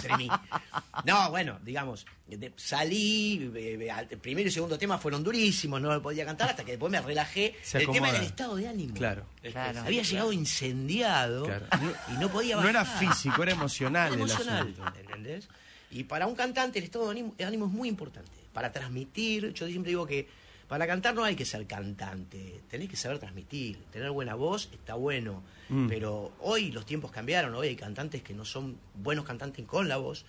No, 1.05 1.31
bueno, 1.31 1.59
digamos, 1.63 2.07
de- 2.27 2.53
salí, 2.57 3.51
eh, 3.55 3.79
eh, 3.83 3.91
al- 3.91 4.09
el 4.11 4.19
primero 4.19 4.49
y 4.49 4.53
segundo 4.53 4.79
tema 4.79 4.99
fueron 4.99 5.23
durísimos, 5.23 5.81
no 5.81 5.93
lo 5.93 6.03
podía 6.03 6.25
cantar 6.25 6.51
hasta 6.51 6.65
que 6.65 6.73
después 6.73 6.91
me 6.91 7.01
relajé. 7.01 7.55
Se 7.63 7.79
el 7.79 7.85
tema 7.85 7.97
acomoda. 7.99 8.09
era 8.11 8.19
el 8.19 8.25
estado 8.27 8.57
de 8.57 8.69
ánimo. 8.69 8.95
Claro. 8.95 9.27
Claro. 9.43 9.81
Había 9.81 10.03
llegado 10.03 10.33
incendiado 10.33 11.45
Claro. 11.45 11.67
y 12.09 12.19
no 12.19 12.31
podía 12.31 12.57
No 12.57 12.69
era 12.69 12.85
físico, 12.85 13.43
era 13.43 13.53
emocional 13.53 14.07
Era 14.13 14.15
el 14.15 14.21
emocional, 14.31 14.59
asunto. 14.63 14.99
¿entendés? 15.01 15.49
Y 15.91 16.05
para 16.05 16.27
un 16.27 16.35
cantante 16.35 16.79
el 16.79 16.87
estado 16.87 17.05
de 17.07 17.11
ánimo, 17.13 17.35
de 17.37 17.45
ánimo 17.45 17.67
es 17.67 17.73
muy 17.73 17.89
importante. 17.89 18.31
Para 18.53 18.73
transmitir, 18.73 19.53
yo 19.53 19.67
siempre 19.67 19.91
digo 19.91 20.07
que 20.07 20.29
para 20.69 20.87
cantar 20.87 21.15
no 21.15 21.23
hay 21.23 21.37
que 21.37 21.45
ser 21.45 21.67
cantante, 21.67 22.63
tenés 22.71 22.89
que 22.89 22.97
saber 22.97 23.19
transmitir. 23.19 23.79
Tener 23.93 24.11
buena 24.11 24.35
voz 24.35 24.71
está 24.73 24.95
bueno, 24.95 25.43
Mm. 25.73 25.89
pero 25.89 26.33
hoy 26.41 26.71
los 26.71 26.85
tiempos 26.85 27.11
cambiaron, 27.11 27.55
hoy 27.55 27.69
hay 27.69 27.77
cantantes 27.77 28.23
que 28.23 28.35
no 28.35 28.45
son 28.45 28.79
buenos 28.95 29.25
cantantes 29.25 29.65
con 29.67 29.89
la 29.89 29.97
voz, 29.97 30.25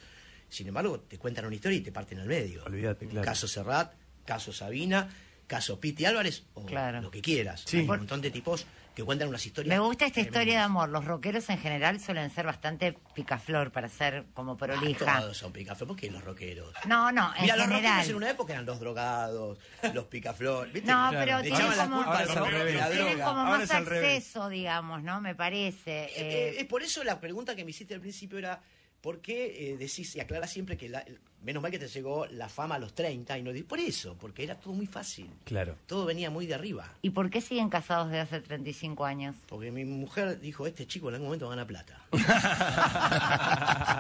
sin 0.50 0.68
embargo 0.68 1.00
te 1.02 1.18
cuentan 1.18 1.46
una 1.46 1.56
historia 1.56 1.78
y 1.78 1.82
te 1.82 1.92
parten 1.92 2.20
al 2.20 2.28
medio. 2.28 2.64
Olvídate, 2.66 3.08
claro. 3.08 3.26
Caso 3.26 3.48
Serrat, 3.48 3.94
caso 4.26 4.54
Sabina, 4.54 5.10
caso 5.48 5.80
Piti 5.80 6.06
Álvarez 6.06 6.44
o 6.54 6.66
Claro. 6.66 7.02
lo 7.02 7.12
que 7.12 7.22
quieras. 7.22 7.64
Sí. 7.66 7.78
Hay 7.78 7.82
un 7.82 7.88
montón 7.88 8.22
de 8.22 8.32
tipos 8.32 8.66
que 8.96 9.04
cuentan 9.04 9.28
unas 9.30 9.46
historias. 9.46 9.76
Me 9.76 9.80
gusta 9.80 10.06
esta 10.06 10.14
tremendas. 10.16 10.32
historia 10.42 10.54
de 10.60 10.64
amor. 10.64 10.90
Los 10.90 11.06
rockeros 11.06 11.50
en 11.50 11.58
general 11.58 12.00
suelen 12.00 12.30
ser 12.30 12.46
bastante 12.46 12.98
picaflor 13.16 13.72
para 13.72 13.90
ser 13.90 14.26
como 14.34 14.56
prolija. 14.56 15.18
Ah, 15.18 15.22
todos 15.22 15.38
son 15.38 15.52
picaflor. 15.52 15.88
¿Por 15.88 15.98
qué 15.98 16.12
los 16.12 16.24
rockeros? 16.24 16.74
No, 16.86 17.12
no, 17.12 17.34
en 17.36 17.42
Mira, 17.42 17.56
los 17.56 17.66
rockeros 17.66 17.82
general. 17.82 18.10
en 18.10 18.16
una 18.16 18.30
época 18.30 18.54
eran 18.54 18.66
los 18.66 18.80
drogados, 18.80 19.58
los 19.94 20.06
picaflor. 20.06 20.72
¿viste? 20.72 20.92
No, 20.92 21.10
pero 21.12 21.38
Le 21.40 21.44
tienen 21.50 21.70
la 21.78 21.84
como, 21.86 21.96
culpa 21.98 22.18
al 22.20 22.26
tienen- 22.28 22.44
rock 22.44 22.52
de 22.52 22.74
la 22.74 22.88
tienen 22.90 23.08
droga. 23.18 23.26
como 23.26 23.40
Ahora 23.42 23.58
más 23.60 23.72
acceso, 23.72 24.50
digamos, 24.50 25.04
¿no? 25.04 25.22
Me 25.22 25.34
parece. 25.36 26.04
Eh, 26.06 26.12
Eh, 26.16 26.56
es 26.60 26.66
por 26.66 26.84
eso 26.84 27.04
la 27.04 27.20
pregunta 27.20 27.56
que 27.56 27.64
me 27.66 27.72
hiciste 27.72 27.94
al 27.96 28.00
principio 28.02 28.38
era, 28.38 28.62
¿por 29.04 29.20
qué 29.20 29.72
eh, 29.74 29.78
decís 29.78 30.16
y 30.16 30.22
aclara 30.22 30.48
siempre 30.48 30.78
que 30.78 30.88
la- 30.90 31.02
el- 31.02 31.20
menos 31.44 31.62
mal 31.62 31.70
que 31.72 31.78
te 31.78 31.90
llegó 31.90 32.26
la 32.28 32.48
fama 32.48 32.76
a 32.76 32.80
los 32.80 32.96
30 32.96 33.38
y 33.38 33.44
no 33.44 33.52
por 33.68 33.78
eso, 33.78 34.16
porque 34.18 34.46
era 34.46 34.56
todo 34.56 34.74
muy 34.74 34.86
fácil. 34.88 35.30
Claro. 35.44 35.76
Todo 35.88 36.06
venía 36.06 36.30
muy 36.30 36.46
de 36.48 36.54
arriba. 36.54 36.90
¿Y 37.02 37.10
por 37.10 37.30
qué 37.30 37.42
siguen 37.42 37.68
casados 37.70 38.08
desde 38.08 38.22
hace 38.22 38.40
35 38.40 39.04
años? 39.04 39.36
Porque 39.50 39.70
mi 39.70 39.84
mujer 39.84 40.40
dijo, 40.40 40.66
este 40.68 40.88
chico 40.88 41.10
en 41.10 41.16
algún 41.16 41.28
momento 41.28 41.50
gana 41.50 41.68
plata. 41.68 42.00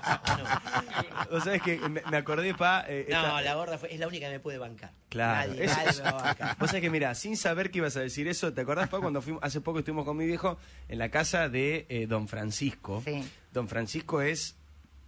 Vos 1.31 1.43
sabés 1.43 1.61
que 1.61 1.77
me, 1.89 2.01
me 2.09 2.17
acordé, 2.17 2.53
pa. 2.53 2.85
eh, 2.87 3.05
No, 3.09 3.15
esta- 3.17 3.41
la 3.41 3.55
gorda 3.55 3.77
fue- 3.77 3.93
es 3.93 3.99
la 3.99 4.07
única 4.07 4.27
que 4.27 4.33
me 4.33 4.39
puede 4.39 4.57
bancar. 4.57 4.91
Claro. 5.09 5.51
Nadie, 5.51 5.65
Eso- 5.65 5.75
nadie 5.83 5.97
me 5.97 6.03
va 6.11 6.19
a 6.19 6.23
bancar. 6.23 6.55
Vos 6.59 6.69
sabés 6.69 6.81
que, 6.81 6.89
mira, 6.89 7.15
sin 7.15 7.37
saber 7.37 7.71
que 7.71 7.79
ibas 7.79 7.97
a 7.97 8.01
decir 8.01 8.27
eso, 8.27 8.53
¿te 8.53 8.61
acordás, 8.61 8.89
pa, 8.89 8.99
cuando 8.99 9.21
fuimos, 9.21 9.43
hace 9.43 9.61
poco 9.61 9.79
estuvimos 9.79 10.05
con 10.05 10.17
mi 10.17 10.25
viejo 10.25 10.57
en 10.87 10.99
la 10.99 11.09
casa 11.09 11.49
de 11.49 11.85
eh, 11.89 12.07
Don 12.07 12.27
Francisco? 12.27 13.01
Sí. 13.03 13.23
Don 13.51 13.67
Francisco 13.67 14.21
es, 14.21 14.55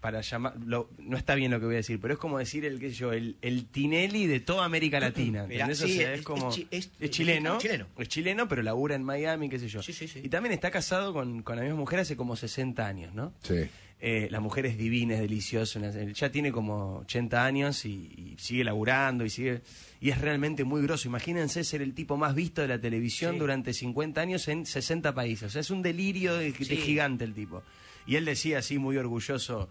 para 0.06 0.22
llamar, 0.22 0.54
lo- 0.63 0.91
no 1.00 1.18
está 1.18 1.34
bien 1.34 1.50
lo 1.50 1.60
que 1.60 1.65
voy 1.65 1.74
a 1.74 1.78
decir, 1.78 2.00
pero 2.00 2.13
es 2.13 2.20
como 2.20 2.38
decir 2.38 2.63
el, 2.63 2.80
qué 2.80 2.89
sé 2.89 2.96
yo, 2.96 3.12
el, 3.12 3.38
el 3.41 3.65
Tinelli 3.65 4.28
de 4.28 4.39
toda 4.39 4.63
América 4.63 5.00
Latina. 5.00 5.48
Mirá, 5.48 5.65
¿entendés? 5.65 5.80
sí, 5.80 5.98
O 5.98 6.02
sea, 6.02 6.13
es- 6.13 6.20
es, 6.20 6.26
como, 6.26 6.50
es 6.50 6.56
chi- 6.56 6.68
es- 6.70 6.91
es 7.00 7.10
chileno, 7.10 7.58
chileno. 7.58 7.88
es 7.98 8.08
chileno, 8.08 8.48
pero 8.48 8.62
labura 8.62 8.94
en 8.94 9.04
Miami, 9.04 9.50
qué 9.50 9.58
sé 9.58 9.68
yo. 9.68 9.82
Sí, 9.82 9.94
sí, 9.94 10.08
sí. 10.08 10.22
Y 10.24 10.30
también 10.30 10.54
está 10.54 10.70
casado 10.70 11.12
con, 11.12 11.41
con 11.41 11.56
la 11.56 11.63
misma 11.63 11.78
mujer 11.80 12.02
hace 12.02 12.15
como 12.15 12.36
60 12.36 12.86
años, 12.86 13.15
¿no? 13.15 13.34
Sí. 13.41 13.56
Eh, 14.00 14.28
la 14.30 14.41
mujer 14.41 14.68
es 14.68 14.78
divina, 14.78 15.15
es 15.15 15.22
deliciosa, 15.22 15.80
ya 16.13 16.30
tiene 16.30 16.52
como 16.52 16.98
80 16.98 17.44
años 17.44 17.84
y, 17.86 17.89
y 17.89 18.36
sigue 18.38 18.63
laburando 18.63 19.26
y 19.26 19.32
sigue 19.32 19.62
y 20.02 20.10
es 20.12 20.22
realmente 20.22 20.63
muy 20.65 20.84
grosso. 20.84 21.08
Imagínense 21.08 21.63
ser 21.63 21.82
el 21.82 21.96
tipo 21.96 22.15
más 22.15 22.36
visto 22.36 22.62
de 22.62 22.68
la 22.68 22.80
televisión 22.80 23.34
Sí. 23.34 23.39
durante 23.39 23.74
50 23.74 24.22
años 24.22 24.48
en 24.50 24.68
60 24.68 25.15
países. 25.15 25.48
O 25.48 25.50
sea, 25.50 25.62
es 25.62 25.72
un 25.72 25.82
delirio 25.82 26.36
de, 26.36 26.52
de 26.52 26.65
Sí. 26.65 26.76
gigante 26.78 27.24
el 27.24 27.34
tipo. 27.34 27.63
Y 28.06 28.18
él 28.18 28.26
decía 28.26 28.60
así 28.60 28.78
muy 28.78 28.98
orgulloso, 28.98 29.70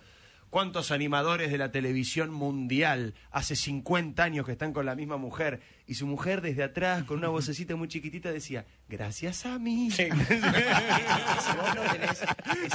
¿cuántos 0.54 0.92
animadores 0.92 1.50
de 1.50 1.58
la 1.58 1.72
televisión 1.72 2.30
mundial 2.30 3.14
hace 3.32 3.56
50 3.56 4.22
años 4.22 4.46
que 4.46 4.52
están 4.52 4.72
con 4.72 4.86
la 4.86 4.94
misma 4.94 5.16
mujer? 5.16 5.60
Y 5.88 5.94
su 5.94 6.06
mujer 6.06 6.42
desde 6.42 6.62
atrás, 6.62 7.02
con 7.02 7.18
una 7.18 7.26
vocecita 7.38 7.74
muy 7.74 7.88
chiquitita, 7.88 8.30
decía, 8.30 8.64
gracias 8.88 9.46
a 9.46 9.58
mí. 9.58 9.90
si 9.90 10.04
vos 10.04 11.74
no 11.74 11.82
tenés. 11.90 12.20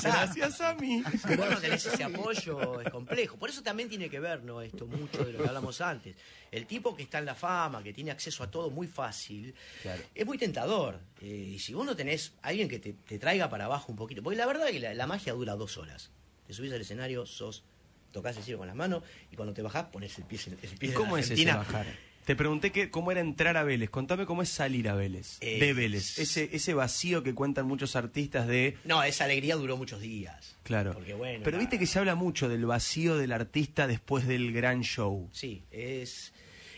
Gracias 0.03 0.59
a 0.59 0.73
mí. 0.75 1.01
Si 1.25 1.35
vos 1.37 1.49
no 1.49 1.57
tenés 1.57 1.85
ese 1.85 2.03
apoyo, 2.03 2.81
es 2.81 2.89
complejo. 2.89 3.37
Por 3.37 3.49
eso 3.49 3.61
también 3.63 3.87
tiene 3.87 4.09
que 4.09 4.19
ver, 4.19 4.43
¿no? 4.43 4.61
Esto 4.61 4.85
mucho 4.85 5.23
de 5.23 5.31
lo 5.31 5.41
que 5.41 5.47
hablamos 5.47 5.79
antes. 5.79 6.17
El 6.51 6.65
tipo 6.65 6.93
que 6.93 7.03
está 7.03 7.19
en 7.19 7.27
la 7.27 7.35
fama, 7.35 7.81
que 7.81 7.93
tiene 7.93 8.11
acceso 8.11 8.43
a 8.43 8.51
todo 8.51 8.69
muy 8.71 8.87
fácil, 8.87 9.55
Claro. 9.83 10.03
es 10.13 10.25
muy 10.25 10.37
tentador. 10.37 10.99
Eh, 11.21 11.53
y 11.55 11.59
si 11.59 11.73
vos 11.73 11.85
no 11.85 11.95
tenés 11.95 12.33
alguien 12.41 12.67
que 12.67 12.79
te, 12.79 12.91
te 12.91 13.17
traiga 13.19 13.49
para 13.49 13.63
abajo 13.65 13.89
un 13.89 13.95
poquito, 13.97 14.21
porque 14.21 14.35
la 14.35 14.47
verdad 14.47 14.67
es 14.67 14.73
que 14.73 14.79
la, 14.81 14.93
la 14.93 15.07
magia 15.07 15.31
dura 15.31 15.55
dos 15.55 15.77
horas. 15.77 16.11
Te 16.49 16.55
subís 16.55 16.73
al 16.73 16.81
escenario, 16.81 17.27
sos, 17.27 17.63
tocás 18.11 18.35
el 18.35 18.41
cielo 18.41 18.57
con 18.57 18.65
las 18.65 18.75
manos, 18.75 19.03
y 19.31 19.35
cuando 19.35 19.53
te 19.53 19.61
bajás 19.61 19.83
pones 19.85 20.17
el 20.17 20.23
pie, 20.23 20.39
en- 20.47 20.53
el 20.53 20.57
pie 20.79 20.89
¿Y 20.89 20.91
en 20.93 20.93
cómo 20.95 21.15
la 21.15 21.21
es 21.21 21.29
ese 21.29 21.45
bajar? 21.45 21.85
Te 22.25 22.35
pregunté 22.35 22.71
que, 22.71 22.89
cómo 22.89 23.11
era 23.11 23.21
entrar 23.21 23.55
a 23.55 23.61
Vélez. 23.63 23.91
Contame 23.91 24.25
cómo 24.25 24.41
es 24.41 24.49
salir 24.49 24.89
a 24.89 24.95
Vélez. 24.95 25.37
Eh, 25.41 25.59
de 25.59 25.73
Vélez. 25.73 26.17
Ese, 26.17 26.49
ese 26.51 26.73
vacío 26.73 27.21
que 27.21 27.35
cuentan 27.35 27.67
muchos 27.67 27.95
artistas 27.95 28.47
de. 28.47 28.77
No, 28.83 29.03
esa 29.03 29.25
alegría 29.25 29.55
duró 29.57 29.77
muchos 29.77 30.01
días. 30.01 30.55
Claro. 30.63 30.93
Porque 30.93 31.13
bueno. 31.13 31.41
Pero 31.43 31.59
viste 31.59 31.77
que 31.77 31.85
se 31.85 31.99
habla 31.99 32.15
mucho 32.15 32.49
del 32.49 32.65
vacío 32.65 33.15
del 33.15 33.31
artista 33.31 33.85
después 33.85 34.25
del 34.25 34.51
gran 34.53 34.81
show. 34.81 35.29
Sí, 35.31 35.61
es, 35.69 36.33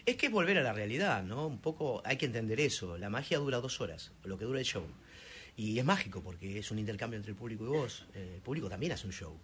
es 0.05 0.17
que 0.17 0.25
es 0.25 0.31
volver 0.34 0.57
a 0.57 0.63
la 0.63 0.73
realidad, 0.73 1.23
¿no? 1.23 1.47
Un 1.47 1.60
poco 1.60 2.01
hay 2.03 2.17
que 2.17 2.25
entender 2.25 2.60
eso. 2.60 2.97
La 2.97 3.10
magia 3.10 3.38
dura 3.39 3.60
dos 3.62 3.79
horas, 3.79 4.12
lo 4.25 4.38
que 4.38 4.43
dura 4.43 4.60
el 4.60 4.65
show. 4.65 4.84
Y 5.55 5.79
es 5.79 5.86
mágico 5.86 6.21
porque 6.21 6.60
es 6.60 6.71
un 6.71 6.79
intercambio 6.79 7.15
entre 7.17 7.31
el 7.31 7.38
público 7.38 7.63
y 7.65 7.67
vos. 7.67 8.05
Eh, 8.15 8.34
El 8.36 8.41
público 8.41 8.69
también 8.69 8.93
hace 8.93 9.05
un 9.05 9.13
show. 9.13 9.38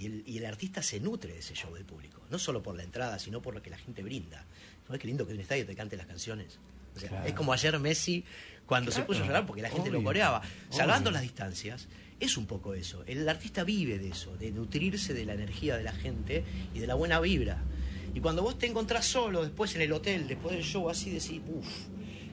Y 0.00 0.06
el, 0.06 0.22
y 0.26 0.38
el 0.38 0.46
artista 0.46 0.82
se 0.82 0.98
nutre 0.98 1.34
de 1.34 1.38
ese 1.40 1.54
show 1.54 1.72
del 1.74 1.84
público. 1.84 2.22
No 2.30 2.38
solo 2.38 2.62
por 2.62 2.74
la 2.74 2.82
entrada, 2.82 3.18
sino 3.18 3.42
por 3.42 3.54
lo 3.54 3.62
que 3.62 3.68
la 3.70 3.76
gente 3.78 4.02
brinda. 4.02 4.44
¿Sabes 4.86 5.00
qué 5.00 5.06
lindo 5.06 5.26
que 5.26 5.32
en 5.32 5.36
un 5.38 5.42
estadio 5.42 5.66
te 5.66 5.76
cante 5.76 5.96
las 5.96 6.06
canciones? 6.06 6.58
O 6.96 6.98
sea, 6.98 7.08
Claro. 7.10 7.26
es 7.26 7.34
como 7.34 7.52
ayer 7.52 7.78
Messi 7.78 8.24
cuando 8.66 8.90
se 8.90 9.02
puso 9.02 9.22
a 9.22 9.26
llorar 9.26 9.46
porque 9.46 9.62
la 9.62 9.68
gente 9.70 9.90
lo 9.90 10.02
coreaba. 10.02 10.40
Salvando 10.70 11.10
obvio. 11.10 11.14
las 11.14 11.22
distancias, 11.22 11.86
es 12.18 12.36
un 12.36 12.46
poco 12.46 12.72
eso. 12.74 13.04
El 13.06 13.28
artista 13.28 13.62
vive 13.62 13.98
de 13.98 14.08
eso, 14.08 14.36
de 14.38 14.50
nutrirse 14.50 15.12
de 15.14 15.24
la 15.26 15.34
energía 15.34 15.76
de 15.76 15.82
la 15.84 15.92
gente 15.92 16.44
y 16.74 16.78
de 16.78 16.86
la 16.86 16.94
buena 16.94 17.20
vibra. 17.20 17.62
Y 18.14 18.20
cuando 18.20 18.42
vos 18.42 18.58
te 18.58 18.66
encontrás 18.66 19.04
solo 19.06 19.42
después 19.42 19.74
en 19.76 19.82
el 19.82 19.92
hotel, 19.92 20.26
después 20.26 20.54
del 20.56 20.64
show, 20.64 20.88
así 20.90 21.10
decís, 21.10 21.40
uff, 21.46 21.66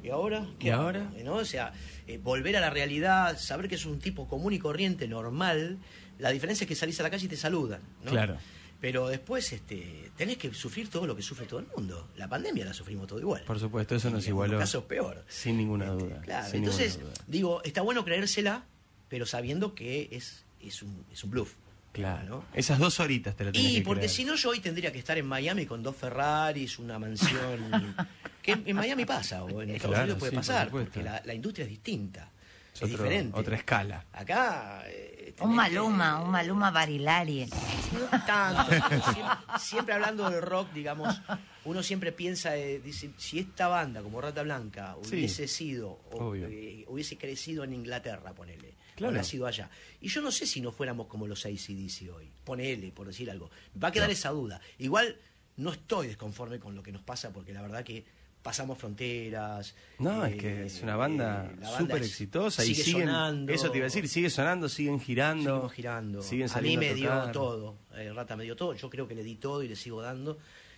¿y 0.07 0.09
ahora? 0.09 0.47
¿Y 0.59 0.69
hago?". 0.69 0.83
ahora? 0.83 1.11
¿No? 1.23 1.35
O 1.35 1.45
sea, 1.45 1.73
eh, 2.07 2.17
volver 2.17 2.55
a 2.57 2.61
la 2.61 2.69
realidad, 2.69 3.37
saber 3.37 3.67
que 3.67 3.75
es 3.75 3.85
un 3.85 3.99
tipo 3.99 4.27
común 4.27 4.53
y 4.53 4.59
corriente, 4.59 5.07
normal. 5.07 5.77
La 6.19 6.31
diferencia 6.31 6.63
es 6.63 6.67
que 6.67 6.75
salís 6.75 6.99
a 6.99 7.03
la 7.03 7.09
calle 7.09 7.25
y 7.25 7.29
te 7.29 7.37
saludan. 7.37 7.81
¿no? 8.03 8.11
Claro. 8.11 8.37
Pero 8.79 9.07
después 9.07 9.51
este, 9.53 10.11
tenés 10.15 10.37
que 10.37 10.53
sufrir 10.53 10.89
todo 10.89 11.07
lo 11.07 11.15
que 11.15 11.21
sufre 11.23 11.45
todo 11.47 11.59
el 11.59 11.65
mundo. 11.75 12.09
La 12.15 12.27
pandemia 12.27 12.63
la 12.65 12.73
sufrimos 12.73 13.07
todo 13.07 13.19
igual. 13.19 13.43
Por 13.43 13.59
supuesto, 13.59 13.95
eso 13.95 14.09
nos 14.11 14.23
en 14.25 14.29
igualó. 14.29 14.51
algunos 14.53 14.69
casos 14.69 14.83
peor. 14.83 15.25
Sin 15.27 15.57
ninguna 15.57 15.85
Este, 15.91 16.03
duda. 16.03 16.21
Claro, 16.21 16.47
sin 16.49 16.59
entonces, 16.59 16.99
duda. 16.99 17.13
digo, 17.27 17.63
está 17.63 17.81
bueno 17.81 18.05
creérsela, 18.05 18.65
pero 19.09 19.25
sabiendo 19.25 19.73
que 19.75 20.09
es, 20.11 20.43
es, 20.61 20.83
un, 20.83 21.03
es 21.11 21.23
un 21.23 21.31
bluff. 21.31 21.53
Claro. 21.91 22.25
¿no? 22.27 22.45
Esas 22.53 22.77
dos 22.79 22.99
horitas 22.99 23.35
te 23.35 23.45
la 23.45 23.51
tenés 23.51 23.71
Y 23.71 23.75
que 23.77 23.81
porque 23.81 24.07
si 24.07 24.23
no, 24.23 24.35
yo 24.35 24.49
hoy 24.49 24.59
tendría 24.59 24.91
que 24.91 24.99
estar 24.99 25.17
en 25.17 25.25
Miami 25.25 25.65
con 25.65 25.81
dos 25.81 25.95
Ferraris, 25.95 26.77
una 26.79 26.99
mansión. 26.99 27.95
que 28.41 28.51
en, 28.51 28.63
en 28.67 28.75
Miami 28.75 29.05
pasa, 29.05 29.43
o 29.43 29.61
en 29.61 29.71
Estados 29.71 29.93
Claro, 29.95 30.03
Unidos 30.03 30.19
puede 30.19 30.29
sí, 30.31 30.35
pasar, 30.37 30.69
porque 30.69 31.01
la, 31.01 31.21
la 31.25 31.33
industria 31.33 31.63
es 31.63 31.69
distinta. 31.69 32.29
Es 32.73 32.83
Es, 32.83 32.83
otro- 32.93 33.03
diferente. 33.05 33.39
otra 33.39 33.55
escala. 33.55 34.05
Acá. 34.13 34.83
eh, 34.85 35.33
Un 35.41 35.55
Maluma, 35.55 36.17
que- 36.19 36.23
un 36.25 36.29
Maluma 36.31 36.69
Barilari. 36.71 37.47
no 37.47 38.25
tanto, 38.25 38.71
siempre, 39.11 39.59
siempre 39.59 39.93
hablando 39.95 40.29
del 40.29 40.41
rock, 40.43 40.71
digamos, 40.73 41.19
uno 41.65 41.81
siempre 41.81 42.11
piensa, 42.11 42.55
eh, 42.55 42.79
dice, 42.79 43.09
si 43.17 43.39
esta 43.39 43.67
banda 43.67 44.01
como 44.03 44.21
Rata 44.21 44.43
Blanca 44.43 44.95
Sí. 45.01 45.15
hubiese 45.15 45.47
sido, 45.47 45.99
o, 46.11 46.35
eh, 46.35 46.85
hubiese 46.87 47.17
crecido 47.17 47.63
en 47.63 47.73
Inglaterra, 47.73 48.33
ponele, 48.33 48.75
Claro. 48.97 49.13
o 49.13 49.17
nacido 49.17 49.45
allá. 49.47 49.69
Y 50.01 50.09
yo 50.09 50.21
no 50.21 50.31
sé 50.31 50.45
si 50.45 50.59
no 50.59 50.71
fuéramos 50.71 51.07
como 51.07 51.27
los 51.27 51.45
ACDC 51.45 52.11
hoy, 52.13 52.29
ponele, 52.43 52.91
por 52.91 53.07
decir 53.07 53.29
algo. 53.31 53.49
Va 53.81 53.87
a 53.89 53.91
quedar 53.91 54.09
esa 54.09 54.31
duda. 54.31 54.59
Igual 54.79 55.15
no 55.55 55.71
estoy 55.71 56.07
desconforme 56.07 56.59
con 56.59 56.75
lo 56.75 56.81
que 56.83 56.91
nos 56.91 57.03
pasa, 57.03 57.31
porque 57.31 57.53
la 57.53 57.61
verdad 57.61 57.83
que 57.83 58.03
pasamos 58.41 58.77
fronteras. 58.77 59.75
No, 59.99 60.25
eh, 60.25 60.31
es 60.31 60.35
que 60.41 60.65
es 60.65 60.81
una 60.81 60.95
banda 60.95 61.51
eh, 61.61 61.65
súper 61.77 62.01
exitosa 62.01 62.63
y 62.65 62.69
sigue 62.69 62.83
siguen, 62.83 63.07
sonando. 63.07 63.53
eso 63.53 63.69
te 63.69 63.77
iba 63.77 63.85
a 63.85 63.89
decir, 63.89 64.07
sigue 64.07 64.29
sonando, 64.29 64.67
siguen 64.69 64.99
girando. 64.99 65.43
Seguimos 65.43 65.73
girando. 65.73 66.21
Siguen 66.21 66.45
a 66.45 66.47
mí 66.47 66.53
saliendo 66.53 66.79
me 66.81 66.89
a 66.89 66.93
dio 66.93 67.31
todo. 67.31 67.77
eh, 67.95 68.11
Rata 68.13 68.35
me 68.35 68.45
dio 68.45 68.55
todo. 68.55 68.73
Yo 68.73 68.89
creo 68.89 69.07
que 69.07 69.15
le 69.15 69.23
di 69.23 69.35
todo 69.35 69.61
y 69.63 69.67
le 69.67 69.75
sigo 69.75 70.01
dando. 70.01 70.37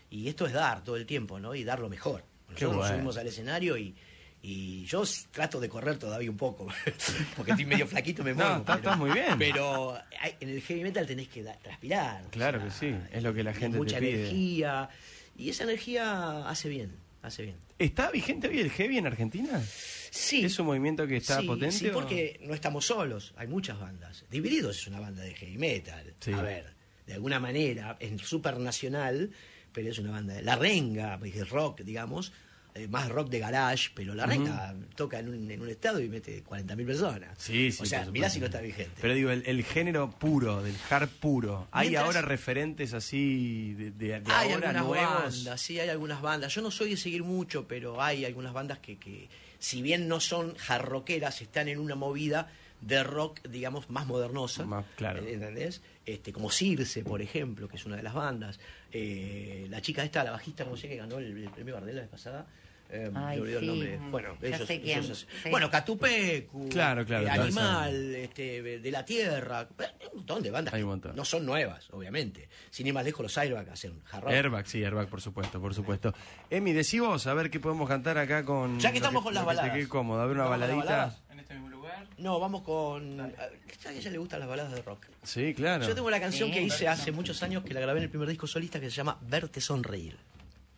Y 0.09 0.27
esto 0.27 0.45
es 0.45 0.53
dar 0.53 0.83
todo 0.83 0.97
el 0.97 1.05
tiempo, 1.05 1.39
¿no? 1.39 1.55
Y 1.55 1.63
dar 1.63 1.79
lo 1.79 1.87
mejor. 1.89 2.23
Nosotros 2.49 2.75
nos 2.75 2.87
subimos 2.87 3.17
al 3.17 3.27
escenario 3.27 3.77
y, 3.77 3.95
y 4.41 4.85
yo 4.85 5.03
trato 5.31 5.59
de 5.59 5.67
correr 5.69 5.97
todavía 5.97 6.29
un 6.31 6.37
poco. 6.37 6.67
porque 7.35 7.51
estoy 7.51 7.65
medio 7.65 7.87
flaquito, 7.87 8.23
me 8.23 8.31
No, 8.31 8.37
muevo. 8.37 8.55
está- 8.59 8.77
pero- 8.77 8.89
está 8.91 8.95
muy 8.95 9.11
bien. 9.11 9.37
Pero 9.37 9.97
hay- 10.19 10.35
en 10.39 10.49
el 10.49 10.61
heavy 10.61 10.83
metal 10.83 11.05
tenés 11.05 11.27
que 11.27 11.43
da- 11.43 11.57
transpirar. 11.59 12.23
o 12.25 12.29
Claro 12.29 12.63
que 12.63 12.71
sí, 12.71 12.95
es 13.11 13.21
lo 13.23 13.33
que 13.33 13.43
la 13.43 13.53
gente 13.53 13.77
te 13.77 13.83
Mucha 13.83 13.99
pide. 13.99 14.21
energía. 14.21 14.89
Y 15.37 15.49
esa 15.49 15.63
energía 15.63 16.47
hace 16.49 16.69
bien. 16.69 16.91
Hace 17.21 17.43
bien. 17.43 17.55
¿Está 17.77 18.11
vigente 18.11 18.47
hoy 18.47 18.59
el 18.59 18.71
heavy 18.71 18.97
en 18.97 19.07
Argentina? 19.07 19.61
Sí. 20.09 20.45
¿Es 20.45 20.57
un 20.57 20.67
movimiento 20.67 21.05
que 21.05 21.17
está 21.17 21.41
sí, 21.41 21.45
potente? 21.47 21.75
Sí, 21.75 21.87
o- 21.89 21.93
porque 21.93 22.39
no 22.43 22.53
estamos 22.53 22.85
solos, 22.85 23.33
hay 23.35 23.47
muchas 23.47 23.77
bandas. 23.79 24.23
Divididos 24.31 24.77
es 24.77 24.87
una 24.87 25.01
banda 25.01 25.21
de 25.23 25.33
heavy 25.33 25.57
metal. 25.57 26.13
Sí. 26.21 26.31
A 26.31 26.41
ver, 26.41 26.73
de 27.05 27.13
alguna 27.13 27.39
manera, 27.41 27.97
es 27.99 28.21
super 28.21 28.57
nacional, 28.57 29.31
pero 29.73 29.89
es 29.89 29.99
una 29.99 30.11
banda 30.11 30.33
de 30.33 30.43
La 30.43 30.55
Renga, 30.55 31.17
pues, 31.19 31.35
es 31.35 31.49
rock, 31.49 31.81
digamos, 31.81 32.31
eh, 32.75 32.87
más 32.87 33.09
rock 33.09 33.29
de 33.29 33.39
garage, 33.39 33.89
pero 33.95 34.13
La 34.13 34.25
Renga 34.25 34.75
toca 34.95 35.19
en 35.19 35.29
un, 35.29 35.49
en 35.51 35.61
un 35.61 35.69
estado 35.69 35.99
y 35.99 36.07
mete 36.09 36.43
40.000 36.43 36.85
personas. 36.85 37.29
Sí, 37.37 37.71
sí. 37.71 37.83
O 37.83 37.85
sea, 37.85 38.05
mirá 38.05 38.29
si 38.29 38.39
no 38.39 38.45
está 38.45 38.61
vigente. 38.61 38.91
Pero 39.01 39.13
digo, 39.13 39.31
el, 39.31 39.43
el 39.45 39.63
género 39.63 40.09
puro, 40.11 40.61
del 40.61 40.75
hard 40.89 41.09
puro. 41.09 41.67
¿Hay 41.71 41.89
Mientras- 41.89 42.05
ahora 42.15 42.21
referentes 42.21 42.93
así 42.93 43.73
de, 43.73 43.91
de- 43.91 44.19
de 44.21 44.31
hay 44.31 44.51
ahora 44.51 44.69
algunas 44.69 44.85
nuevos? 44.85 45.43
bandas, 45.45 45.61
sí, 45.61 45.79
hay 45.79 45.89
algunas 45.89 46.21
bandas. 46.21 46.53
Yo 46.53 46.61
no 46.61 46.71
soy 46.71 46.91
de 46.91 46.97
seguir 46.97 47.23
mucho, 47.23 47.67
pero 47.67 48.01
hay 48.01 48.25
algunas 48.25 48.53
bandas 48.53 48.79
que, 48.79 48.97
que 48.97 49.27
si 49.57 49.81
bien 49.81 50.07
no 50.07 50.19
son 50.19 50.55
jarroqueras, 50.55 51.41
están 51.41 51.67
en 51.67 51.79
una 51.79 51.95
movida 51.95 52.49
de 52.81 53.03
rock, 53.03 53.41
digamos, 53.47 53.89
más 53.89 54.07
modernosa. 54.07 54.65
Más, 54.65 54.85
claro. 54.95 55.25
¿Entendés? 55.25 55.81
Este, 56.05 56.31
como 56.33 56.49
Circe, 56.51 57.03
por 57.03 57.21
ejemplo, 57.21 57.67
que 57.67 57.75
es 57.77 57.85
una 57.85 57.95
de 57.97 58.03
las 58.03 58.13
bandas. 58.13 58.59
Eh, 58.91 59.67
la 59.69 59.81
chica 59.81 60.03
esta, 60.03 60.23
la 60.23 60.31
bajista, 60.31 60.63
no 60.65 60.75
sé, 60.77 60.87
que 60.89 60.95
ganó 60.97 61.17
el, 61.17 61.43
el 61.43 61.49
premio 61.49 61.75
Gardel 61.75 61.95
la 61.95 62.01
vez 62.01 62.09
pasada. 62.11 62.45
Eh, 62.91 63.11
Ay, 63.13 63.37
el 63.37 63.59
sí. 63.59 63.65
nombre. 63.67 63.99
Bueno, 64.09 64.37
Ya 64.41 64.47
ellos, 64.47 64.65
sé 64.67 64.81
quién. 64.81 65.03
ellos- 65.03 65.27
Sí. 65.43 65.49
Bueno, 65.51 65.69
Catupecu. 65.69 66.69
Claro, 66.69 67.05
claro, 67.05 67.27
eh. 67.27 67.29
Animal, 67.29 68.15
este, 68.15 68.63
de 68.79 68.91
la 68.91 69.05
Tierra. 69.05 69.67
Un 70.11 70.17
montón 70.17 70.41
de 70.41 70.49
bandas. 70.49 70.73
Hay 70.73 70.79
que 70.79 70.83
un 70.85 70.89
montón. 70.89 71.15
No 71.15 71.23
son 71.23 71.45
nuevas, 71.45 71.87
obviamente. 71.91 72.49
Sin 72.71 72.87
ir 72.87 72.93
más 72.95 73.03
lejos, 73.05 73.21
los 73.21 73.37
Airbag 73.37 73.69
hacen 73.69 74.01
rock. 74.11 74.29
Airbag, 74.29 74.67
sí, 74.67 74.83
Airbag, 74.83 75.07
por 75.07 75.21
supuesto, 75.21 75.61
por 75.61 75.75
supuesto. 75.75 76.15
Emi, 76.49 76.73
decí 76.73 76.97
vos, 76.99 77.27
a 77.27 77.35
ver 77.35 77.51
qué 77.51 77.59
podemos 77.59 77.87
cantar 77.87 78.17
acá 78.17 78.43
con... 78.43 78.79
Ya 78.79 78.91
que 78.91 78.99
lo 78.99 79.05
estamos 79.05 79.21
con 79.23 79.35
las 79.35 79.43
que 79.43 79.47
baladas. 79.47 79.71
quede 79.71 79.87
cómodo, 79.87 80.21
a 80.21 80.25
ver 80.25 80.35
una 80.37 80.45
¿Vamos 80.45 80.57
con 80.57 80.67
las 80.79 80.85
baladita. 80.87 81.19
En 81.31 81.39
este 81.41 81.53
mismo 81.53 81.68
No, 82.17 82.39
vamos 82.39 82.61
con. 82.63 83.19
A 83.21 83.25
a 83.25 83.91
ella 83.91 84.11
le 84.11 84.17
gustan 84.17 84.39
las 84.41 84.49
baladas 84.49 84.73
de 84.73 84.81
rock. 84.81 85.05
Sí, 85.23 85.53
claro. 85.53 85.87
Yo 85.87 85.95
tengo 85.95 86.07
una 86.07 86.19
canción 86.19 86.49
Sí. 86.49 86.55
que 86.55 86.61
hice 86.63 86.87
hace 86.87 87.11
muchos 87.11 87.41
años 87.43 87.63
que 87.63 87.73
la 87.73 87.79
grabé 87.79 87.99
en 87.99 88.03
el 88.05 88.09
primer 88.09 88.27
disco 88.29 88.45
solista 88.47 88.79
que 88.79 88.89
se 88.89 88.95
llama 88.97 89.17
Verte 89.21 89.61
Sonreír. 89.61 90.17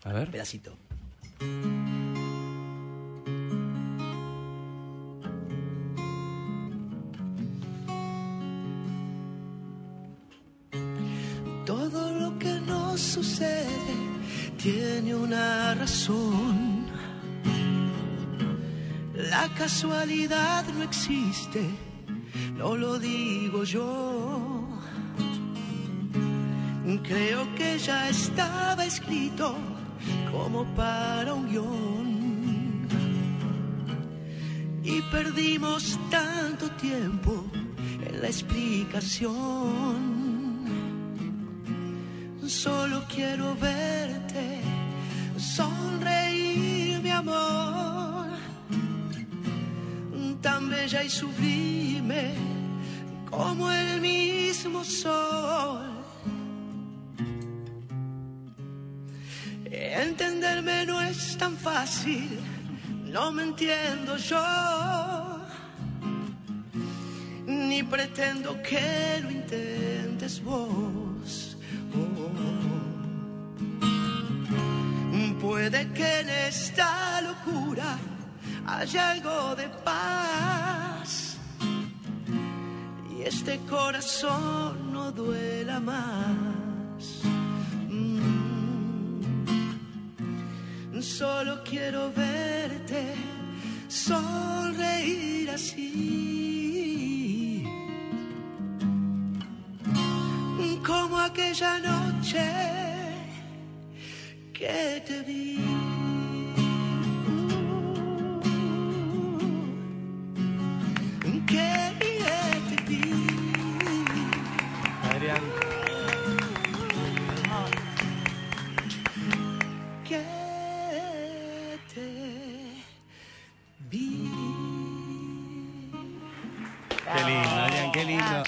A 0.04 0.14
ver. 0.14 0.30
Pedacito. 0.32 0.78
Todo 11.66 12.12
lo 12.20 12.38
que 12.40 12.54
nos 12.62 13.00
sucede 13.00 13.66
tiene 14.62 15.16
una 15.16 15.74
razón. 15.76 16.71
La 19.42 19.50
casualidad 19.56 20.64
no 20.68 20.84
existe, 20.84 21.68
no 22.58 22.78
lo 22.78 23.00
digo 23.00 23.64
yo. 23.64 24.68
Creo 27.02 27.56
que 27.56 27.80
ya 27.80 28.08
estaba 28.10 28.86
escrito 28.86 29.56
como 30.32 30.64
para 30.76 31.34
un 31.34 31.50
guion. 31.50 32.88
Y 34.84 35.02
perdimos 35.10 35.98
tanto 36.12 36.70
tiempo 36.88 37.44
en 38.06 38.22
la 38.22 38.28
explicación. 38.28 39.32
Solo 42.46 43.04
quiero 43.12 43.56
verte 43.56 44.62
sonreír, 45.42 47.02
mi 47.02 47.10
amor, 47.10 47.91
tan 50.42 50.70
bella 50.70 51.04
y 51.04 51.10
sublime 51.10 52.34
como 53.30 53.72
el 53.72 54.02
mismo 54.02 54.84
sol. 54.84 55.88
Entenderme 59.66 60.86
no 60.86 61.02
es 61.02 61.38
tan 61.38 61.56
fácil, 61.56 62.40
no 63.06 63.32
me 63.32 63.44
entiendo 63.44 64.18
yo, 64.18 65.40
ni 67.46 67.84
pretendo 67.84 68.62
que 68.62 69.20
lo 69.22 69.32
intentes 69.32 70.44
vos. 70.44 71.58
Puede 75.42 75.92
que 75.92 76.20
en 76.20 76.30
esta 76.30 77.20
locura 77.22 77.98
haya 78.80 79.12
algo 79.12 79.56
de 79.56 79.68
paz 79.84 81.38
y 83.12 83.24
este 83.24 83.60
corazón 83.70 84.94
no 84.94 85.12
duela 85.12 85.80
más. 85.80 87.22
Mm. 87.90 89.02
Solo 91.02 91.64
quiero 91.64 92.12
verte 92.14 93.16
sonreír 93.88 95.50
así 95.50 96.22
como 100.86 101.20
aquella 101.20 101.80
noche 101.80 102.46
que 104.54 105.04
te 105.06 105.22
vi. 105.22 105.81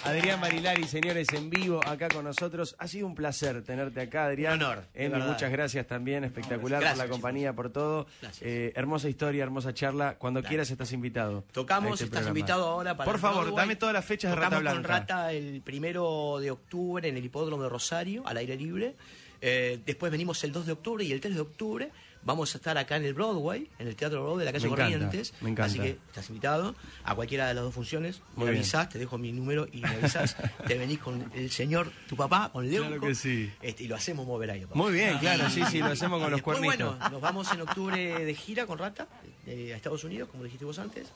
Adrián 0.06 0.40
Marilari, 0.42 0.84
señores, 0.84 1.30
en 1.32 1.50
vivo 1.50 1.80
acá 1.88 2.10
con 2.10 2.26
nosotros. 2.26 2.76
Ha 2.78 2.88
sido 2.90 3.08
un 3.08 3.16
placer 3.16 3.64
tenerte 3.64 4.02
acá, 4.02 4.26
Adrián. 4.26 4.56
Un 4.58 4.64
honor, 4.64 4.84
verdad. 4.94 5.28
muchas 5.30 5.50
gracias 5.52 5.88
también, 5.88 6.26
espectacular 6.26 6.82
Gracias, 6.82 6.92
por 6.92 6.98
la 6.98 7.04
chicos. 7.06 7.16
compañía, 7.16 7.54
por 7.54 7.70
todo. 7.72 8.06
Eh, 8.42 8.74
hermosa 8.76 9.08
historia, 9.08 9.44
hermosa 9.44 9.74
charla. 9.74 10.16
Cuando 10.18 10.44
quieras 10.44 10.70
estás 10.72 10.92
invitado. 10.92 11.46
Tocamos, 11.54 11.94
este 11.94 12.06
estás 12.06 12.20
programa. 12.24 12.40
invitado 12.40 12.66
ahora 12.68 12.98
para 12.98 13.10
Por 13.10 13.20
favor, 13.20 13.44
Broadway. 13.46 13.64
dame 13.64 13.76
todas 13.78 13.94
las 13.94 14.04
fechas 14.04 14.32
de 14.32 14.36
Rata 14.36 14.60
Blanca. 14.60 14.76
con 14.82 14.84
Rata 14.84 15.32
el 15.32 15.62
primero 15.62 16.38
de 16.42 16.52
octubre 16.52 17.08
en 17.08 17.16
el 17.16 17.24
hipódromo 17.24 17.64
de 17.64 17.70
Rosario, 17.70 18.28
al 18.28 18.36
aire 18.36 18.58
libre. 18.58 18.96
Eh, 19.40 19.80
después 19.86 20.12
venimos 20.12 20.44
el 20.44 20.52
2 20.52 20.66
de 20.66 20.72
octubre 20.74 21.04
y 21.06 21.12
el 21.14 21.22
3 21.22 21.36
de 21.36 21.42
octubre 21.42 21.92
vamos 22.26 22.54
a 22.54 22.58
estar 22.58 22.78
acá 22.78 22.96
en 22.98 23.06
el 23.06 23.14
Broadway, 23.14 23.70
en 23.80 23.88
el 23.88 23.96
Teatro 23.96 24.22
Broadway 24.24 24.40
de 24.40 24.46
la 24.46 24.52
calle 24.54 24.66
Me 24.68 24.74
encanta, 24.74 24.92
Corrientes. 24.94 25.34
me 25.42 25.50
encanta. 25.50 25.66
Así 25.72 25.80
que 25.80 25.98
estás 26.08 26.28
invitado 26.30 26.76
a 27.04 27.16
cualquiera 27.16 27.48
de 27.48 27.54
las 27.54 27.64
dos 27.64 27.74
funciones. 27.74 28.22
Muy 28.36 28.46
me 28.46 28.52
bien. 28.52 28.62
avisás, 28.64 28.90
te 28.90 29.00
dejo 29.00 29.18
mi 29.18 29.32
número 29.32 29.68
y 29.72 29.82
me 29.82 29.90
avisás. 29.90 30.36
te 30.68 30.78
venís 30.78 31.00
con 31.00 31.32
el 31.36 31.50
señor, 31.52 31.92
tu 32.08 32.16
papá, 32.16 32.50
con 32.52 32.70
Leuco. 32.70 32.88
Claro 32.88 33.02
que 33.02 33.16
sí. 33.16 33.52
este, 33.62 33.84
y 33.84 33.88
lo 33.88 33.96
hacemos 33.96 34.26
mover 34.26 34.52
ahí. 34.52 34.62
papá. 34.62 34.76
Muy 34.76 34.94
bien, 34.94 35.18
claro, 35.20 35.50
sí, 35.50 35.62
sí, 35.70 35.80
lo 35.80 35.88
hacemos 35.88 36.20
con 36.22 36.32
los 36.32 36.38
después, 36.38 36.58
cuernitos. 36.60 36.98
Bueno, 36.98 37.10
nos 37.10 37.22
vamos 37.22 37.52
en 37.52 37.62
octubre 37.62 38.26
de 38.26 38.36
gira 38.36 38.66
con 38.66 38.78
Rata 38.78 39.08
eh, 39.46 39.72
a 39.74 39.76
Estados 39.76 40.04
Unidos, 40.04 40.30
como 40.30 40.44
dijiste 40.44 40.66
vos 40.66 40.80
antes. 40.80 41.08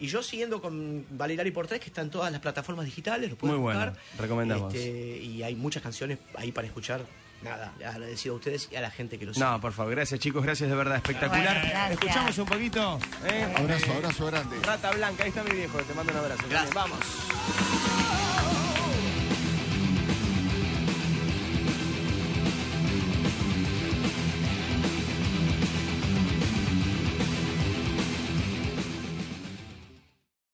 Y 0.00 0.08
yo 0.08 0.22
siguiendo 0.24 0.60
con 0.60 1.06
Valerari 1.10 1.52
por 1.52 1.68
tres, 1.68 1.78
que 1.80 1.86
están 1.86 2.10
todas 2.10 2.32
las 2.32 2.40
plataformas 2.40 2.84
digitales, 2.84 3.30
lo 3.30 3.36
pueden 3.36 3.56
Muy 3.56 3.62
bueno, 3.62 3.78
buscar. 3.92 3.96
recomendamos. 4.18 4.74
Este, 4.74 5.18
y 5.22 5.42
hay 5.44 5.54
muchas 5.54 5.82
canciones 5.84 6.18
ahí 6.36 6.50
para 6.50 6.66
escuchar. 6.66 7.04
Nada, 7.44 7.72
agradecido 7.86 8.34
a 8.34 8.38
ustedes 8.38 8.68
y 8.72 8.76
a 8.76 8.80
la 8.80 8.90
gente 8.90 9.18
que 9.18 9.26
los 9.26 9.36
No, 9.38 9.60
por 9.60 9.72
favor, 9.72 9.92
gracias 9.94 10.18
chicos, 10.20 10.42
gracias 10.42 10.68
de 10.70 10.76
verdad, 10.76 10.96
espectacular. 10.96 11.44
Bueno, 11.44 11.68
gracias. 11.70 11.90
Escuchamos 11.92 12.38
un 12.38 12.46
poquito. 12.46 12.98
¿eh? 13.26 13.54
Abrazo, 13.56 13.86
Eh, 13.86 13.96
abrazo 13.96 14.26
grande. 14.26 14.56
Rata 14.62 14.90
Blanca, 14.92 15.22
ahí 15.24 15.28
está 15.28 15.42
mi 15.44 15.50
viejo, 15.54 15.78
te 15.78 15.94
mando 15.94 16.12
un 16.12 16.18
abrazo. 16.18 16.42
Gracias. 16.48 16.74
Vamos. 16.74 17.93